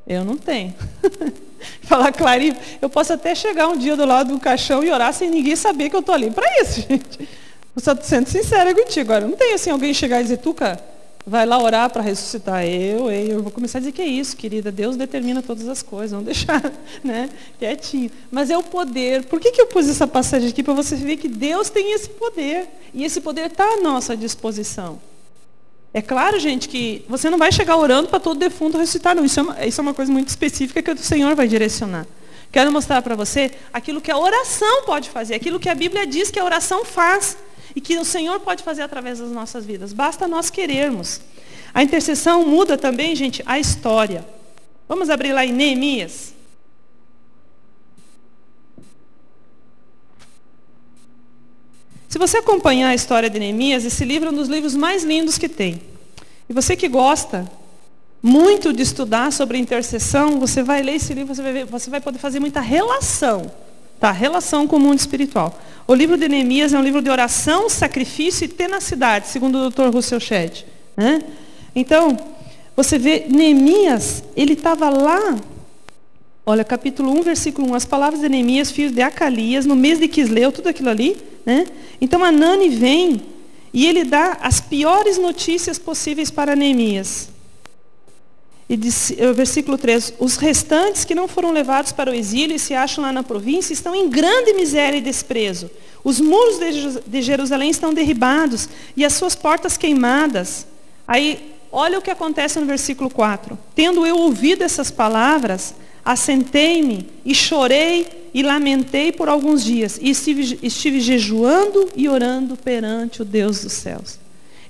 Eu 0.06 0.24
não 0.24 0.38
tenho. 0.38 0.74
Falar 1.82 2.12
clarinho, 2.12 2.56
eu 2.80 2.88
posso 2.88 3.12
até 3.12 3.34
chegar 3.34 3.68
um 3.68 3.76
dia 3.76 3.96
do 3.96 4.04
lado 4.04 4.32
do 4.32 4.40
caixão 4.40 4.82
e 4.82 4.90
orar 4.90 5.12
sem 5.12 5.30
ninguém 5.30 5.56
saber 5.56 5.90
que 5.90 5.96
eu 5.96 6.00
estou 6.00 6.14
ali. 6.14 6.30
Para 6.30 6.46
isso, 6.62 6.80
gente. 6.88 7.28
Eu 7.74 7.82
só 7.82 7.94
sendo 8.00 8.28
sincera 8.28 8.74
contigo. 8.74 9.12
Agora, 9.12 9.26
não 9.26 9.36
tem 9.36 9.54
assim 9.54 9.70
alguém 9.70 9.94
chegar 9.94 10.20
e 10.20 10.24
dizer, 10.24 10.38
Tuca, 10.38 10.82
vai 11.26 11.46
lá 11.46 11.62
orar 11.62 11.90
para 11.90 12.02
ressuscitar. 12.02 12.64
Eu, 12.64 13.10
eu, 13.10 13.28
eu 13.28 13.42
vou 13.42 13.52
começar 13.52 13.78
a 13.78 13.80
dizer 13.80 13.92
que 13.92 14.02
é 14.02 14.06
isso, 14.06 14.36
querida. 14.36 14.72
Deus 14.72 14.96
determina 14.96 15.42
todas 15.42 15.68
as 15.68 15.82
coisas. 15.82 16.10
Vamos 16.10 16.26
deixar 16.26 16.60
né, 17.04 17.28
quietinho. 17.58 18.10
Mas 18.30 18.50
é 18.50 18.58
o 18.58 18.62
poder. 18.62 19.24
Por 19.24 19.40
que, 19.40 19.52
que 19.52 19.60
eu 19.60 19.66
pus 19.66 19.88
essa 19.88 20.06
passagem 20.06 20.48
aqui? 20.48 20.62
Para 20.62 20.74
você 20.74 20.96
ver 20.96 21.16
que 21.16 21.28
Deus 21.28 21.70
tem 21.70 21.92
esse 21.92 22.08
poder. 22.10 22.68
E 22.92 23.04
esse 23.04 23.20
poder 23.20 23.46
está 23.46 23.64
à 23.64 23.76
nossa 23.76 24.16
disposição. 24.16 25.00
É 25.92 26.00
claro, 26.00 26.38
gente, 26.38 26.68
que 26.68 27.04
você 27.08 27.28
não 27.28 27.38
vai 27.38 27.50
chegar 27.50 27.76
orando 27.76 28.08
para 28.08 28.20
todo 28.20 28.38
defunto 28.38 28.78
ressuscitar, 28.78 29.14
não. 29.14 29.24
Isso 29.24 29.40
é, 29.40 29.42
uma, 29.42 29.66
isso 29.66 29.80
é 29.80 29.82
uma 29.82 29.94
coisa 29.94 30.12
muito 30.12 30.28
específica 30.28 30.82
que 30.82 30.90
o 30.92 30.98
Senhor 30.98 31.34
vai 31.34 31.48
direcionar. 31.48 32.06
Quero 32.52 32.70
mostrar 32.70 33.02
para 33.02 33.14
você 33.14 33.52
aquilo 33.72 34.00
que 34.00 34.10
a 34.10 34.18
oração 34.18 34.84
pode 34.84 35.10
fazer, 35.10 35.34
aquilo 35.34 35.58
que 35.58 35.68
a 35.68 35.74
Bíblia 35.74 36.06
diz 36.06 36.30
que 36.30 36.38
a 36.38 36.44
oração 36.44 36.84
faz 36.84 37.36
e 37.74 37.80
que 37.80 37.98
o 37.98 38.04
Senhor 38.04 38.40
pode 38.40 38.62
fazer 38.62 38.82
através 38.82 39.18
das 39.18 39.30
nossas 39.30 39.64
vidas. 39.64 39.92
Basta 39.92 40.26
nós 40.28 40.50
querermos. 40.50 41.20
A 41.72 41.82
intercessão 41.82 42.44
muda 42.44 42.76
também, 42.76 43.14
gente, 43.14 43.42
a 43.46 43.58
história. 43.58 44.24
Vamos 44.88 45.10
abrir 45.10 45.32
lá 45.32 45.44
em 45.44 45.52
Neemias. 45.52 46.34
Se 52.08 52.09
você 52.20 52.36
acompanhar 52.36 52.90
a 52.90 52.94
história 52.94 53.30
de 53.30 53.38
Neemias, 53.38 53.82
esse 53.82 54.04
livro 54.04 54.28
é 54.28 54.32
um 54.32 54.34
dos 54.34 54.46
livros 54.46 54.76
mais 54.76 55.02
lindos 55.02 55.38
que 55.38 55.48
tem. 55.48 55.80
E 56.48 56.52
você 56.52 56.76
que 56.76 56.86
gosta 56.86 57.50
muito 58.22 58.74
de 58.74 58.82
estudar 58.82 59.32
sobre 59.32 59.56
intercessão, 59.56 60.38
você 60.38 60.62
vai 60.62 60.82
ler 60.82 60.96
esse 60.96 61.14
livro, 61.14 61.34
você 61.34 61.42
vai, 61.42 61.52
ver, 61.52 61.64
você 61.64 61.88
vai 61.88 61.98
poder 61.98 62.18
fazer 62.18 62.38
muita 62.38 62.60
relação, 62.60 63.50
tá? 63.98 64.12
Relação 64.12 64.66
com 64.66 64.76
o 64.76 64.80
mundo 64.80 64.98
espiritual. 64.98 65.58
O 65.88 65.94
livro 65.94 66.18
de 66.18 66.28
Neemias 66.28 66.74
é 66.74 66.78
um 66.78 66.82
livro 66.82 67.00
de 67.00 67.08
oração, 67.08 67.70
sacrifício 67.70 68.44
e 68.44 68.48
tenacidade, 68.48 69.26
segundo 69.28 69.56
o 69.56 69.70
Dr. 69.70 69.88
Russell 69.90 70.20
Shedd. 70.20 70.66
Né? 70.94 71.22
Então, 71.74 72.18
você 72.76 72.98
vê, 72.98 73.24
Neemias, 73.30 74.22
ele 74.36 74.52
estava 74.52 74.90
lá 74.90 75.36
Olha, 76.44 76.64
capítulo 76.64 77.12
1, 77.18 77.22
versículo 77.22 77.70
1. 77.70 77.74
As 77.74 77.84
palavras 77.84 78.20
de 78.20 78.28
Neemias, 78.28 78.70
filho 78.70 78.90
de 78.90 79.02
Acalias, 79.02 79.66
no 79.66 79.76
mês 79.76 79.98
de 79.98 80.08
Quisleu, 80.08 80.50
tudo 80.50 80.68
aquilo 80.68 80.88
ali. 80.88 81.16
Né? 81.44 81.66
Então 82.00 82.24
Anani 82.24 82.68
vem 82.68 83.22
e 83.72 83.86
ele 83.86 84.04
dá 84.04 84.38
as 84.40 84.60
piores 84.60 85.18
notícias 85.18 85.78
possíveis 85.78 86.30
para 86.30 86.56
Neemias. 86.56 87.28
E 88.68 88.76
diz, 88.76 89.12
eh, 89.18 89.32
versículo 89.32 89.76
3: 89.76 90.14
Os 90.18 90.36
restantes 90.36 91.04
que 91.04 91.14
não 91.14 91.28
foram 91.28 91.52
levados 91.52 91.92
para 91.92 92.10
o 92.10 92.14
exílio 92.14 92.54
e 92.54 92.58
se 92.58 92.72
acham 92.72 93.02
lá 93.02 93.12
na 93.12 93.22
província 93.22 93.72
estão 93.72 93.94
em 93.94 94.08
grande 94.08 94.54
miséria 94.54 94.96
e 94.96 95.00
desprezo. 95.00 95.70
Os 96.02 96.20
muros 96.20 96.58
de 97.06 97.20
Jerusalém 97.20 97.68
estão 97.68 97.92
derribados 97.92 98.68
e 98.96 99.04
as 99.04 99.12
suas 99.12 99.34
portas 99.34 99.76
queimadas. 99.76 100.66
Aí, 101.06 101.52
olha 101.70 101.98
o 101.98 102.02
que 102.02 102.10
acontece 102.10 102.58
no 102.58 102.66
versículo 102.66 103.10
4. 103.10 103.58
Tendo 103.74 104.06
eu 104.06 104.16
ouvido 104.16 104.62
essas 104.62 104.90
palavras, 104.90 105.74
assentei-me 106.04 107.08
e 107.24 107.34
chorei 107.34 108.30
e 108.32 108.42
lamentei 108.42 109.12
por 109.12 109.28
alguns 109.28 109.64
dias. 109.64 109.98
E 110.00 110.10
estive, 110.10 110.58
estive 110.62 111.00
jejuando 111.00 111.90
e 111.96 112.08
orando 112.08 112.56
perante 112.56 113.22
o 113.22 113.24
Deus 113.24 113.62
dos 113.62 113.72
céus. 113.72 114.18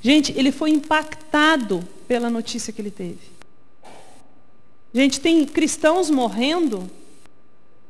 Gente, 0.01 0.33
ele 0.37 0.51
foi 0.51 0.71
impactado 0.71 1.87
pela 2.09 2.31
notícia 2.31 2.73
que 2.73 2.81
ele 2.81 2.91
teve. 2.91 3.19
Gente, 4.93 5.21
tem 5.21 5.45
cristãos 5.45 6.11
morrendo, 6.11 6.91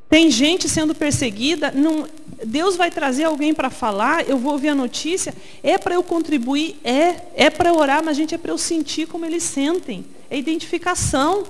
tem 0.08 0.30
gente 0.30 0.68
sendo 0.68 0.94
perseguida. 0.94 1.70
Não, 1.70 2.06
Deus 2.44 2.76
vai 2.76 2.90
trazer 2.90 3.24
alguém 3.24 3.54
para 3.54 3.70
falar, 3.70 4.28
eu 4.28 4.36
vou 4.36 4.52
ouvir 4.52 4.68
a 4.70 4.74
notícia. 4.74 5.32
É 5.62 5.78
para 5.78 5.94
eu 5.94 6.02
contribuir? 6.02 6.78
É. 6.82 7.16
É 7.34 7.48
para 7.48 7.72
orar, 7.72 8.04
mas, 8.04 8.16
gente, 8.16 8.34
é 8.34 8.38
para 8.38 8.50
eu 8.50 8.58
sentir 8.58 9.06
como 9.06 9.24
eles 9.24 9.44
sentem. 9.44 10.04
É 10.28 10.36
identificação. 10.36 11.44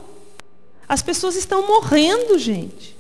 As 0.91 1.03
pessoas 1.03 1.37
estão 1.37 1.69
morrendo, 1.69 2.37
gente. 2.37 2.97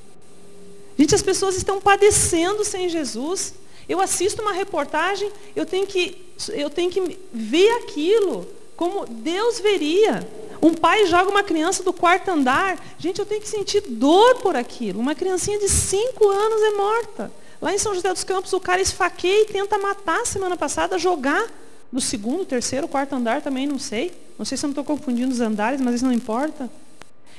Gente, 0.97 1.12
as 1.12 1.22
pessoas 1.22 1.57
estão 1.57 1.80
padecendo 1.80 2.64
sem 2.64 2.88
Jesus. 2.88 3.53
Eu 3.88 4.01
assisto 4.01 4.41
uma 4.41 4.53
reportagem, 4.53 5.28
eu 5.57 5.66
tenho 5.66 5.88
que, 5.88 6.24
eu 6.51 6.70
tenho 6.70 6.88
que 6.88 7.18
ver 7.32 7.68
aquilo 7.78 8.47
como 8.76 9.05
Deus 9.07 9.59
veria. 9.59 10.24
Um 10.62 10.72
pai 10.72 11.05
joga 11.07 11.28
uma 11.28 11.43
criança 11.43 11.82
do 11.82 11.93
quarto 11.93 12.30
andar. 12.30 12.78
Gente, 12.97 13.18
eu 13.18 13.26
tenho 13.26 13.41
que 13.41 13.49
sentir 13.49 13.80
dor 13.80 14.36
por 14.36 14.55
aquilo. 14.55 15.01
Uma 15.01 15.16
criancinha 15.16 15.59
de 15.59 15.68
cinco 15.68 16.28
anos 16.28 16.62
é 16.62 16.76
morta. 16.76 17.32
Lá 17.61 17.74
em 17.74 17.78
São 17.78 17.93
José 17.93 18.12
dos 18.12 18.22
Campos, 18.22 18.53
o 18.53 18.61
cara 18.61 18.80
esfaqueia 18.80 19.43
e 19.43 19.47
tenta 19.47 19.76
matar 19.78 20.24
semana 20.24 20.57
passada, 20.57 20.97
jogar 20.97 21.45
do 21.91 22.01
segundo, 22.01 22.45
terceiro, 22.45 22.86
quarto 22.86 23.16
andar 23.16 23.43
também, 23.43 23.66
não 23.66 23.80
sei. 23.80 24.12
Não 24.38 24.45
sei 24.45 24.57
se 24.57 24.64
eu 24.64 24.68
não 24.68 24.80
estou 24.80 24.84
confundindo 24.84 25.32
os 25.32 25.41
andares, 25.41 25.80
mas 25.80 25.97
isso 25.97 26.05
não 26.05 26.12
importa. 26.12 26.70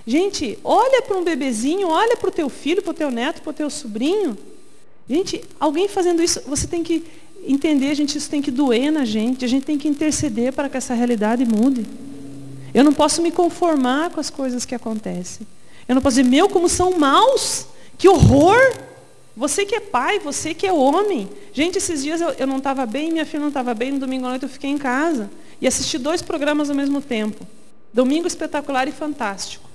Gente, 0.05 0.57
olha 0.63 1.01
para 1.01 1.17
um 1.17 1.23
bebezinho, 1.23 1.87
olha 1.87 2.17
para 2.17 2.29
o 2.29 2.31
teu 2.31 2.49
filho, 2.49 2.81
para 2.81 2.91
o 2.91 2.93
teu 2.93 3.11
neto, 3.11 3.41
para 3.41 3.51
o 3.51 3.53
teu 3.53 3.69
sobrinho. 3.69 4.37
Gente, 5.07 5.43
alguém 5.59 5.87
fazendo 5.87 6.23
isso, 6.23 6.41
você 6.47 6.65
tem 6.65 6.83
que 6.83 7.03
entender, 7.45 7.93
gente, 7.95 8.17
isso 8.17 8.29
tem 8.29 8.41
que 8.41 8.49
doer 8.49 8.91
na 8.91 9.05
gente. 9.05 9.45
A 9.45 9.47
gente 9.47 9.63
tem 9.63 9.77
que 9.77 9.87
interceder 9.87 10.53
para 10.53 10.69
que 10.69 10.77
essa 10.77 10.93
realidade 10.93 11.45
mude. 11.45 11.85
Eu 12.73 12.83
não 12.83 12.93
posso 12.93 13.21
me 13.21 13.31
conformar 13.31 14.09
com 14.09 14.19
as 14.19 14.29
coisas 14.29 14.65
que 14.65 14.73
acontecem. 14.73 15.45
Eu 15.87 15.95
não 15.95 16.01
posso 16.01 16.15
dizer, 16.15 16.29
meu, 16.29 16.49
como 16.49 16.67
são 16.69 16.97
maus, 16.97 17.67
que 17.97 18.07
horror. 18.07 18.57
Você 19.35 19.65
que 19.65 19.75
é 19.75 19.79
pai, 19.79 20.19
você 20.19 20.53
que 20.53 20.65
é 20.65 20.73
homem. 20.73 21.29
Gente, 21.53 21.77
esses 21.77 22.01
dias 22.01 22.21
eu, 22.21 22.29
eu 22.31 22.47
não 22.47 22.57
estava 22.57 22.85
bem, 22.85 23.11
minha 23.11 23.25
filha 23.25 23.41
não 23.41 23.47
estava 23.49 23.73
bem, 23.73 23.91
no 23.91 23.99
domingo 23.99 24.25
à 24.25 24.29
noite 24.29 24.43
eu 24.43 24.49
fiquei 24.49 24.69
em 24.69 24.77
casa. 24.77 25.29
E 25.59 25.67
assisti 25.67 25.97
dois 25.97 26.21
programas 26.21 26.69
ao 26.69 26.75
mesmo 26.75 27.01
tempo. 27.01 27.45
Domingo 27.93 28.27
espetacular 28.27 28.87
e 28.87 28.91
fantástico 28.91 29.70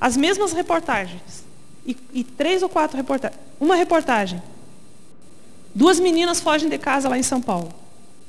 as 0.00 0.16
mesmas 0.16 0.52
reportagens. 0.52 1.44
E, 1.86 1.96
e, 2.12 2.24
três 2.24 2.62
ou 2.62 2.68
quatro 2.68 2.96
reportagens. 2.96 3.40
Uma 3.60 3.74
reportagem. 3.74 4.42
Duas 5.74 6.00
meninas 6.00 6.40
fogem 6.40 6.68
de 6.68 6.78
casa 6.78 7.08
lá 7.08 7.18
em 7.18 7.22
São 7.22 7.40
Paulo. 7.40 7.72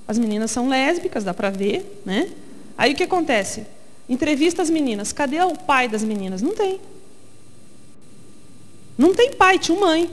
As 0.08 0.18
meninas 0.18 0.52
são 0.52 0.68
lésbicas, 0.68 1.24
dá 1.24 1.34
para 1.34 1.50
ver, 1.50 2.02
né? 2.06 2.30
Aí 2.78 2.94
o 2.94 2.96
que 2.96 3.04
acontece? 3.04 3.66
Entrevista 4.10 4.62
as 4.62 4.70
meninas. 4.70 5.14
Cadê 5.14 5.42
o 5.42 5.56
pai 5.56 5.88
das 5.88 6.04
meninas? 6.04 6.42
Não 6.42 6.54
tem. 6.54 6.80
Não 8.98 9.14
tem 9.14 9.34
pai, 9.34 9.58
tinha 9.58 9.80
mãe. 9.80 10.10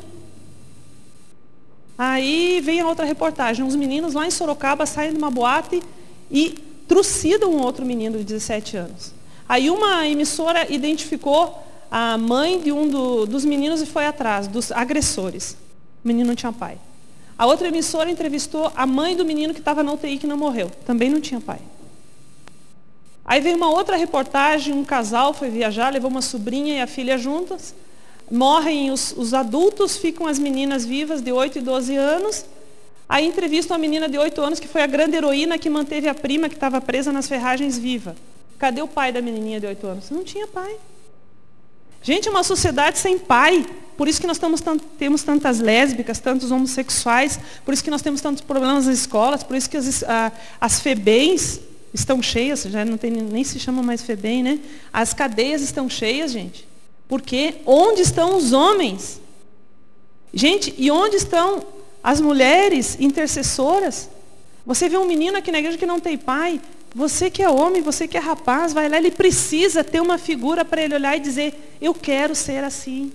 Aí 1.96 2.60
vem 2.60 2.80
a 2.80 2.86
outra 2.86 3.04
reportagem. 3.04 3.64
Uns 3.64 3.74
meninos 3.74 4.14
lá 4.14 4.26
em 4.26 4.30
Sorocaba 4.30 4.86
saem 4.86 5.12
de 5.12 5.18
uma 5.18 5.30
boate 5.30 5.82
e 6.30 6.58
trucidam 6.86 7.50
um 7.50 7.60
outro 7.60 7.84
menino 7.84 8.18
de 8.18 8.24
17 8.24 8.76
anos. 8.76 9.17
Aí 9.48 9.70
uma 9.70 10.06
emissora 10.06 10.70
identificou 10.70 11.64
a 11.90 12.18
mãe 12.18 12.60
de 12.60 12.70
um 12.70 12.86
do, 12.86 13.24
dos 13.24 13.44
meninos 13.44 13.80
e 13.80 13.86
foi 13.86 14.06
atrás, 14.06 14.46
dos 14.46 14.70
agressores. 14.70 15.56
O 16.04 16.08
menino 16.08 16.28
não 16.28 16.34
tinha 16.34 16.52
pai. 16.52 16.78
A 17.38 17.46
outra 17.46 17.68
emissora 17.68 18.10
entrevistou 18.10 18.70
a 18.76 18.86
mãe 18.86 19.16
do 19.16 19.24
menino 19.24 19.54
que 19.54 19.60
estava 19.60 19.82
na 19.82 19.92
UTI 19.92 20.18
que 20.18 20.26
não 20.26 20.36
morreu. 20.36 20.70
Também 20.84 21.08
não 21.08 21.20
tinha 21.20 21.40
pai. 21.40 21.60
Aí 23.24 23.40
veio 23.40 23.56
uma 23.56 23.70
outra 23.70 23.96
reportagem, 23.96 24.74
um 24.74 24.84
casal 24.84 25.32
foi 25.32 25.48
viajar, 25.48 25.92
levou 25.92 26.10
uma 26.10 26.22
sobrinha 26.22 26.74
e 26.74 26.80
a 26.80 26.86
filha 26.86 27.16
juntas. 27.16 27.74
Morrem 28.30 28.90
os, 28.90 29.14
os 29.16 29.32
adultos, 29.32 29.96
ficam 29.96 30.26
as 30.26 30.38
meninas 30.38 30.84
vivas 30.84 31.22
de 31.22 31.32
8 31.32 31.58
e 31.58 31.60
12 31.60 31.96
anos. 31.96 32.44
Aí 33.08 33.26
entrevistam 33.26 33.74
a 33.74 33.78
menina 33.78 34.08
de 34.08 34.18
8 34.18 34.40
anos, 34.40 34.60
que 34.60 34.68
foi 34.68 34.82
a 34.82 34.86
grande 34.86 35.16
heroína 35.16 35.58
que 35.58 35.70
manteve 35.70 36.08
a 36.08 36.14
prima 36.14 36.48
que 36.48 36.54
estava 36.54 36.80
presa 36.80 37.12
nas 37.12 37.28
ferragens 37.28 37.78
viva. 37.78 38.14
Cadê 38.58 38.82
o 38.82 38.88
pai 38.88 39.12
da 39.12 39.22
menininha 39.22 39.60
de 39.60 39.66
8 39.66 39.86
anos? 39.86 40.10
Não 40.10 40.24
tinha 40.24 40.46
pai. 40.46 40.76
Gente, 42.02 42.28
uma 42.28 42.42
sociedade 42.42 42.98
sem 42.98 43.18
pai. 43.18 43.66
Por 43.96 44.06
isso 44.06 44.20
que 44.20 44.26
nós 44.26 44.38
temos, 44.38 45.22
tantas 45.22 45.58
lésbicas, 45.58 46.20
tantos 46.20 46.52
homossexuais, 46.52 47.38
por 47.64 47.74
isso 47.74 47.82
que 47.82 47.90
nós 47.90 48.00
temos 48.00 48.20
tantos 48.20 48.42
problemas 48.42 48.86
nas 48.86 48.98
escolas, 48.98 49.42
por 49.42 49.56
isso 49.56 49.68
que 49.68 49.76
as, 49.76 50.04
a, 50.04 50.30
as 50.60 50.80
FEBENs 50.80 51.60
estão 51.92 52.22
cheias, 52.22 52.62
já 52.62 52.84
não 52.84 52.96
tem, 52.96 53.10
nem 53.10 53.42
se 53.42 53.58
chama 53.58 53.82
mais 53.82 54.02
FEBEM, 54.02 54.42
né? 54.44 54.60
As 54.92 55.12
cadeias 55.12 55.62
estão 55.62 55.90
cheias, 55.90 56.30
gente. 56.30 56.68
Porque 57.08 57.56
onde 57.66 58.02
estão 58.02 58.36
os 58.36 58.52
homens? 58.52 59.20
Gente, 60.32 60.72
e 60.78 60.90
onde 60.90 61.16
estão 61.16 61.66
as 62.02 62.20
mulheres 62.20 62.96
intercessoras? 63.00 64.08
Você 64.64 64.88
vê 64.88 64.96
um 64.96 65.06
menino 65.06 65.38
aqui 65.38 65.50
na 65.50 65.58
igreja 65.58 65.78
que 65.78 65.86
não 65.86 65.98
tem 65.98 66.16
pai, 66.16 66.60
você 66.94 67.30
que 67.30 67.42
é 67.42 67.48
homem, 67.48 67.82
você 67.82 68.08
que 68.08 68.16
é 68.16 68.20
rapaz, 68.20 68.72
vai 68.72 68.88
lá, 68.88 68.96
ele 68.96 69.10
precisa 69.10 69.84
ter 69.84 70.00
uma 70.00 70.18
figura 70.18 70.64
para 70.64 70.82
ele 70.82 70.94
olhar 70.94 71.16
e 71.16 71.20
dizer: 71.20 71.76
Eu 71.80 71.94
quero 71.94 72.34
ser 72.34 72.64
assim. 72.64 73.12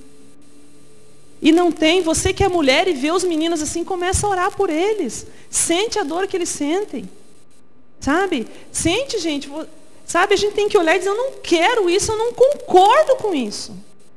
E 1.42 1.52
não 1.52 1.72
tem, 1.72 2.02
você 2.02 2.32
que 2.32 2.44
é 2.44 2.48
mulher 2.48 2.88
e 2.88 2.94
vê 2.94 3.12
os 3.12 3.26
meninos 3.26 3.62
assim, 3.62 3.84
começa 3.84 4.26
a 4.26 4.30
orar 4.30 4.56
por 4.56 4.70
eles. 4.70 5.28
Sente 5.50 6.00
a 6.00 6.04
dor 6.04 6.26
que 6.26 6.38
eles 6.38 6.48
sentem. 6.48 7.10
Sabe? 8.00 8.48
Sente, 8.72 9.20
gente. 9.20 9.52
Sabe, 10.06 10.36
a 10.36 10.38
gente 10.38 10.54
tem 10.54 10.70
que 10.70 10.78
olhar 10.78 10.96
e 10.96 11.00
dizer, 11.00 11.10
eu 11.10 11.18
não 11.18 11.34
quero 11.44 11.90
isso, 11.90 12.14
eu 12.14 12.18
não 12.18 12.32
concordo 12.32 13.18
com 13.18 13.36
isso. 13.36 13.76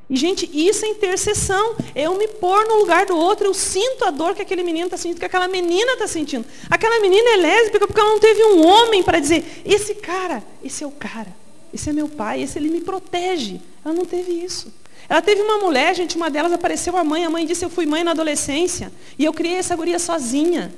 E, 0.08 0.14
gente, 0.16 0.48
isso 0.52 0.84
é 0.84 0.88
intercessão. 0.88 1.76
Eu 1.94 2.16
me 2.16 2.28
pôr 2.28 2.64
no 2.66 2.76
lugar 2.76 3.06
do 3.06 3.16
outro. 3.16 3.46
Eu 3.46 3.54
sinto 3.54 4.04
a 4.04 4.10
dor 4.10 4.34
que 4.34 4.42
aquele 4.42 4.62
menino 4.62 4.86
está 4.86 4.96
sentindo, 4.96 5.18
que 5.18 5.24
aquela 5.24 5.48
menina 5.48 5.92
está 5.94 6.06
sentindo. 6.06 6.46
Aquela 6.70 7.00
menina 7.00 7.30
é 7.30 7.36
lésbica 7.36 7.86
porque 7.86 8.00
ela 8.00 8.10
não 8.10 8.20
teve 8.20 8.42
um 8.44 8.66
homem 8.66 9.02
para 9.02 9.18
dizer, 9.18 9.62
esse 9.64 9.96
cara, 9.96 10.44
esse 10.62 10.84
é 10.84 10.86
o 10.86 10.92
cara. 10.92 11.34
Esse 11.74 11.90
é 11.90 11.92
meu 11.92 12.08
pai, 12.08 12.42
esse 12.42 12.58
ele 12.58 12.70
me 12.70 12.80
protege. 12.80 13.60
Ela 13.84 13.94
não 13.94 14.04
teve 14.04 14.32
isso. 14.32 14.72
Ela 15.08 15.20
teve 15.20 15.42
uma 15.42 15.58
mulher, 15.58 15.94
gente, 15.94 16.16
uma 16.16 16.30
delas 16.30 16.52
apareceu 16.52 16.96
a 16.96 17.02
mãe. 17.02 17.24
A 17.24 17.30
mãe 17.30 17.44
disse, 17.44 17.64
eu 17.64 17.70
fui 17.70 17.84
mãe 17.84 18.04
na 18.04 18.12
adolescência. 18.12 18.92
E 19.18 19.24
eu 19.24 19.32
criei 19.32 19.56
essa 19.56 19.74
guria 19.74 19.98
sozinha. 19.98 20.72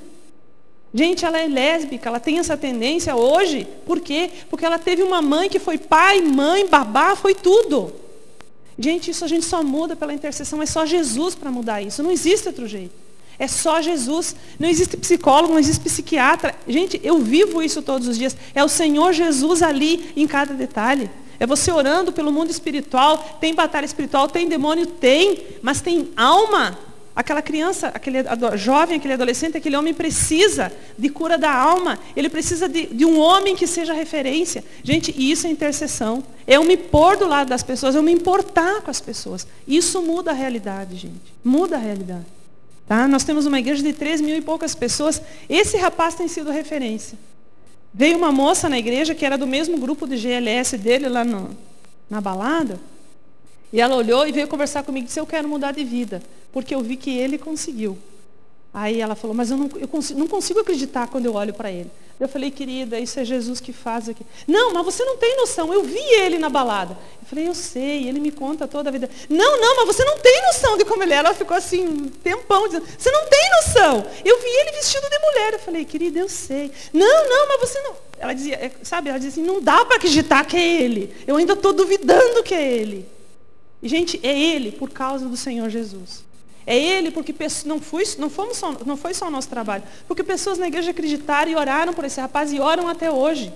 Gente, 0.91 1.23
ela 1.23 1.39
é 1.39 1.47
lésbica, 1.47 2.09
ela 2.09 2.19
tem 2.19 2.39
essa 2.39 2.57
tendência 2.57 3.15
hoje. 3.15 3.67
Por 3.85 3.99
quê? 3.99 4.31
Porque 4.49 4.65
ela 4.65 4.79
teve 4.79 5.03
uma 5.03 5.21
mãe 5.21 5.47
que 5.47 5.59
foi 5.59 5.77
pai, 5.77 6.19
mãe, 6.19 6.65
babá, 6.65 7.15
foi 7.15 7.35
tudo. 7.35 7.93
Gente, 8.79 9.11
isso 9.11 9.25
a 9.25 9.27
gente 9.27 9.45
só 9.45 9.61
muda 9.61 9.93
pela 9.93 10.13
intercessão, 10.13 10.61
é 10.61 10.65
só 10.65 10.85
Jesus 10.85 11.35
para 11.35 11.51
mudar 11.51 11.81
isso. 11.81 12.01
Não 12.01 12.09
existe 12.09 12.47
outro 12.47 12.65
jeito. 12.65 12.95
É 13.37 13.45
só 13.45 13.81
Jesus. 13.81 14.35
Não 14.57 14.69
existe 14.69 14.95
psicólogo, 14.95 15.53
não 15.53 15.59
existe 15.59 15.81
psiquiatra. 15.81 16.55
Gente, 16.65 16.99
eu 17.03 17.19
vivo 17.19 17.61
isso 17.61 17.81
todos 17.81 18.07
os 18.07 18.17
dias. 18.17 18.35
É 18.55 18.63
o 18.63 18.69
Senhor 18.69 19.11
Jesus 19.11 19.61
ali 19.61 20.11
em 20.15 20.25
cada 20.25 20.53
detalhe. 20.53 21.09
É 21.37 21.45
você 21.45 21.71
orando 21.71 22.13
pelo 22.13 22.31
mundo 22.31 22.51
espiritual. 22.51 23.37
Tem 23.41 23.53
batalha 23.53 23.85
espiritual, 23.85 24.29
tem 24.29 24.47
demônio, 24.47 24.85
tem, 24.85 25.41
mas 25.61 25.81
tem 25.81 26.09
alma 26.15 26.77
Aquela 27.19 27.41
criança, 27.41 27.89
aquele 27.89 28.19
jovem, 28.55 28.95
aquele 28.95 29.13
adolescente, 29.13 29.57
aquele 29.57 29.75
homem 29.75 29.93
precisa 29.93 30.71
de 30.97 31.09
cura 31.09 31.37
da 31.37 31.53
alma. 31.53 31.99
Ele 32.15 32.29
precisa 32.29 32.69
de, 32.69 32.85
de, 32.85 33.03
um 33.03 33.19
homem 33.19 33.57
que 33.57 33.67
seja 33.67 33.91
referência. 33.91 34.63
Gente, 34.81 35.13
isso 35.17 35.45
é 35.45 35.49
intercessão. 35.49 36.23
Eu 36.47 36.63
me 36.63 36.77
pôr 36.77 37.17
do 37.17 37.27
lado 37.27 37.49
das 37.49 37.61
pessoas, 37.61 37.93
eu 37.93 38.01
me 38.01 38.13
importar 38.13 38.79
com 38.83 38.89
as 38.89 39.01
pessoas. 39.01 39.45
Isso 39.67 40.01
muda 40.01 40.31
a 40.31 40.33
realidade, 40.33 40.95
gente. 40.95 41.33
Muda 41.43 41.75
a 41.75 41.79
realidade. 41.79 42.25
Tá? 42.87 43.05
Nós 43.05 43.25
temos 43.25 43.45
uma 43.45 43.59
igreja 43.59 43.83
de 43.83 43.91
3 43.91 44.21
mil 44.21 44.37
e 44.37 44.41
poucas 44.41 44.73
pessoas. 44.73 45.21
Esse 45.49 45.75
rapaz 45.75 46.15
tem 46.15 46.29
sido 46.29 46.49
referência. 46.51 47.17
Veio 47.93 48.17
uma 48.17 48.31
moça 48.31 48.69
na 48.69 48.79
igreja 48.79 49.13
que 49.13 49.25
era 49.25 49.37
do 49.37 49.45
mesmo 49.45 49.77
grupo 49.77 50.07
de 50.07 50.15
GLS 50.15 50.77
dele 50.77 51.09
lá 51.09 51.25
no, 51.25 51.49
na 52.09 52.21
balada. 52.21 52.79
E 53.73 53.81
ela 53.81 53.97
olhou 53.97 54.25
e 54.25 54.31
veio 54.31 54.47
conversar 54.47 54.83
comigo 54.83 55.03
e 55.03 55.07
disse, 55.07 55.19
eu 55.19 55.27
quero 55.27 55.49
mudar 55.49 55.73
de 55.73 55.83
vida, 55.83 56.23
porque 56.51 56.73
eu 56.73 56.81
vi 56.81 56.95
que 56.95 57.17
ele 57.17 57.37
conseguiu. 57.37 57.97
Aí 58.73 59.01
ela 59.01 59.15
falou, 59.15 59.35
mas 59.35 59.49
eu 59.49 59.57
não, 59.57 59.69
eu 59.77 59.87
consigo, 59.87 60.19
não 60.19 60.27
consigo 60.27 60.59
acreditar 60.59 61.07
quando 61.07 61.25
eu 61.25 61.33
olho 61.33 61.53
para 61.53 61.71
ele. 61.71 61.89
Eu 62.19 62.27
falei, 62.27 62.51
querida, 62.51 62.99
isso 62.99 63.19
é 63.19 63.23
Jesus 63.23 63.59
que 63.59 63.71
faz 63.71 64.09
aqui. 64.09 64.25
Não, 64.45 64.73
mas 64.73 64.85
você 64.85 65.03
não 65.05 65.17
tem 65.17 65.37
noção, 65.37 65.73
eu 65.73 65.83
vi 65.83 65.97
ele 65.97 66.37
na 66.37 66.49
balada. 66.49 66.97
Eu 67.21 67.27
falei, 67.27 67.47
eu 67.47 67.55
sei, 67.55 68.07
ele 68.07 68.19
me 68.19 68.29
conta 68.29 68.67
toda 68.67 68.89
a 68.89 68.91
vida. 68.91 69.09
Não, 69.29 69.59
não, 69.59 69.77
mas 69.77 69.95
você 69.95 70.03
não 70.03 70.19
tem 70.19 70.41
noção 70.47 70.77
de 70.77 70.85
como 70.85 71.01
ele 71.01 71.13
era. 71.13 71.29
Ela 71.29 71.35
ficou 71.35 71.55
assim, 71.55 71.87
um 71.87 72.09
tempão, 72.09 72.67
dizendo, 72.67 72.85
você 72.97 73.09
não 73.09 73.27
tem 73.27 73.49
noção. 73.51 74.05
Eu 74.23 74.39
vi 74.39 74.47
ele 74.47 74.71
vestido 74.73 75.09
de 75.09 75.19
mulher. 75.19 75.53
Eu 75.53 75.59
falei, 75.59 75.85
querida, 75.85 76.19
eu 76.19 76.29
sei. 76.29 76.71
Não, 76.93 77.29
não, 77.29 77.47
mas 77.47 77.69
você 77.69 77.81
não. 77.81 77.95
Ela 78.19 78.33
dizia, 78.33 78.55
é, 78.55 78.71
sabe, 78.83 79.09
ela 79.09 79.17
dizia 79.17 79.31
assim, 79.31 79.49
não 79.49 79.61
dá 79.61 79.85
para 79.85 79.95
acreditar 79.95 80.45
que 80.45 80.57
é 80.57 80.81
ele. 80.81 81.15
Eu 81.25 81.37
ainda 81.37 81.53
estou 81.53 81.71
duvidando 81.71 82.43
que 82.43 82.53
é 82.53 82.71
ele. 82.71 83.09
E, 83.81 83.87
gente, 83.87 84.19
é 84.23 84.37
Ele 84.37 84.71
por 84.71 84.89
causa 84.89 85.27
do 85.27 85.37
Senhor 85.37 85.69
Jesus. 85.69 86.23
É 86.69 86.77
Ele 86.77 87.09
porque 87.09 87.33
não, 87.65 87.81
foi, 87.81 88.03
não, 88.19 88.29
fomos 88.29 88.55
só, 88.55 88.71
não 88.85 88.95
foi 88.95 89.11
só 89.15 89.27
o 89.27 89.31
nosso 89.31 89.49
trabalho. 89.49 89.81
Porque 90.07 90.23
pessoas 90.23 90.59
na 90.59 90.67
igreja 90.67 90.91
acreditaram 90.91 91.49
e 91.49 91.55
oraram 91.55 91.95
por 91.95 92.05
esse 92.05 92.21
rapaz 92.21 92.53
e 92.53 92.59
oram 92.59 92.87
até 92.87 93.09
hoje. 93.09 93.51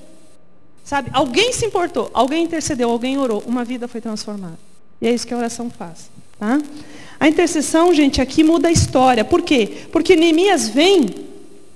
Sabe? 0.84 1.12
Alguém 1.14 1.54
se 1.54 1.64
importou, 1.64 2.10
alguém 2.12 2.44
intercedeu, 2.44 2.90
alguém 2.90 3.20
orou, 3.20 3.44
uma 3.46 3.64
vida 3.64 3.88
foi 3.88 4.02
transformada. 4.02 4.58
E 5.00 5.06
é 5.06 5.14
isso 5.14 5.28
que 5.28 5.34
a 5.36 5.38
oração 5.38 5.70
faz. 5.70 6.10
Tá? 6.40 6.60
A 7.20 7.28
intercessão, 7.28 7.94
gente, 7.94 8.20
aqui 8.20 8.44
muda 8.44 8.68
a 8.68 8.72
história. 8.72 9.24
Por 9.24 9.44
quê? 9.44 9.86
Porque 9.92 10.16
Neemias 10.16 10.68
vem 10.70 11.14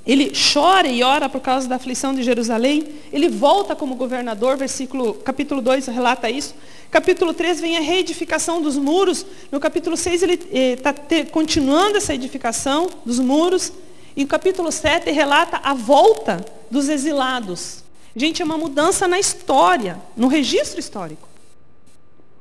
ele 0.08 0.32
chora 0.32 0.88
e 0.88 1.04
ora 1.04 1.30
por 1.30 1.42
causa 1.42 1.68
da 1.68 1.76
aflição 1.76 2.16
de 2.16 2.24
Jerusalém. 2.24 2.84
Ele 3.14 3.30
volta 3.30 3.76
como 3.76 3.94
governador, 3.94 4.58
versículo, 4.58 5.14
capítulo 5.14 5.62
2 5.62 5.86
relata 5.86 6.32
isso. 6.32 6.56
Capítulo 6.90 7.34
3 7.34 7.60
vem 7.60 7.78
a 7.78 7.82
reedificação 7.82 8.62
dos 8.62 8.78
muros. 8.78 9.26
No 9.52 9.60
capítulo 9.60 9.98
6 9.98 10.24
ele 10.24 10.34
está 10.52 10.96
eh, 11.10 11.26
continuando 11.26 11.98
essa 11.98 12.14
edificação 12.14 12.90
dos 13.06 13.20
muros. 13.20 13.74
E 14.16 14.24
o 14.24 14.28
capítulo 14.28 14.72
7 14.72 15.12
relata 15.12 15.60
a 15.64 15.74
volta 15.74 16.44
dos 16.72 16.90
exilados. 16.90 17.84
Gente, 18.16 18.42
é 18.42 18.46
uma 18.46 18.58
mudança 18.58 19.08
na 19.08 19.20
história, 19.20 20.02
no 20.16 20.28
registro 20.28 20.80
histórico. 20.80 21.28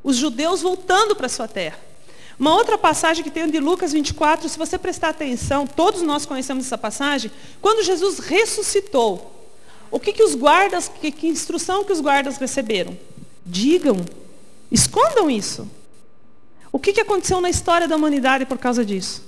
Os 0.03 0.17
judeus 0.17 0.63
voltando 0.63 1.15
para 1.15 1.29
sua 1.29 1.47
terra. 1.47 1.79
Uma 2.39 2.55
outra 2.55 2.79
passagem 2.79 3.25
que 3.25 3.31
tem 3.31 3.51
de 3.51 3.59
Lucas 3.59 3.93
24, 3.93 4.49
se 4.49 4.59
você 4.59 4.79
prestar 4.79 5.09
atenção, 5.09 5.67
todos 5.67 6.03
nós 6.03 6.25
conhecemos 6.25 6.67
essa 6.67 6.79
passagem, 6.79 7.31
quando 7.61 7.85
Jesus 7.85 8.19
ressuscitou, 8.19 9.33
o 9.91 9.99
que, 9.99 10.13
que 10.13 10.23
os 10.23 10.35
guardas, 10.35 10.89
que, 10.89 11.11
que 11.11 11.27
instrução 11.27 11.85
que 11.85 11.93
os 11.93 12.01
guardas 12.01 12.37
receberam? 12.37 12.97
Digam, 13.45 14.05
escondam 14.71 15.31
isso. 15.31 15.69
O 16.73 16.79
que, 16.79 17.01
aconteceu 17.01 17.41
na 17.41 17.49
história 17.49 17.89
da 17.89 17.97
humanidade 17.97 18.45
por 18.45 18.59
causa 18.59 18.85
disso? 18.85 19.25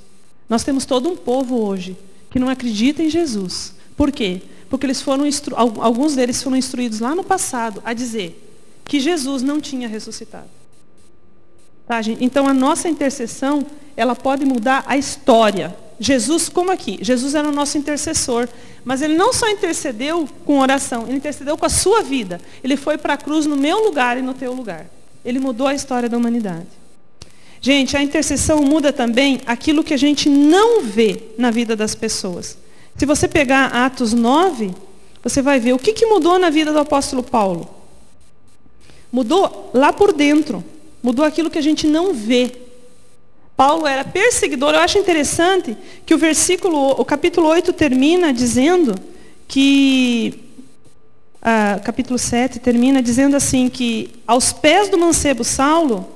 Nós 0.49 0.65
temos 0.65 0.85
todo 0.85 1.09
um 1.09 1.17
povo 1.17 1.57
hoje 1.57 1.97
que 2.31 2.39
não 2.39 2.49
acredita 2.49 3.03
em 3.03 3.09
Jesus. 3.09 3.75
Por 3.97 4.13
quê? 4.13 4.43
Porque 4.69 4.85
eles 4.85 5.01
foram 5.01 5.25
alguns 5.81 6.15
deles 6.15 6.43
foram 6.43 6.57
instruídos 6.57 7.01
lá 7.01 7.15
no 7.15 7.25
passado 7.25 7.83
a 7.85 7.93
dizer 7.93 8.45
que 8.85 9.01
Jesus 9.01 9.43
não 9.43 9.61
tinha 9.61 9.89
ressuscitado. 9.89 10.49
Tá, 11.87 12.03
gente? 12.03 12.23
Então 12.23 12.47
a 12.47 12.53
nossa 12.53 12.89
intercessão, 12.89 13.65
ela 13.97 14.15
pode 14.15 14.45
mudar 14.45 14.85
a 14.87 14.97
história. 14.97 15.75
Jesus, 15.99 16.49
como 16.49 16.71
aqui, 16.71 16.99
Jesus 17.01 17.35
era 17.35 17.49
o 17.49 17.53
nosso 17.53 17.79
intercessor, 17.79 18.47
mas 18.85 19.01
ele 19.03 19.17
não 19.17 19.33
só 19.33 19.49
intercedeu 19.49 20.29
com 20.45 20.59
oração, 20.61 21.05
ele 21.07 21.17
intercedeu 21.17 21.57
com 21.57 21.65
a 21.65 21.71
sua 21.71 22.03
vida. 22.03 22.41
Ele 22.63 22.77
foi 22.77 22.99
para 22.99 23.15
a 23.15 23.17
cruz 23.17 23.47
no 23.47 23.57
meu 23.57 23.85
lugar 23.85 24.19
e 24.19 24.23
no 24.23 24.35
teu 24.35 24.53
lugar. 24.53 24.87
Ele 25.29 25.39
mudou 25.39 25.67
a 25.67 25.75
história 25.75 26.09
da 26.09 26.17
humanidade. 26.17 26.69
Gente, 27.61 27.95
a 27.95 28.03
intercessão 28.03 28.63
muda 28.63 28.95
também 28.95 29.43
aquilo 29.45 29.85
que 29.85 29.93
a 29.93 29.97
gente 29.99 30.27
não 30.27 30.83
vê 30.83 31.21
na 31.37 31.51
vida 31.51 31.77
das 31.77 31.95
pessoas. 31.95 32.57
Se 32.97 33.05
você 33.05 33.29
pegar 33.29 33.67
Atos 33.67 34.15
9, 34.15 34.75
você 35.23 35.43
vai 35.43 35.61
ver 35.61 35.75
o 35.75 35.79
que, 35.79 35.93
que 35.93 36.07
mudou 36.07 36.39
na 36.39 36.49
vida 36.49 36.73
do 36.73 36.79
apóstolo 36.79 37.23
Paulo. 37.23 37.69
Mudou 39.13 39.71
lá 39.75 39.93
por 39.93 40.15
dentro. 40.15 40.65
Mudou 41.03 41.27
aquilo 41.27 41.51
que 41.51 41.59
a 41.59 41.63
gente 41.63 41.87
não 41.87 42.15
vê. 42.15 42.51
Paulo 43.55 43.87
era 43.87 44.05
perseguidor. 44.05 44.73
Eu 44.73 44.81
acho 44.81 44.97
interessante 44.97 45.77
que 46.07 46.15
o 46.15 46.19
versículo, 46.19 46.93
o 46.93 47.05
capítulo 47.05 47.49
8 47.49 47.71
termina 47.75 48.33
dizendo 48.33 48.99
que 49.47 50.48
ah, 51.41 51.81
capítulo 51.85 52.19
7 52.19 52.59
termina 52.59 53.03
dizendo 53.03 53.37
assim 53.37 53.69
que 53.69 54.11
aos 54.27 54.53
pés 54.53 54.89
do 54.89 54.99
mancebo 54.99 55.45
Saulo 55.45 56.09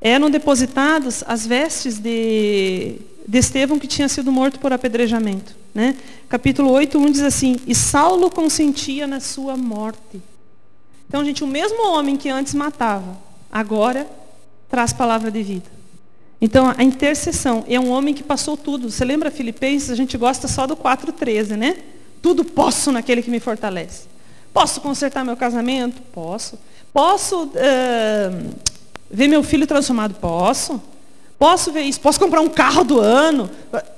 eram 0.00 0.30
depositadas 0.30 1.24
as 1.26 1.46
vestes 1.46 1.98
de, 1.98 2.96
de 3.26 3.38
Estevão 3.38 3.78
que 3.78 3.86
tinha 3.86 4.08
sido 4.08 4.30
morto 4.30 4.60
por 4.60 4.72
apedrejamento. 4.72 5.56
Né? 5.74 5.96
Capítulo 6.28 6.70
8, 6.70 6.98
1 6.98 7.10
diz 7.10 7.22
assim, 7.22 7.56
e 7.66 7.74
Saulo 7.74 8.30
consentia 8.30 9.06
na 9.06 9.20
sua 9.20 9.56
morte. 9.56 10.20
Então, 11.08 11.24
gente, 11.24 11.42
o 11.42 11.46
mesmo 11.46 11.88
homem 11.88 12.16
que 12.16 12.28
antes 12.28 12.54
matava, 12.54 13.18
agora 13.50 14.06
traz 14.68 14.92
palavra 14.92 15.30
de 15.30 15.42
vida. 15.42 15.78
Então, 16.40 16.72
a 16.76 16.82
intercessão 16.84 17.64
é 17.66 17.80
um 17.80 17.90
homem 17.90 18.14
que 18.14 18.22
passou 18.22 18.56
tudo. 18.56 18.90
Você 18.90 19.04
lembra 19.04 19.30
Filipenses? 19.30 19.90
A 19.90 19.94
gente 19.94 20.16
gosta 20.16 20.46
só 20.46 20.66
do 20.66 20.76
4,13, 20.76 21.56
né? 21.56 21.78
Tudo 22.20 22.44
posso 22.44 22.90
naquele 22.92 23.22
que 23.22 23.30
me 23.30 23.40
fortalece. 23.40 24.06
Posso 24.52 24.80
consertar 24.80 25.24
meu 25.24 25.36
casamento? 25.36 26.00
Posso. 26.12 26.58
Posso 26.92 27.44
uh, 27.44 28.54
ver 29.10 29.28
meu 29.28 29.42
filho 29.42 29.66
transformado? 29.66 30.14
Posso. 30.14 30.80
Posso 31.38 31.70
ver 31.70 31.82
isso? 31.82 32.00
Posso 32.00 32.18
comprar 32.18 32.40
um 32.40 32.48
carro 32.48 32.82
do 32.82 32.98
ano? 32.98 33.48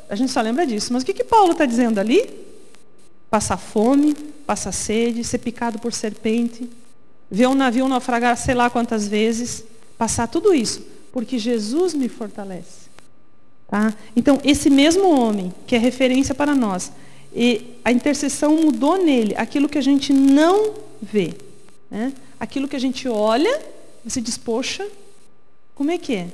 A 0.08 0.14
gente 0.14 0.30
só 0.30 0.40
lembra 0.40 0.66
disso. 0.66 0.92
Mas 0.92 1.02
o 1.02 1.06
que, 1.06 1.14
que 1.14 1.24
Paulo 1.24 1.52
está 1.52 1.64
dizendo 1.64 1.98
ali? 1.98 2.28
Passar 3.30 3.56
fome, 3.56 4.14
passar 4.46 4.72
sede, 4.72 5.24
ser 5.24 5.38
picado 5.38 5.78
por 5.78 5.92
serpente, 5.92 6.68
ver 7.30 7.46
um 7.46 7.54
navio 7.54 7.88
naufragar 7.88 8.36
sei 8.36 8.54
lá 8.54 8.68
quantas 8.68 9.06
vezes, 9.06 9.64
passar 9.96 10.26
tudo 10.26 10.52
isso, 10.52 10.84
porque 11.12 11.38
Jesus 11.38 11.94
me 11.94 12.08
fortalece. 12.08 12.90
Tá? 13.68 13.94
Então, 14.16 14.40
esse 14.42 14.68
mesmo 14.68 15.08
homem, 15.08 15.54
que 15.66 15.76
é 15.76 15.78
referência 15.78 16.34
para 16.34 16.56
nós, 16.56 16.90
e 17.34 17.76
a 17.84 17.92
intercessão 17.92 18.56
mudou 18.56 19.02
nele 19.02 19.34
aquilo 19.36 19.68
que 19.68 19.78
a 19.78 19.82
gente 19.82 20.12
não 20.12 20.74
vê. 21.00 21.34
Né? 21.90 22.12
Aquilo 22.38 22.66
que 22.66 22.76
a 22.76 22.80
gente 22.80 23.08
olha, 23.08 23.60
você 24.04 24.20
diz, 24.20 24.36
poxa, 24.36 24.86
como 25.74 25.90
é 25.90 25.98
que 25.98 26.14
é? 26.14 26.28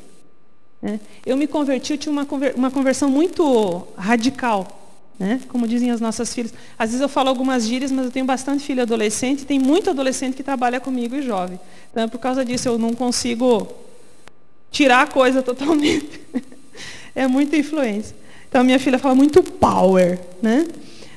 é? 0.82 0.98
Eu 1.24 1.36
me 1.36 1.46
converti, 1.46 1.92
eu 1.92 1.98
tinha 1.98 2.12
uma, 2.12 2.70
conversão 2.70 3.10
muito 3.10 3.86
radical. 3.96 4.82
Né? 5.18 5.40
Como 5.48 5.66
dizem 5.66 5.90
as 5.90 6.00
nossas 6.00 6.34
filhas. 6.34 6.52
Às 6.78 6.90
vezes 6.90 7.00
eu 7.00 7.08
falo 7.08 7.28
algumas 7.28 7.66
gírias, 7.66 7.90
mas 7.90 8.06
eu 8.06 8.10
tenho 8.10 8.26
bastante 8.26 8.64
filho 8.64 8.82
adolescente 8.82 9.42
e 9.42 9.46
tem 9.46 9.58
muito 9.58 9.90
adolescente 9.90 10.34
que 10.34 10.42
trabalha 10.42 10.78
comigo 10.78 11.14
e 11.16 11.22
jovem. 11.22 11.58
Então, 11.90 12.08
por 12.08 12.18
causa 12.18 12.44
disso, 12.44 12.68
eu 12.68 12.78
não 12.78 12.94
consigo 12.94 13.66
tirar 14.70 15.02
a 15.02 15.06
coisa 15.06 15.42
totalmente. 15.42 16.20
é 17.14 17.26
muita 17.26 17.56
influência. 17.56 18.14
Então, 18.48 18.62
minha 18.62 18.78
filha 18.78 18.98
fala 18.98 19.14
muito 19.14 19.42
power. 19.42 20.20
Né? 20.42 20.66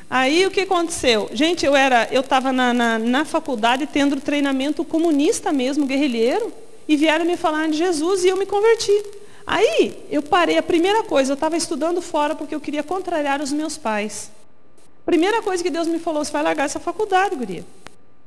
Aí, 0.09 0.45
o 0.45 0.51
que 0.51 0.61
aconteceu? 0.61 1.29
Gente, 1.31 1.65
eu 1.65 1.75
era, 1.75 2.07
eu 2.11 2.21
estava 2.21 2.51
na, 2.51 2.73
na, 2.73 2.97
na 2.97 3.25
faculdade 3.25 3.85
tendo 3.85 4.19
treinamento 4.19 4.83
comunista 4.83 5.53
mesmo, 5.53 5.85
guerrilheiro, 5.85 6.51
e 6.87 6.97
vieram 6.97 7.25
me 7.25 7.37
falar 7.37 7.69
de 7.69 7.77
Jesus 7.77 8.23
e 8.23 8.29
eu 8.29 8.35
me 8.35 8.47
converti. 8.47 8.91
Aí 9.45 10.05
eu 10.09 10.23
parei, 10.23 10.57
a 10.57 10.63
primeira 10.63 11.03
coisa, 11.03 11.31
eu 11.31 11.35
estava 11.35 11.55
estudando 11.55 12.01
fora 12.01 12.33
porque 12.33 12.55
eu 12.55 12.59
queria 12.59 12.81
contrariar 12.81 13.39
os 13.39 13.51
meus 13.51 13.77
pais. 13.77 14.31
Primeira 15.05 15.43
coisa 15.43 15.61
que 15.63 15.69
Deus 15.69 15.87
me 15.87 15.99
falou, 15.99 16.25
você 16.25 16.31
vai 16.31 16.41
largar 16.41 16.65
essa 16.65 16.79
faculdade, 16.79 17.35
guria. 17.35 17.63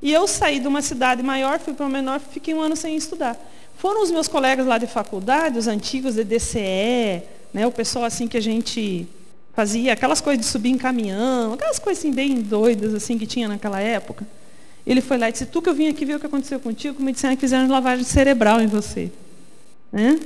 E 0.00 0.12
eu 0.12 0.26
saí 0.28 0.60
de 0.60 0.68
uma 0.68 0.82
cidade 0.82 1.22
maior, 1.22 1.58
fui 1.58 1.74
para 1.74 1.86
uma 1.86 1.92
menor, 1.92 2.20
fiquei 2.20 2.54
um 2.54 2.60
ano 2.60 2.76
sem 2.76 2.96
estudar. 2.96 3.36
Foram 3.76 4.02
os 4.02 4.10
meus 4.10 4.28
colegas 4.28 4.66
lá 4.66 4.78
de 4.78 4.86
faculdade, 4.86 5.58
os 5.58 5.66
antigos 5.66 6.14
de 6.14 6.22
DCE, 6.22 7.22
né, 7.52 7.66
o 7.66 7.72
pessoal 7.72 8.04
assim 8.04 8.28
que 8.28 8.36
a 8.36 8.40
gente 8.40 9.06
fazia, 9.54 9.92
aquelas 9.92 10.20
coisas 10.20 10.44
de 10.44 10.50
subir 10.50 10.70
em 10.70 10.78
caminhão, 10.78 11.54
aquelas 11.54 11.78
coisas 11.78 12.02
assim 12.02 12.12
bem 12.12 12.40
doidas 12.40 12.94
assim 12.94 13.18
que 13.18 13.26
tinha 13.26 13.48
naquela 13.48 13.80
época. 13.80 14.26
Ele 14.86 15.00
foi 15.00 15.16
lá 15.16 15.28
e 15.28 15.32
disse, 15.32 15.46
tu 15.46 15.62
que 15.62 15.68
eu 15.68 15.74
vim 15.74 15.88
aqui 15.88 16.04
ver 16.04 16.16
o 16.16 16.20
que 16.20 16.26
aconteceu 16.26 16.58
contigo, 16.58 17.02
me 17.02 17.12
disseram 17.12 17.36
que 17.36 17.40
fizeram 17.40 17.68
lavagem 17.68 18.04
cerebral 18.04 18.60
em 18.60 18.66
você. 18.66 19.12
Né? 19.92 20.18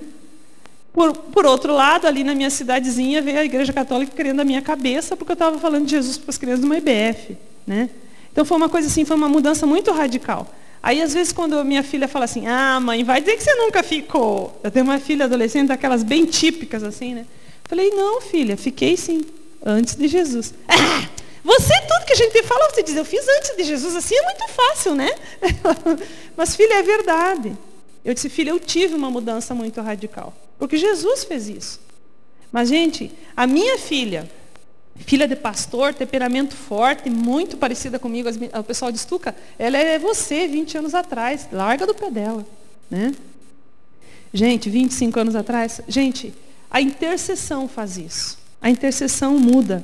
Por, 0.92 1.12
por, 1.12 1.44
outro 1.44 1.74
lado, 1.74 2.06
ali 2.06 2.24
na 2.24 2.34
minha 2.34 2.48
cidadezinha, 2.48 3.20
veio 3.20 3.38
a 3.38 3.44
Igreja 3.44 3.70
Católica 3.70 4.12
querendo 4.16 4.40
a 4.40 4.44
minha 4.44 4.62
cabeça, 4.62 5.14
porque 5.14 5.32
eu 5.32 5.34
estava 5.34 5.58
falando 5.58 5.84
de 5.84 5.90
Jesus 5.90 6.16
para 6.16 6.30
as 6.30 6.38
crianças 6.38 6.60
de 6.60 6.66
uma 6.66 6.78
IBF. 6.78 7.36
Né? 7.66 7.90
Então 8.32 8.46
foi 8.46 8.56
uma 8.56 8.68
coisa 8.68 8.88
assim, 8.88 9.04
foi 9.04 9.16
uma 9.16 9.28
mudança 9.28 9.66
muito 9.66 9.92
radical. 9.92 10.50
Aí, 10.82 11.02
às 11.02 11.12
vezes, 11.12 11.32
quando 11.32 11.62
minha 11.64 11.82
filha 11.82 12.06
fala 12.06 12.24
assim, 12.24 12.46
ah, 12.46 12.78
mãe, 12.80 13.02
vai 13.02 13.20
dizer 13.20 13.36
que 13.36 13.42
você 13.42 13.54
nunca 13.56 13.82
ficou. 13.82 14.58
Eu 14.62 14.70
tenho 14.70 14.84
uma 14.84 14.98
filha 14.98 15.24
adolescente, 15.24 15.68
daquelas 15.68 16.02
bem 16.02 16.24
típicas, 16.24 16.82
assim, 16.82 17.12
né? 17.12 17.26
Falei, 17.68 17.90
não, 17.90 18.20
filha, 18.20 18.56
fiquei 18.56 18.96
sim, 18.96 19.24
antes 19.64 19.96
de 19.96 20.06
Jesus. 20.06 20.54
Ah, 20.68 21.08
você, 21.42 21.74
tudo 21.82 22.06
que 22.06 22.12
a 22.12 22.16
gente 22.16 22.42
fala, 22.42 22.70
você 22.70 22.82
diz, 22.82 22.96
eu 22.96 23.04
fiz 23.04 23.24
antes 23.38 23.56
de 23.56 23.64
Jesus, 23.64 23.94
assim 23.94 24.14
é 24.16 24.22
muito 24.22 24.48
fácil, 24.48 24.94
né? 24.94 25.10
Mas, 26.36 26.56
filha, 26.56 26.74
é 26.74 26.82
verdade. 26.82 27.56
Eu 28.04 28.14
disse, 28.14 28.28
filha, 28.28 28.50
eu 28.50 28.60
tive 28.60 28.94
uma 28.94 29.10
mudança 29.10 29.54
muito 29.54 29.80
radical. 29.80 30.34
Porque 30.58 30.76
Jesus 30.76 31.24
fez 31.24 31.48
isso. 31.48 31.80
Mas, 32.50 32.68
gente, 32.68 33.12
a 33.36 33.46
minha 33.46 33.78
filha, 33.78 34.30
filha 34.96 35.26
de 35.26 35.36
pastor, 35.36 35.92
temperamento 35.92 36.54
forte, 36.54 37.10
muito 37.10 37.56
parecida 37.56 37.98
comigo, 37.98 38.28
o 38.58 38.64
pessoal 38.64 38.90
de 38.90 38.98
Estuca, 38.98 39.34
ela 39.58 39.76
é 39.76 39.98
você 39.98 40.46
20 40.46 40.78
anos 40.78 40.94
atrás, 40.94 41.48
larga 41.52 41.86
do 41.86 41.94
pé 41.94 42.10
dela. 42.10 42.46
Né? 42.90 43.14
Gente, 44.32 44.70
25 44.70 45.20
anos 45.20 45.34
atrás, 45.36 45.80
gente, 45.88 46.32
a 46.76 46.80
intercessão 46.82 47.66
faz 47.66 47.96
isso. 47.96 48.36
A 48.60 48.68
intercessão 48.68 49.38
muda 49.38 49.82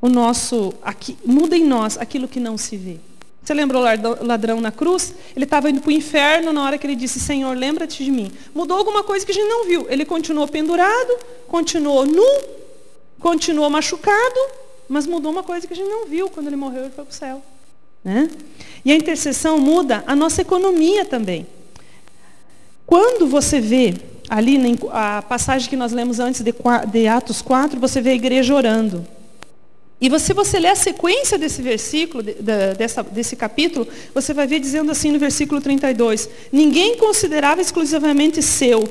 o 0.00 0.08
nosso, 0.08 0.72
aqui, 0.82 1.18
muda 1.26 1.54
em 1.54 1.62
nós 1.62 1.98
aquilo 1.98 2.26
que 2.26 2.40
não 2.40 2.56
se 2.56 2.74
vê. 2.74 2.96
Você 3.44 3.52
lembra 3.52 3.78
o 3.78 4.24
ladrão 4.24 4.58
na 4.58 4.72
cruz? 4.72 5.12
Ele 5.36 5.44
estava 5.44 5.68
indo 5.68 5.82
para 5.82 5.90
o 5.90 5.92
inferno 5.92 6.50
na 6.50 6.64
hora 6.64 6.78
que 6.78 6.86
ele 6.86 6.96
disse, 6.96 7.20
Senhor, 7.20 7.54
lembra-te 7.54 8.02
de 8.02 8.10
mim. 8.10 8.32
Mudou 8.54 8.78
alguma 8.78 9.04
coisa 9.04 9.26
que 9.26 9.32
a 9.32 9.34
gente 9.34 9.46
não 9.46 9.66
viu. 9.66 9.86
Ele 9.90 10.06
continuou 10.06 10.48
pendurado, 10.48 11.18
continuou 11.48 12.06
nu, 12.06 12.24
continuou 13.20 13.68
machucado, 13.68 14.40
mas 14.88 15.06
mudou 15.06 15.30
uma 15.30 15.42
coisa 15.42 15.66
que 15.66 15.74
a 15.74 15.76
gente 15.76 15.90
não 15.90 16.06
viu. 16.06 16.30
Quando 16.30 16.46
ele 16.46 16.56
morreu, 16.56 16.84
ele 16.84 16.92
foi 16.94 17.04
para 17.04 17.12
o 17.12 17.14
céu. 17.14 17.42
Né? 18.02 18.30
E 18.86 18.90
a 18.90 18.96
intercessão 18.96 19.58
muda 19.58 20.02
a 20.06 20.16
nossa 20.16 20.40
economia 20.40 21.04
também. 21.04 21.46
Quando 22.86 23.26
você 23.26 23.60
vê 23.60 23.94
ali 24.32 24.58
a 24.90 25.20
passagem 25.20 25.68
que 25.68 25.76
nós 25.76 25.92
lemos 25.92 26.18
antes 26.18 26.40
de 26.40 27.06
Atos 27.06 27.42
4, 27.42 27.78
você 27.78 28.00
vê 28.00 28.10
a 28.10 28.14
igreja 28.14 28.54
orando. 28.54 29.06
E 30.00 30.18
se 30.18 30.32
você 30.32 30.58
ler 30.58 30.68
a 30.68 30.74
sequência 30.74 31.36
desse 31.36 31.60
versículo, 31.60 32.22
de, 32.22 32.32
de, 32.36 32.74
dessa, 32.74 33.02
desse 33.02 33.36
capítulo, 33.36 33.86
você 34.14 34.32
vai 34.32 34.46
ver 34.46 34.58
dizendo 34.58 34.90
assim 34.90 35.10
no 35.10 35.18
versículo 35.18 35.60
32, 35.60 36.30
ninguém 36.50 36.96
considerava 36.96 37.60
exclusivamente 37.60 38.40
seu 38.40 38.88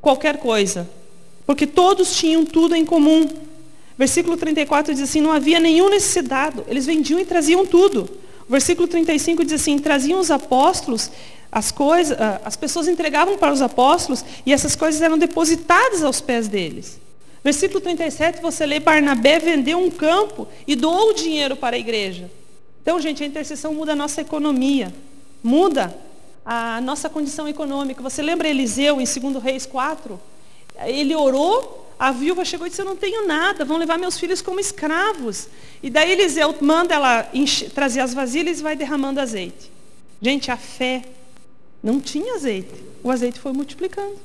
qualquer 0.00 0.38
coisa, 0.38 0.88
porque 1.46 1.66
todos 1.66 2.16
tinham 2.16 2.46
tudo 2.46 2.74
em 2.74 2.86
comum. 2.86 3.28
Versículo 3.98 4.34
34 4.34 4.94
diz 4.94 5.02
assim, 5.02 5.20
não 5.20 5.30
havia 5.30 5.60
nenhum 5.60 5.90
necessitado, 5.90 6.64
eles 6.68 6.86
vendiam 6.86 7.20
e 7.20 7.26
traziam 7.26 7.66
tudo. 7.66 8.08
Versículo 8.48 8.88
35 8.88 9.44
diz 9.44 9.52
assim, 9.60 9.78
traziam 9.78 10.18
os 10.18 10.30
apóstolos 10.30 11.10
as 11.54 11.70
coisas, 11.70 12.20
ah, 12.20 12.40
as 12.44 12.56
pessoas 12.56 12.88
entregavam 12.88 13.38
para 13.38 13.52
os 13.52 13.62
apóstolos 13.62 14.24
e 14.44 14.52
essas 14.52 14.74
coisas 14.74 15.00
eram 15.00 15.16
depositadas 15.16 16.02
aos 16.02 16.20
pés 16.20 16.48
deles. 16.48 17.00
Versículo 17.44 17.80
37, 17.80 18.42
você 18.42 18.66
lê, 18.66 18.80
Barnabé 18.80 19.38
vendeu 19.38 19.78
um 19.78 19.88
campo 19.88 20.48
e 20.66 20.74
doou 20.74 21.10
o 21.10 21.14
dinheiro 21.14 21.54
para 21.54 21.76
a 21.76 21.78
igreja. 21.78 22.28
Então, 22.82 23.00
gente, 23.00 23.22
a 23.22 23.26
intercessão 23.26 23.72
muda 23.72 23.92
a 23.92 23.96
nossa 23.96 24.20
economia, 24.20 24.92
muda 25.44 25.96
a 26.44 26.80
nossa 26.80 27.08
condição 27.08 27.46
econômica. 27.46 28.02
Você 28.02 28.20
lembra 28.20 28.48
Eliseu 28.48 29.00
em 29.00 29.04
2 29.04 29.40
Reis 29.40 29.64
4? 29.64 30.20
Ele 30.84 31.14
orou, 31.14 31.94
a 31.96 32.10
viúva 32.10 32.44
chegou 32.44 32.66
e 32.66 32.70
disse, 32.70 32.82
eu 32.82 32.86
não 32.86 32.96
tenho 32.96 33.28
nada, 33.28 33.64
vão 33.64 33.76
levar 33.76 33.96
meus 33.96 34.18
filhos 34.18 34.42
como 34.42 34.58
escravos. 34.58 35.46
E 35.80 35.88
daí 35.88 36.10
Eliseu 36.10 36.52
manda 36.60 36.96
ela 36.96 37.30
trazer 37.72 38.00
as 38.00 38.12
vasilhas 38.12 38.58
e 38.58 38.62
vai 38.62 38.74
derramando 38.74 39.20
azeite. 39.20 39.70
Gente, 40.20 40.50
a 40.50 40.56
fé 40.56 41.04
não 41.84 42.00
tinha 42.00 42.34
azeite. 42.34 42.82
O 43.02 43.10
azeite 43.10 43.38
foi 43.38 43.52
multiplicando. 43.52 44.16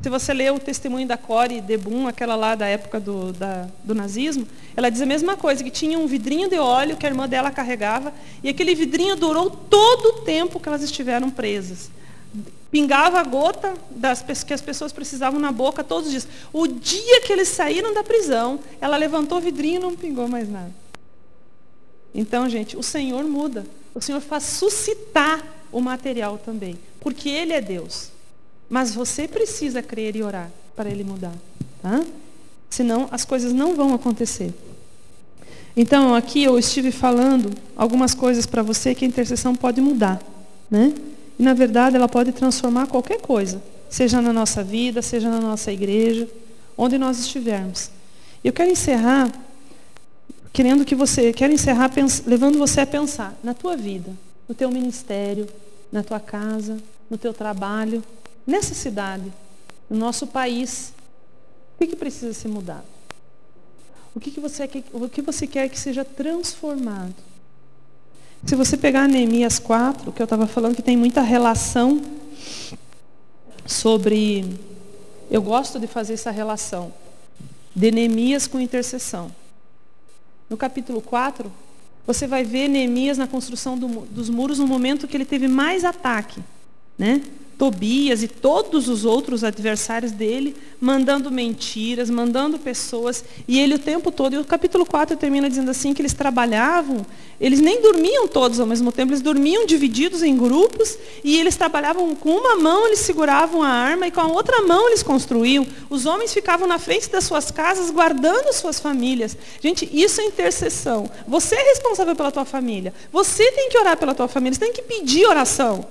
Se 0.00 0.08
você 0.08 0.32
lê 0.32 0.50
o 0.50 0.58
testemunho 0.58 1.08
da 1.08 1.16
Core 1.16 1.60
Debum, 1.60 2.06
aquela 2.06 2.36
lá 2.36 2.54
da 2.54 2.66
época 2.66 3.00
do, 3.00 3.32
da, 3.32 3.68
do 3.82 3.94
nazismo, 3.94 4.46
ela 4.76 4.90
diz 4.90 5.00
a 5.00 5.06
mesma 5.06 5.36
coisa, 5.36 5.64
que 5.64 5.70
tinha 5.70 5.98
um 5.98 6.06
vidrinho 6.06 6.48
de 6.48 6.58
óleo 6.58 6.96
que 6.96 7.06
a 7.06 7.08
irmã 7.08 7.26
dela 7.26 7.50
carregava, 7.50 8.12
e 8.42 8.48
aquele 8.48 8.74
vidrinho 8.74 9.16
durou 9.16 9.50
todo 9.50 10.06
o 10.06 10.12
tempo 10.20 10.60
que 10.60 10.68
elas 10.68 10.82
estiveram 10.82 11.30
presas. 11.30 11.90
Pingava 12.70 13.18
a 13.18 13.22
gota 13.22 13.74
das, 13.90 14.22
que 14.44 14.52
as 14.52 14.60
pessoas 14.60 14.92
precisavam 14.92 15.40
na 15.40 15.50
boca 15.50 15.82
todos 15.82 16.06
os 16.06 16.10
dias. 16.12 16.28
O 16.52 16.66
dia 16.66 17.22
que 17.22 17.32
eles 17.32 17.48
saíram 17.48 17.94
da 17.94 18.04
prisão, 18.04 18.60
ela 18.80 18.96
levantou 18.96 19.38
o 19.38 19.40
vidrinho 19.40 19.76
e 19.76 19.82
não 19.82 19.96
pingou 19.96 20.28
mais 20.28 20.48
nada. 20.48 20.72
Então, 22.14 22.48
gente, 22.48 22.76
o 22.76 22.82
Senhor 22.82 23.24
muda. 23.24 23.64
O 23.94 24.00
Senhor 24.00 24.20
faz 24.20 24.44
suscitar 24.44 25.53
o 25.74 25.80
material 25.80 26.38
também, 26.38 26.78
porque 27.00 27.28
Ele 27.28 27.52
é 27.52 27.60
Deus. 27.60 28.14
Mas 28.68 28.94
você 28.94 29.28
precisa 29.28 29.82
crer 29.82 30.16
e 30.16 30.22
orar 30.22 30.50
para 30.74 30.90
ele 30.90 31.04
mudar. 31.04 31.34
Tá? 31.82 32.04
Senão 32.70 33.08
as 33.10 33.24
coisas 33.24 33.52
não 33.52 33.74
vão 33.74 33.94
acontecer. 33.94 34.52
Então, 35.76 36.14
aqui 36.14 36.42
eu 36.42 36.58
estive 36.58 36.90
falando 36.90 37.50
algumas 37.76 38.14
coisas 38.14 38.46
para 38.46 38.62
você 38.62 38.94
que 38.94 39.04
a 39.04 39.08
intercessão 39.08 39.54
pode 39.54 39.80
mudar. 39.80 40.22
Né? 40.70 40.94
E, 41.38 41.42
na 41.42 41.52
verdade, 41.52 41.96
ela 41.96 42.08
pode 42.08 42.32
transformar 42.32 42.86
qualquer 42.86 43.20
coisa. 43.20 43.62
Seja 43.90 44.22
na 44.22 44.32
nossa 44.32 44.62
vida, 44.62 45.02
seja 45.02 45.28
na 45.28 45.40
nossa 45.40 45.72
igreja, 45.72 46.28
onde 46.76 46.96
nós 46.96 47.18
estivermos. 47.18 47.90
Eu 48.42 48.52
quero 48.52 48.70
encerrar, 48.70 49.32
querendo 50.52 50.84
que 50.84 50.94
você, 50.94 51.32
quero 51.32 51.52
encerrar 51.52 51.90
levando 52.26 52.58
você 52.58 52.80
a 52.80 52.86
pensar 52.86 53.36
na 53.42 53.52
tua 53.52 53.76
vida, 53.76 54.12
no 54.48 54.54
teu 54.54 54.70
ministério, 54.70 55.48
na 55.94 56.02
tua 56.02 56.18
casa, 56.18 56.76
no 57.08 57.16
teu 57.16 57.32
trabalho, 57.32 58.02
nessa 58.44 58.74
cidade, 58.74 59.32
no 59.88 59.96
nosso 59.96 60.26
país, 60.26 60.92
o 61.74 61.78
que, 61.78 61.86
que 61.86 61.94
precisa 61.94 62.34
ser 62.34 62.48
mudado? 62.48 62.82
O 64.12 64.18
que, 64.18 64.32
que, 64.32 64.40
você, 64.40 64.68
o 64.92 65.08
que 65.08 65.22
você 65.22 65.46
quer 65.46 65.68
que 65.68 65.78
seja 65.78 66.04
transformado? 66.04 67.14
Se 68.44 68.56
você 68.56 68.76
pegar 68.76 69.08
Neemias 69.08 69.60
4, 69.60 70.10
que 70.10 70.20
eu 70.20 70.24
estava 70.24 70.48
falando 70.48 70.74
que 70.74 70.82
tem 70.82 70.96
muita 70.96 71.22
relação 71.22 72.02
sobre. 73.64 74.58
Eu 75.30 75.42
gosto 75.42 75.78
de 75.78 75.86
fazer 75.86 76.14
essa 76.14 76.32
relação 76.32 76.92
de 77.74 77.92
Neemias 77.92 78.48
com 78.48 78.58
intercessão. 78.58 79.30
No 80.50 80.56
capítulo 80.56 81.00
4, 81.00 81.50
você 82.06 82.26
vai 82.26 82.44
ver 82.44 82.68
Neemias 82.68 83.18
na 83.18 83.26
construção 83.26 83.78
do, 83.78 83.88
dos 84.06 84.28
muros 84.28 84.58
no 84.58 84.66
momento 84.66 85.08
que 85.08 85.16
ele 85.16 85.24
teve 85.24 85.48
mais 85.48 85.84
ataque. 85.84 86.42
Né? 86.98 87.22
Tobias 87.58 88.22
e 88.22 88.28
todos 88.28 88.88
os 88.88 89.04
outros 89.04 89.44
adversários 89.44 90.12
dele, 90.12 90.56
mandando 90.80 91.30
mentiras, 91.30 92.10
mandando 92.10 92.58
pessoas, 92.58 93.24
e 93.46 93.60
ele 93.60 93.74
o 93.74 93.78
tempo 93.78 94.10
todo, 94.10 94.34
e 94.34 94.38
o 94.38 94.44
capítulo 94.44 94.84
4 94.84 95.16
termina 95.16 95.48
dizendo 95.48 95.70
assim, 95.70 95.94
que 95.94 96.02
eles 96.02 96.12
trabalhavam, 96.12 97.06
eles 97.40 97.60
nem 97.60 97.80
dormiam 97.80 98.26
todos 98.28 98.60
ao 98.60 98.66
mesmo 98.66 98.92
tempo, 98.92 99.12
eles 99.12 99.22
dormiam 99.22 99.66
divididos 99.66 100.22
em 100.22 100.36
grupos, 100.36 100.98
e 101.22 101.38
eles 101.38 101.56
trabalhavam 101.56 102.14
com 102.14 102.30
uma 102.30 102.56
mão, 102.56 102.86
eles 102.86 103.00
seguravam 103.00 103.62
a 103.62 103.68
arma, 103.68 104.06
e 104.06 104.10
com 104.10 104.20
a 104.20 104.26
outra 104.26 104.62
mão 104.62 104.88
eles 104.88 105.02
construíam. 105.02 105.66
Os 105.88 106.06
homens 106.06 106.34
ficavam 106.34 106.66
na 106.66 106.78
frente 106.78 107.08
das 107.08 107.24
suas 107.24 107.50
casas, 107.50 107.90
guardando 107.90 108.52
suas 108.52 108.80
famílias. 108.80 109.36
Gente, 109.60 109.88
isso 109.92 110.20
é 110.20 110.24
intercessão. 110.24 111.10
Você 111.26 111.54
é 111.54 111.62
responsável 111.70 112.14
pela 112.14 112.30
tua 112.30 112.44
família. 112.44 112.92
Você 113.12 113.50
tem 113.52 113.68
que 113.68 113.78
orar 113.78 113.96
pela 113.96 114.14
tua 114.14 114.28
família, 114.28 114.54
você 114.54 114.60
tem 114.60 114.72
que 114.72 114.82
pedir 114.82 115.26
oração. 115.26 115.86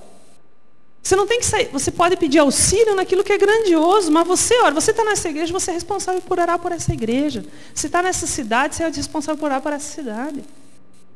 Você 1.04 1.18
não 1.18 1.28
tem 1.28 1.38
que 1.38 1.46
sair, 1.46 1.68
você 1.68 1.92
pode 1.92 2.16
pedir 2.16 2.40
auxílio 2.40 2.96
naquilo 2.96 3.26
que 3.26 3.34
é 3.34 3.38
grandioso, 3.38 4.10
mas 4.10 4.26
você, 4.26 4.58
olha, 4.62 4.74
você 4.74 4.92
está 4.92 5.04
nessa 5.04 5.28
igreja, 5.28 5.52
você 5.52 5.72
é 5.72 5.74
responsável 5.74 6.22
por 6.22 6.40
orar 6.40 6.58
por 6.58 6.72
essa 6.72 6.94
igreja. 6.94 7.46
Você 7.76 7.88
está 7.88 8.02
nessa 8.02 8.26
cidade, 8.26 8.74
você 8.74 8.84
é 8.84 8.88
responsável 8.88 9.38
por 9.38 9.48
orar 9.48 9.62
por 9.62 9.74
essa 9.74 9.94
cidade. 9.94 10.42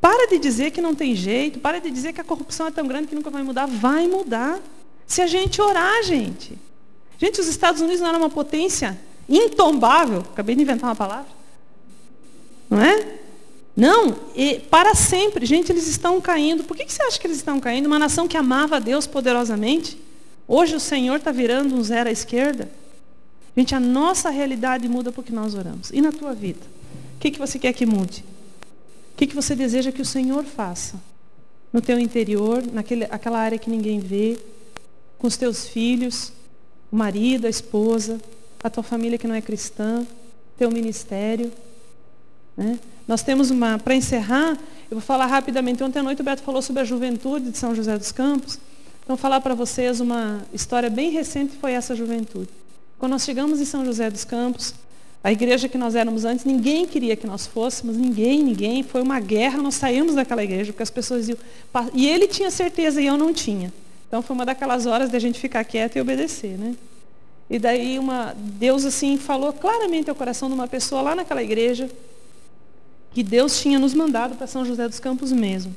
Para 0.01 0.27
de 0.27 0.39
dizer 0.39 0.71
que 0.71 0.81
não 0.81 0.93
tem 0.93 1.15
jeito, 1.15 1.59
para 1.59 1.79
de 1.79 1.89
dizer 1.89 2.11
que 2.11 2.19
a 2.19 2.23
corrupção 2.25 2.67
é 2.67 2.71
tão 2.71 2.85
grande 2.85 3.07
que 3.07 3.15
nunca 3.15 3.29
vai 3.29 3.41
mudar. 3.41 3.65
Vai 3.65 4.07
mudar. 4.07 4.59
Se 5.07 5.21
a 5.21 5.27
gente 5.27 5.61
orar, 5.61 6.03
gente. 6.03 6.57
Gente, 7.17 7.39
os 7.39 7.47
Estados 7.47 7.79
Unidos 7.79 8.01
não 8.01 8.09
era 8.09 8.17
uma 8.17 8.29
potência 8.29 8.99
intombável. 9.27 10.19
Acabei 10.33 10.53
de 10.53 10.63
inventar 10.63 10.89
uma 10.89 10.95
palavra. 10.97 11.31
Não 12.69 12.81
é? 12.81 13.19
Não, 13.77 14.15
para 14.71 14.95
sempre. 14.95 15.45
Gente, 15.45 15.71
eles 15.71 15.87
estão 15.87 16.19
caindo. 16.19 16.63
Por 16.63 16.75
que, 16.75 16.83
que 16.83 16.91
você 16.91 17.03
acha 17.03 17.19
que 17.19 17.27
eles 17.27 17.37
estão 17.37 17.59
caindo? 17.59 17.85
Uma 17.85 17.99
nação 17.99 18.27
que 18.27 18.35
amava 18.35 18.77
a 18.77 18.79
Deus 18.79 19.05
poderosamente. 19.05 20.01
Hoje 20.47 20.75
o 20.75 20.79
Senhor 20.79 21.17
está 21.17 21.31
virando 21.31 21.75
um 21.75 21.83
zero 21.83 22.09
à 22.09 22.11
esquerda. 22.11 22.71
Gente, 23.55 23.75
a 23.75 23.79
nossa 23.79 24.31
realidade 24.31 24.89
muda 24.89 25.11
porque 25.11 25.31
nós 25.31 25.53
oramos. 25.53 25.91
E 25.91 26.01
na 26.01 26.11
tua 26.11 26.33
vida? 26.33 26.61
O 27.15 27.19
que, 27.19 27.29
que 27.29 27.37
você 27.37 27.59
quer 27.59 27.71
que 27.71 27.85
mude? 27.85 28.25
O 29.13 29.17
que, 29.17 29.27
que 29.27 29.35
você 29.35 29.55
deseja 29.55 29.91
que 29.91 30.01
o 30.01 30.05
Senhor 30.05 30.43
faça? 30.43 30.99
No 31.71 31.79
teu 31.79 31.99
interior, 31.99 32.63
naquele, 32.73 33.03
aquela 33.05 33.37
área 33.37 33.59
que 33.59 33.69
ninguém 33.69 33.99
vê, 33.99 34.39
com 35.19 35.27
os 35.27 35.37
teus 35.37 35.67
filhos, 35.67 36.33
o 36.91 36.95
marido, 36.95 37.45
a 37.45 37.49
esposa, 37.49 38.19
a 38.63 38.69
tua 38.71 38.83
família 38.83 39.19
que 39.19 39.27
não 39.27 39.35
é 39.35 39.41
cristã, 39.41 40.05
teu 40.57 40.71
ministério. 40.71 41.51
Né? 42.55 42.79
Nós 43.07 43.23
temos 43.23 43.49
uma, 43.49 43.79
para 43.79 43.95
encerrar, 43.95 44.57
eu 44.91 44.97
vou 44.97 45.01
falar 45.01 45.27
rapidamente. 45.27 45.83
Ontem 45.83 45.99
à 45.99 46.03
noite 46.03 46.21
o 46.21 46.25
Beto 46.25 46.41
falou 46.41 46.61
sobre 46.61 46.81
a 46.81 46.85
juventude 46.85 47.51
de 47.51 47.57
São 47.57 47.73
José 47.73 47.97
dos 47.97 48.11
Campos. 48.11 48.59
Então, 49.03 49.15
falar 49.15 49.39
para 49.39 49.55
vocês 49.55 50.01
uma 50.01 50.41
história 50.53 50.89
bem 50.89 51.09
recente, 51.09 51.55
foi 51.61 51.71
essa 51.71 51.95
juventude. 51.95 52.49
Quando 52.99 53.13
nós 53.13 53.23
chegamos 53.23 53.61
em 53.61 53.65
São 53.65 53.85
José 53.85 54.09
dos 54.09 54.25
Campos, 54.25 54.73
a 55.23 55.31
igreja 55.31 55.69
que 55.69 55.77
nós 55.77 55.95
éramos 55.95 56.25
antes, 56.25 56.43
ninguém 56.43 56.85
queria 56.85 57.15
que 57.15 57.25
nós 57.25 57.47
fôssemos, 57.47 57.95
ninguém, 57.95 58.43
ninguém. 58.43 58.83
Foi 58.83 59.01
uma 59.01 59.19
guerra, 59.19 59.61
nós 59.61 59.75
saímos 59.75 60.15
daquela 60.15 60.43
igreja, 60.43 60.73
porque 60.73 60.83
as 60.83 60.89
pessoas 60.89 61.21
diziam. 61.21 61.37
E 61.93 62.07
ele 62.07 62.27
tinha 62.27 62.51
certeza 62.51 63.01
e 63.01 63.05
eu 63.05 63.17
não 63.17 63.33
tinha. 63.33 63.71
Então 64.07 64.21
foi 64.21 64.35
uma 64.35 64.45
daquelas 64.45 64.85
horas 64.85 65.09
de 65.09 65.15
a 65.15 65.19
gente 65.19 65.39
ficar 65.39 65.63
quieto 65.63 65.95
e 65.95 66.01
obedecer, 66.01 66.57
né? 66.57 66.75
E 67.49 67.57
daí 67.57 67.97
uma, 67.97 68.35
Deus 68.37 68.85
assim 68.85 69.17
falou 69.17 69.53
claramente 69.53 70.09
ao 70.09 70.15
coração 70.15 70.49
de 70.49 70.55
uma 70.55 70.67
pessoa 70.67 71.01
lá 71.01 71.15
naquela 71.15 71.41
igreja, 71.41 71.89
que 73.17 73.23
Deus 73.23 73.59
tinha 73.59 73.79
nos 73.79 73.95
mandado 73.95 74.35
para 74.35 74.45
São 74.45 74.63
José 74.63 74.87
dos 74.87 74.99
Campos 74.99 75.31
mesmo. 75.31 75.75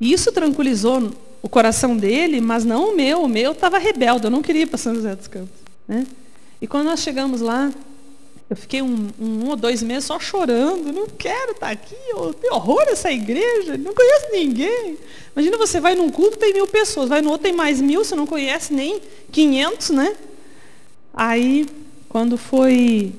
E 0.00 0.10
isso 0.10 0.32
tranquilizou 0.32 1.12
o 1.42 1.50
coração 1.50 1.94
dele, 1.94 2.40
mas 2.40 2.64
não 2.64 2.88
o 2.88 2.96
meu. 2.96 3.24
O 3.24 3.28
meu 3.28 3.52
estava 3.52 3.76
rebelde, 3.76 4.24
eu 4.24 4.30
não 4.30 4.40
queria 4.40 4.62
ir 4.62 4.66
para 4.68 4.78
São 4.78 4.94
José 4.94 5.14
dos 5.14 5.26
Campos. 5.26 5.54
Né? 5.86 6.06
E 6.62 6.66
quando 6.66 6.86
nós 6.86 7.00
chegamos 7.00 7.42
lá, 7.42 7.70
eu 8.48 8.56
fiquei 8.56 8.80
um, 8.80 9.10
um, 9.20 9.50
ou 9.50 9.54
dois 9.54 9.82
meses 9.82 10.06
só 10.06 10.18
chorando. 10.18 10.90
Não 10.90 11.08
quero 11.08 11.52
estar 11.52 11.68
aqui, 11.68 11.94
eu 12.08 12.32
tenho 12.32 12.54
horror 12.54 12.84
essa 12.88 13.12
igreja, 13.12 13.76
não 13.76 13.92
conheço 13.92 14.32
ninguém. 14.32 14.96
Imagina 15.36 15.58
você 15.58 15.78
vai 15.78 15.94
num 15.94 16.08
culto, 16.08 16.38
tem 16.38 16.54
mil 16.54 16.66
pessoas, 16.66 17.06
vai 17.06 17.20
no 17.20 17.28
outro, 17.28 17.42
tem 17.42 17.52
mais 17.52 17.82
mil, 17.82 18.02
você 18.02 18.14
não 18.14 18.26
conhece 18.26 18.72
nem 18.72 18.98
500, 19.30 19.90
né? 19.90 20.16
Aí, 21.12 21.68
quando 22.08 22.38
foi 22.38 23.12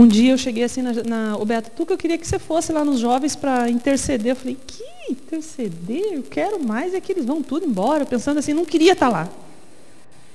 um 0.00 0.08
dia 0.08 0.32
eu 0.32 0.38
cheguei 0.38 0.64
assim 0.64 0.80
na, 0.80 0.92
na 1.04 1.44
Beto, 1.44 1.70
tu 1.76 1.84
que 1.84 1.92
eu 1.92 1.98
queria 1.98 2.16
que 2.16 2.26
você 2.26 2.38
fosse 2.38 2.72
lá 2.72 2.82
nos 2.82 2.98
jovens 2.98 3.36
para 3.36 3.68
interceder. 3.68 4.32
Eu 4.32 4.36
falei, 4.36 4.56
que 4.66 4.82
interceder? 5.10 6.14
Eu 6.14 6.22
quero 6.22 6.58
mais 6.58 6.94
é 6.94 7.00
que 7.02 7.12
eles 7.12 7.26
vão 7.26 7.42
tudo 7.42 7.66
embora. 7.66 8.06
Pensando 8.06 8.38
assim, 8.38 8.54
não 8.54 8.64
queria 8.64 8.92
estar 8.92 9.10
tá 9.10 9.12
lá. 9.12 9.28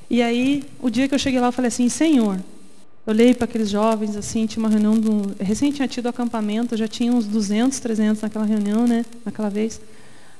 E 0.07 0.21
aí, 0.21 0.63
o 0.79 0.87
dia 0.87 1.07
que 1.07 1.15
eu 1.15 1.19
cheguei 1.19 1.39
lá, 1.39 1.47
eu 1.47 1.51
falei 1.51 1.69
assim, 1.69 1.89
Senhor, 1.89 2.35
eu 2.35 3.11
olhei 3.11 3.33
para 3.33 3.45
aqueles 3.45 3.67
jovens, 3.67 4.15
assim, 4.15 4.45
tinha 4.45 4.63
uma 4.63 4.69
reunião, 4.69 4.99
do, 4.99 5.35
recém 5.43 5.71
tinha 5.71 5.87
tido 5.87 6.07
acampamento, 6.07 6.77
já 6.77 6.87
tinha 6.87 7.11
uns 7.11 7.25
200, 7.25 7.79
300 7.79 8.21
naquela 8.21 8.45
reunião, 8.45 8.85
né, 8.85 9.03
naquela 9.25 9.49
vez. 9.49 9.81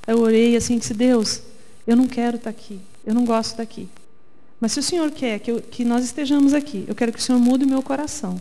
Eu 0.05 0.19
orei 0.19 0.55
assim, 0.55 0.77
disse, 0.77 0.93
Deus, 0.93 1.41
eu 1.87 1.95
não 1.95 2.05
quero 2.05 2.35
estar 2.35 2.51
tá 2.53 2.55
aqui, 2.55 2.79
eu 3.03 3.15
não 3.15 3.25
gosto 3.25 3.57
daqui. 3.57 3.89
Mas 4.59 4.73
se 4.73 4.79
o 4.79 4.83
Senhor 4.83 5.09
quer 5.09 5.39
que, 5.39 5.49
eu, 5.49 5.59
que 5.59 5.83
nós 5.83 6.05
estejamos 6.05 6.53
aqui, 6.53 6.85
eu 6.87 6.93
quero 6.93 7.11
que 7.11 7.17
o 7.17 7.21
Senhor 7.21 7.39
mude 7.39 7.65
o 7.65 7.67
meu 7.67 7.81
coração. 7.81 8.39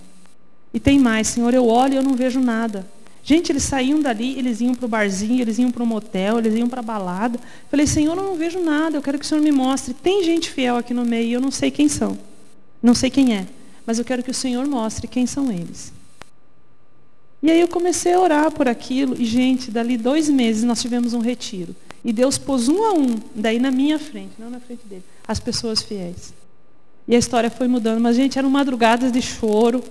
E 0.75 0.81
tem 0.81 0.99
mais, 0.99 1.29
Senhor, 1.29 1.55
eu 1.55 1.67
olho 1.69 1.95
e 1.95 1.97
eu 1.97 2.03
não 2.03 2.17
vejo 2.17 2.41
nada. 2.41 2.85
Gente, 3.23 3.53
eles 3.53 3.63
saíam 3.63 4.01
dali, 4.01 4.37
eles 4.37 4.61
iam 4.61 4.75
para 4.75 4.85
o 4.85 4.89
barzinho, 4.89 5.41
eles 5.41 5.57
iam 5.57 5.71
para 5.71 5.85
o 5.85 5.87
motel, 5.87 6.39
eles 6.39 6.55
iam 6.57 6.69
para 6.69 6.81
a 6.81 6.83
balada. 6.83 7.39
Falei, 7.71 7.87
Senhor, 7.87 8.19
eu 8.19 8.23
não 8.23 8.35
vejo 8.35 8.59
nada, 8.59 8.97
eu 8.97 9.03
quero 9.03 9.19
que 9.19 9.25
o 9.25 9.29
Senhor 9.29 9.41
me 9.41 9.53
mostre. 9.53 9.95
Tem 9.95 10.25
gente 10.25 10.51
fiel 10.51 10.77
aqui 10.77 10.93
no 10.93 11.05
meio, 11.05 11.35
eu 11.35 11.41
não 11.41 11.53
sei 11.53 11.71
quem 11.71 11.89
são. 11.89 12.19
Não 12.83 12.93
sei 12.93 13.09
quem 13.09 13.35
é, 13.35 13.47
mas 13.87 13.99
eu 14.01 14.05
quero 14.05 14.23
que 14.23 14.31
o 14.31 14.35
Senhor 14.35 14.67
mostre 14.67 15.07
quem 15.07 15.27
são 15.27 15.51
eles. 15.51 15.93
E 17.41 17.51
aí 17.51 17.61
eu 17.61 17.69
comecei 17.69 18.13
a 18.13 18.21
orar 18.21 18.51
por 18.51 18.69
aquilo, 18.69 19.15
e 19.19 19.25
gente, 19.25 19.71
dali 19.71 19.97
dois 19.97 20.29
meses 20.29 20.65
nós 20.65 20.83
tivemos 20.83 21.15
um 21.15 21.21
retiro. 21.21 21.75
E 22.05 22.13
Deus 22.13 22.37
pôs 22.37 22.69
um 22.69 22.85
a 22.85 22.93
um, 22.93 23.19
daí 23.35 23.59
na 23.59 23.71
minha 23.71 23.99
frente, 23.99 24.33
não 24.39 24.51
na 24.51 24.61
frente 24.61 24.83
dele, 24.87 25.05
as 25.27 25.39
pessoas 25.39 25.81
fiéis. 25.83 26.35
E 27.07 27.15
a 27.15 27.19
história 27.19 27.51
foi 27.51 27.69
mudando. 27.69 28.01
Mas, 28.01 28.17
gente, 28.17 28.39
eram 28.39 28.51
madrugadas 28.51 29.13
de 29.13 29.23
choro, 29.23 29.83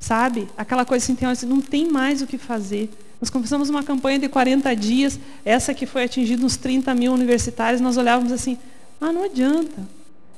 Sabe? 0.00 0.48
Aquela 0.56 0.84
coisa 0.84 1.04
assim, 1.04 1.14
tem, 1.14 1.28
não 1.48 1.60
tem 1.60 1.88
mais 1.88 2.22
o 2.22 2.26
que 2.26 2.38
fazer. 2.38 2.90
Nós 3.20 3.30
começamos 3.30 3.68
uma 3.68 3.82
campanha 3.82 4.18
de 4.18 4.28
40 4.28 4.74
dias, 4.76 5.18
essa 5.44 5.74
que 5.74 5.86
foi 5.86 6.04
atingida 6.04 6.44
uns 6.44 6.56
30 6.56 6.94
mil 6.94 7.12
universitários, 7.12 7.80
nós 7.80 7.96
olhávamos 7.96 8.30
assim, 8.30 8.56
ah, 9.00 9.12
não 9.12 9.24
adianta. 9.24 9.82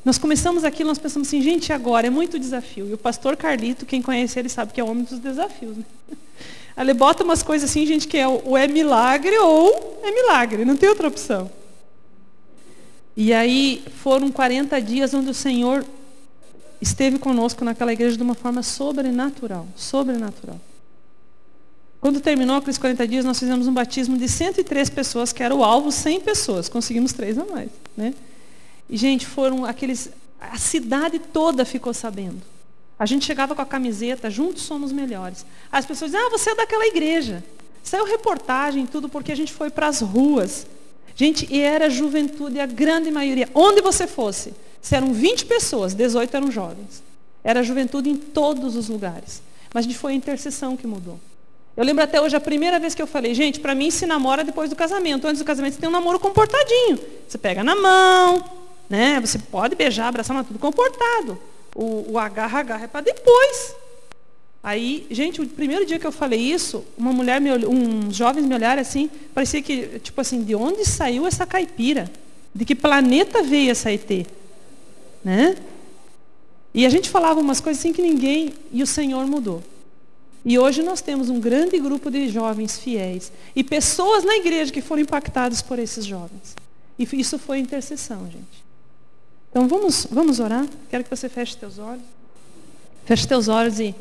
Nós 0.03 0.17
começamos 0.17 0.65
aquilo, 0.65 0.89
nós 0.89 0.99
pensamos 0.99 1.29
assim, 1.29 1.43
gente, 1.43 1.73
agora 1.73 2.07
é 2.07 2.11
muito 2.11 2.39
desafio. 2.39 2.89
E 2.89 2.95
o 2.95 2.99
pastor 2.99 3.37
Carlito, 3.37 3.85
quem 3.85 4.01
conhece 4.01 4.39
ele 4.39 4.49
sabe 4.49 4.73
que 4.73 4.81
é 4.81 4.85
o 4.85 4.89
homem 4.89 5.05
dos 5.05 5.19
desafios. 5.19 5.77
Né? 5.77 5.85
Ele 6.79 6.95
bota 6.95 7.23
umas 7.23 7.43
coisas 7.43 7.69
assim, 7.69 7.85
gente, 7.85 8.09
que 8.09 8.17
é 8.17 8.27
ou 8.27 8.57
é 8.57 8.67
milagre 8.67 9.37
ou 9.39 10.01
é 10.03 10.11
milagre, 10.11 10.65
não 10.65 10.77
tem 10.77 10.89
outra 10.89 11.09
opção. 11.09 11.51
E 13.15 13.35
aí 13.35 13.85
foram 14.03 14.31
40 14.31 14.81
dias 14.81 15.13
onde 15.13 15.29
o 15.29 15.35
Senhor 15.35 15.85
esteve 16.81 17.19
conosco 17.19 17.65
naquela 17.65 17.93
igreja 17.93 18.17
de 18.17 18.23
uma 18.23 18.35
forma 18.35 18.63
sobrenatural, 18.63 19.67
sobrenatural. 19.77 20.61
Quando 22.01 22.21
terminou 22.21 22.57
aqueles 22.57 22.79
40 22.79 23.07
dias, 23.07 23.25
nós 23.25 23.39
fizemos 23.39 23.67
um 23.67 23.75
batismo 23.75 24.17
de 24.17 24.27
103 24.27 24.89
pessoas, 24.89 25.33
que 25.33 25.43
era 25.43 25.55
o 25.55 25.63
alvo 25.63 25.93
100 25.93 26.21
pessoas. 26.21 26.69
Conseguimos 26.69 27.13
três 27.13 27.37
a 27.37 27.45
mais. 27.45 27.69
Né? 27.95 28.15
E, 28.89 28.97
gente, 28.97 29.27
foram 29.27 29.67
aqueles... 29.67 30.11
A 30.41 30.57
cidade 30.57 31.19
toda 31.19 31.67
ficou 31.67 31.93
sabendo. 31.93 32.41
A 32.99 33.05
gente 33.05 33.27
chegava 33.27 33.55
com 33.55 33.61
a 33.61 33.67
camiseta, 33.67 34.31
juntos 34.31 34.63
somos 34.63 34.93
melhores. 34.93 35.45
As 35.71 35.85
pessoas 35.85 36.11
diziam, 36.11 36.27
ah, 36.27 36.31
você 36.31 36.51
é 36.51 36.55
daquela 36.55 36.87
igreja. 36.87 37.45
Saiu 37.83 38.07
reportagem, 38.07 38.87
tudo, 38.87 39.07
porque 39.07 39.33
a 39.33 39.35
gente 39.35 39.53
foi 39.53 39.69
para 39.69 39.87
as 39.87 40.01
ruas. 40.01 40.67
Gente, 41.15 41.47
e 41.51 41.61
era 41.61 41.91
juventude, 41.91 42.59
a 42.59 42.67
grande 42.67 43.11
maioria. 43.11 43.49
Onde 43.55 43.83
você 43.83 44.07
fosse, 44.07 44.55
eram 44.91 45.13
20 45.13 45.47
pessoas, 45.47 45.95
18 45.95 46.37
eram 46.37 46.51
jovens. 46.51 47.03
Era 47.43 47.63
juventude 47.63 48.09
em 48.11 48.17
todos 48.17 48.77
os 48.77 48.89
lugares. 48.89 49.43
Mas 49.73 49.87
foi 49.95 50.13
a 50.13 50.15
intercessão 50.15 50.77
que 50.77 50.87
mudou. 50.87 51.19
Eu 51.77 51.85
lembro 51.85 52.03
até 52.03 52.21
hoje 52.21 52.37
a 52.37 52.41
primeira 52.41 52.79
vez 52.79 52.95
que 52.95 53.01
eu 53.01 53.07
falei, 53.07 53.35
gente, 53.35 53.61
para 53.61 53.75
mim 53.75 53.91
se 53.91 54.05
namora 54.05 54.45
depois 54.45 54.69
do 54.69 54.77
casamento. 54.77 55.27
Antes 55.27 55.41
do 55.41 55.45
casamento 55.45 55.75
você 55.75 55.81
tem 55.81 55.89
um 55.89 55.93
namoro 55.93 56.19
comportadinho. 56.19 56.99
Você 57.29 57.39
pega 57.39 57.63
na 57.63 57.77
mão, 57.77 58.45
né? 58.89 59.21
Você 59.21 59.39
pode 59.39 59.75
beijar, 59.77 60.09
abraçar, 60.09 60.37
mas 60.37 60.47
tudo 60.47 60.59
comportado. 60.59 61.39
O, 61.75 62.13
o 62.13 62.19
agarra, 62.19 62.59
agarra 62.59 62.85
é 62.85 62.89
para 62.89 63.03
depois. 63.03 63.75
Aí, 64.63 65.07
gente, 65.11 65.41
o 65.41 65.47
primeiro 65.47 65.87
dia 65.87 65.99
que 65.99 66.07
eu 66.07 66.13
falei 66.13 66.41
isso, 66.41 66.85
uma 66.99 67.13
mulher 67.13 67.41
me 67.41 67.51
olhou, 67.51 67.73
uns 67.73 68.15
jovens 68.15 68.45
me 68.45 68.55
olharam 68.55 68.83
assim, 68.83 69.09
parecia 69.33 69.63
que, 69.63 70.01
tipo 70.01 70.21
assim, 70.21 70.43
de 70.43 70.55
onde 70.55 70.85
saiu 70.85 71.27
essa 71.27 71.47
caipira? 71.47 72.11
De 72.55 72.65
que 72.67 72.75
planeta 72.75 73.43
veio 73.43 73.71
essa 73.71 73.91
ET? 73.91 74.27
Né? 75.25 75.57
E 76.73 76.87
a 76.87 76.89
gente 76.89 77.11
falava 77.11 77.41
umas 77.41 77.61
coisas 77.61 77.81
assim 77.81 77.93
que 77.93 78.03
ninguém, 78.03 78.55
e 78.73 78.83
o 78.83 78.87
Senhor 78.87 79.27
mudou. 79.27 79.63
E 80.45 80.59
hoje 80.59 80.83
nós 80.83 81.01
temos 81.01 81.29
um 81.29 81.39
grande 81.39 81.79
grupo 81.79 82.11
de 82.11 82.29
jovens 82.29 82.79
fiéis 82.79 83.31
e 83.55 83.63
pessoas 83.63 84.25
na 84.25 84.37
igreja 84.37 84.73
que 84.73 84.81
foram 84.81 85.03
impactadas 85.03 85.61
por 85.61 85.79
esses 85.79 86.05
jovens. 86.07 86.57
E 86.99 87.07
isso 87.19 87.39
foi 87.39 87.59
intercessão, 87.59 88.25
gente. 88.25 88.65
Então 89.51 89.69
vamos, 89.69 90.07
vamos 90.11 90.41
orar? 90.41 90.67
Quero 90.89 91.05
que 91.05 91.11
você 91.11 91.29
feche 91.29 91.57
teus 91.57 91.79
olhos. 91.79 92.05
Feche 93.05 93.27
teus 93.27 93.49
olhos 93.49 93.81
e 93.81 93.95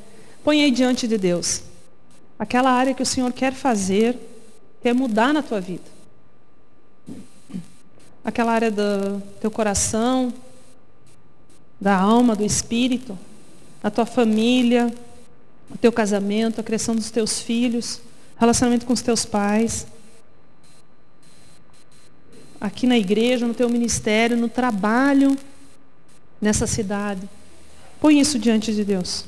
põe 0.43 0.63
aí 0.63 0.71
diante 0.71 1.07
de 1.07 1.17
Deus. 1.17 1.63
Aquela 2.37 2.71
área 2.71 2.93
que 2.93 3.03
o 3.03 3.05
Senhor 3.05 3.33
quer 3.33 3.53
fazer, 3.53 4.17
quer 4.81 4.93
mudar 4.93 5.33
na 5.33 5.41
tua 5.41 5.59
vida. 5.59 5.99
Aquela 8.23 8.51
área 8.53 8.71
do 8.71 9.21
teu 9.41 9.51
coração, 9.51 10.31
da 11.79 11.97
alma, 11.97 12.35
do 12.35 12.45
espírito, 12.45 13.17
da 13.81 13.89
tua 13.89 14.05
família, 14.05 14.93
o 15.69 15.77
teu 15.77 15.91
casamento, 15.91 16.59
a 16.59 16.63
criação 16.63 16.95
dos 16.95 17.09
teus 17.09 17.39
filhos, 17.39 18.01
relacionamento 18.37 18.85
com 18.85 18.93
os 18.93 19.01
teus 19.01 19.25
pais 19.25 19.87
aqui 22.59 22.85
na 22.85 22.97
igreja, 22.97 23.47
no 23.47 23.53
teu 23.53 23.69
ministério, 23.69 24.35
no 24.35 24.49
trabalho, 24.49 25.37
nessa 26.41 26.67
cidade. 26.67 27.29
Põe 27.99 28.19
isso 28.19 28.37
diante 28.37 28.73
de 28.73 28.83
Deus. 28.83 29.25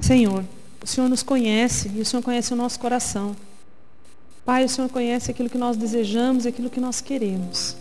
Senhor, 0.00 0.44
o 0.82 0.86
Senhor 0.86 1.08
nos 1.08 1.22
conhece 1.22 1.90
e 1.94 2.00
o 2.00 2.06
Senhor 2.06 2.22
conhece 2.22 2.52
o 2.52 2.56
nosso 2.56 2.78
coração. 2.80 3.36
Pai, 4.44 4.64
o 4.64 4.68
Senhor 4.68 4.88
conhece 4.90 5.30
aquilo 5.30 5.48
que 5.48 5.58
nós 5.58 5.76
desejamos 5.76 6.44
e 6.44 6.48
aquilo 6.48 6.68
que 6.68 6.80
nós 6.80 7.00
queremos. 7.00 7.76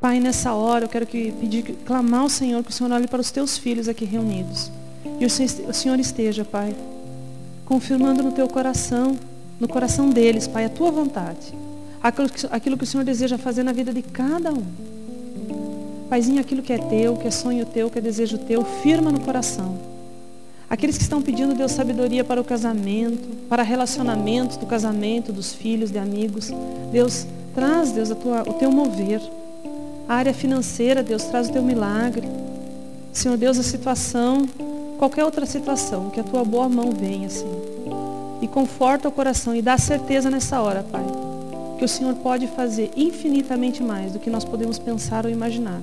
Pai, 0.00 0.18
nessa 0.18 0.52
hora 0.52 0.84
eu 0.84 0.88
quero 0.88 1.06
que 1.06 1.30
pedir, 1.32 1.62
clamar 1.84 2.22
ao 2.22 2.28
Senhor 2.28 2.62
que 2.64 2.70
o 2.70 2.72
Senhor 2.72 2.92
olhe 2.92 3.06
para 3.06 3.20
os 3.20 3.30
teus 3.30 3.56
filhos 3.56 3.88
aqui 3.88 4.04
reunidos. 4.04 4.70
E 5.20 5.24
o 5.24 5.72
Senhor 5.72 5.98
esteja, 6.00 6.44
Pai, 6.44 6.74
confirmando 7.64 8.22
no 8.22 8.32
teu 8.32 8.48
coração, 8.48 9.16
no 9.60 9.68
coração 9.68 10.10
deles, 10.10 10.46
Pai, 10.48 10.64
a 10.64 10.68
tua 10.68 10.90
vontade. 10.90 11.54
Aquilo 12.02 12.28
que, 12.28 12.46
aquilo 12.50 12.76
que 12.76 12.84
o 12.84 12.86
Senhor 12.86 13.04
deseja 13.04 13.38
fazer 13.38 13.62
na 13.62 13.72
vida 13.72 13.92
de 13.92 14.02
cada 14.02 14.52
um. 14.52 14.64
Paizinho, 16.10 16.40
aquilo 16.40 16.62
que 16.62 16.72
é 16.72 16.78
teu, 16.78 17.16
que 17.16 17.26
é 17.26 17.30
sonho 17.30 17.64
teu, 17.64 17.88
que 17.88 17.98
é 17.98 18.02
desejo 18.02 18.38
teu, 18.38 18.64
firma 18.64 19.10
no 19.10 19.20
coração. 19.20 19.95
Aqueles 20.68 20.96
que 20.96 21.02
estão 21.02 21.22
pedindo, 21.22 21.54
Deus, 21.54 21.72
sabedoria 21.72 22.24
para 22.24 22.40
o 22.40 22.44
casamento, 22.44 23.28
para 23.48 23.62
relacionamentos 23.62 24.56
do 24.56 24.66
casamento, 24.66 25.32
dos 25.32 25.52
filhos, 25.52 25.90
de 25.90 25.98
amigos. 25.98 26.50
Deus, 26.90 27.26
traz, 27.54 27.92
Deus, 27.92 28.08
tua, 28.10 28.42
o 28.42 28.52
teu 28.54 28.70
mover. 28.70 29.20
A 30.08 30.14
área 30.14 30.34
financeira, 30.34 31.02
Deus, 31.02 31.24
traz 31.24 31.48
o 31.48 31.52
teu 31.52 31.62
milagre. 31.62 32.28
Senhor 33.12 33.36
Deus, 33.36 33.58
a 33.58 33.62
situação 33.62 34.48
qualquer 34.96 35.24
outra 35.24 35.46
situação, 35.46 36.10
que 36.10 36.20
a 36.20 36.24
tua 36.24 36.44
boa 36.44 36.68
mão 36.68 36.90
venha, 36.92 37.28
Senhor. 37.28 38.38
E 38.40 38.48
conforta 38.48 39.08
o 39.08 39.12
coração 39.12 39.54
e 39.54 39.62
dá 39.62 39.78
certeza 39.78 40.30
nessa 40.30 40.60
hora, 40.60 40.82
Pai, 40.82 41.04
que 41.78 41.84
o 41.84 41.88
Senhor 41.88 42.14
pode 42.16 42.46
fazer 42.48 42.90
infinitamente 42.96 43.82
mais 43.82 44.12
do 44.12 44.18
que 44.18 44.30
nós 44.30 44.44
podemos 44.44 44.78
pensar 44.78 45.24
ou 45.24 45.30
imaginar, 45.30 45.80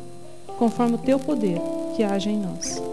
conforme 0.57 0.95
o 0.95 0.99
teu 0.99 1.19
poder 1.19 1.59
que 1.95 2.03
age 2.03 2.29
em 2.29 2.39
nós. 2.39 2.92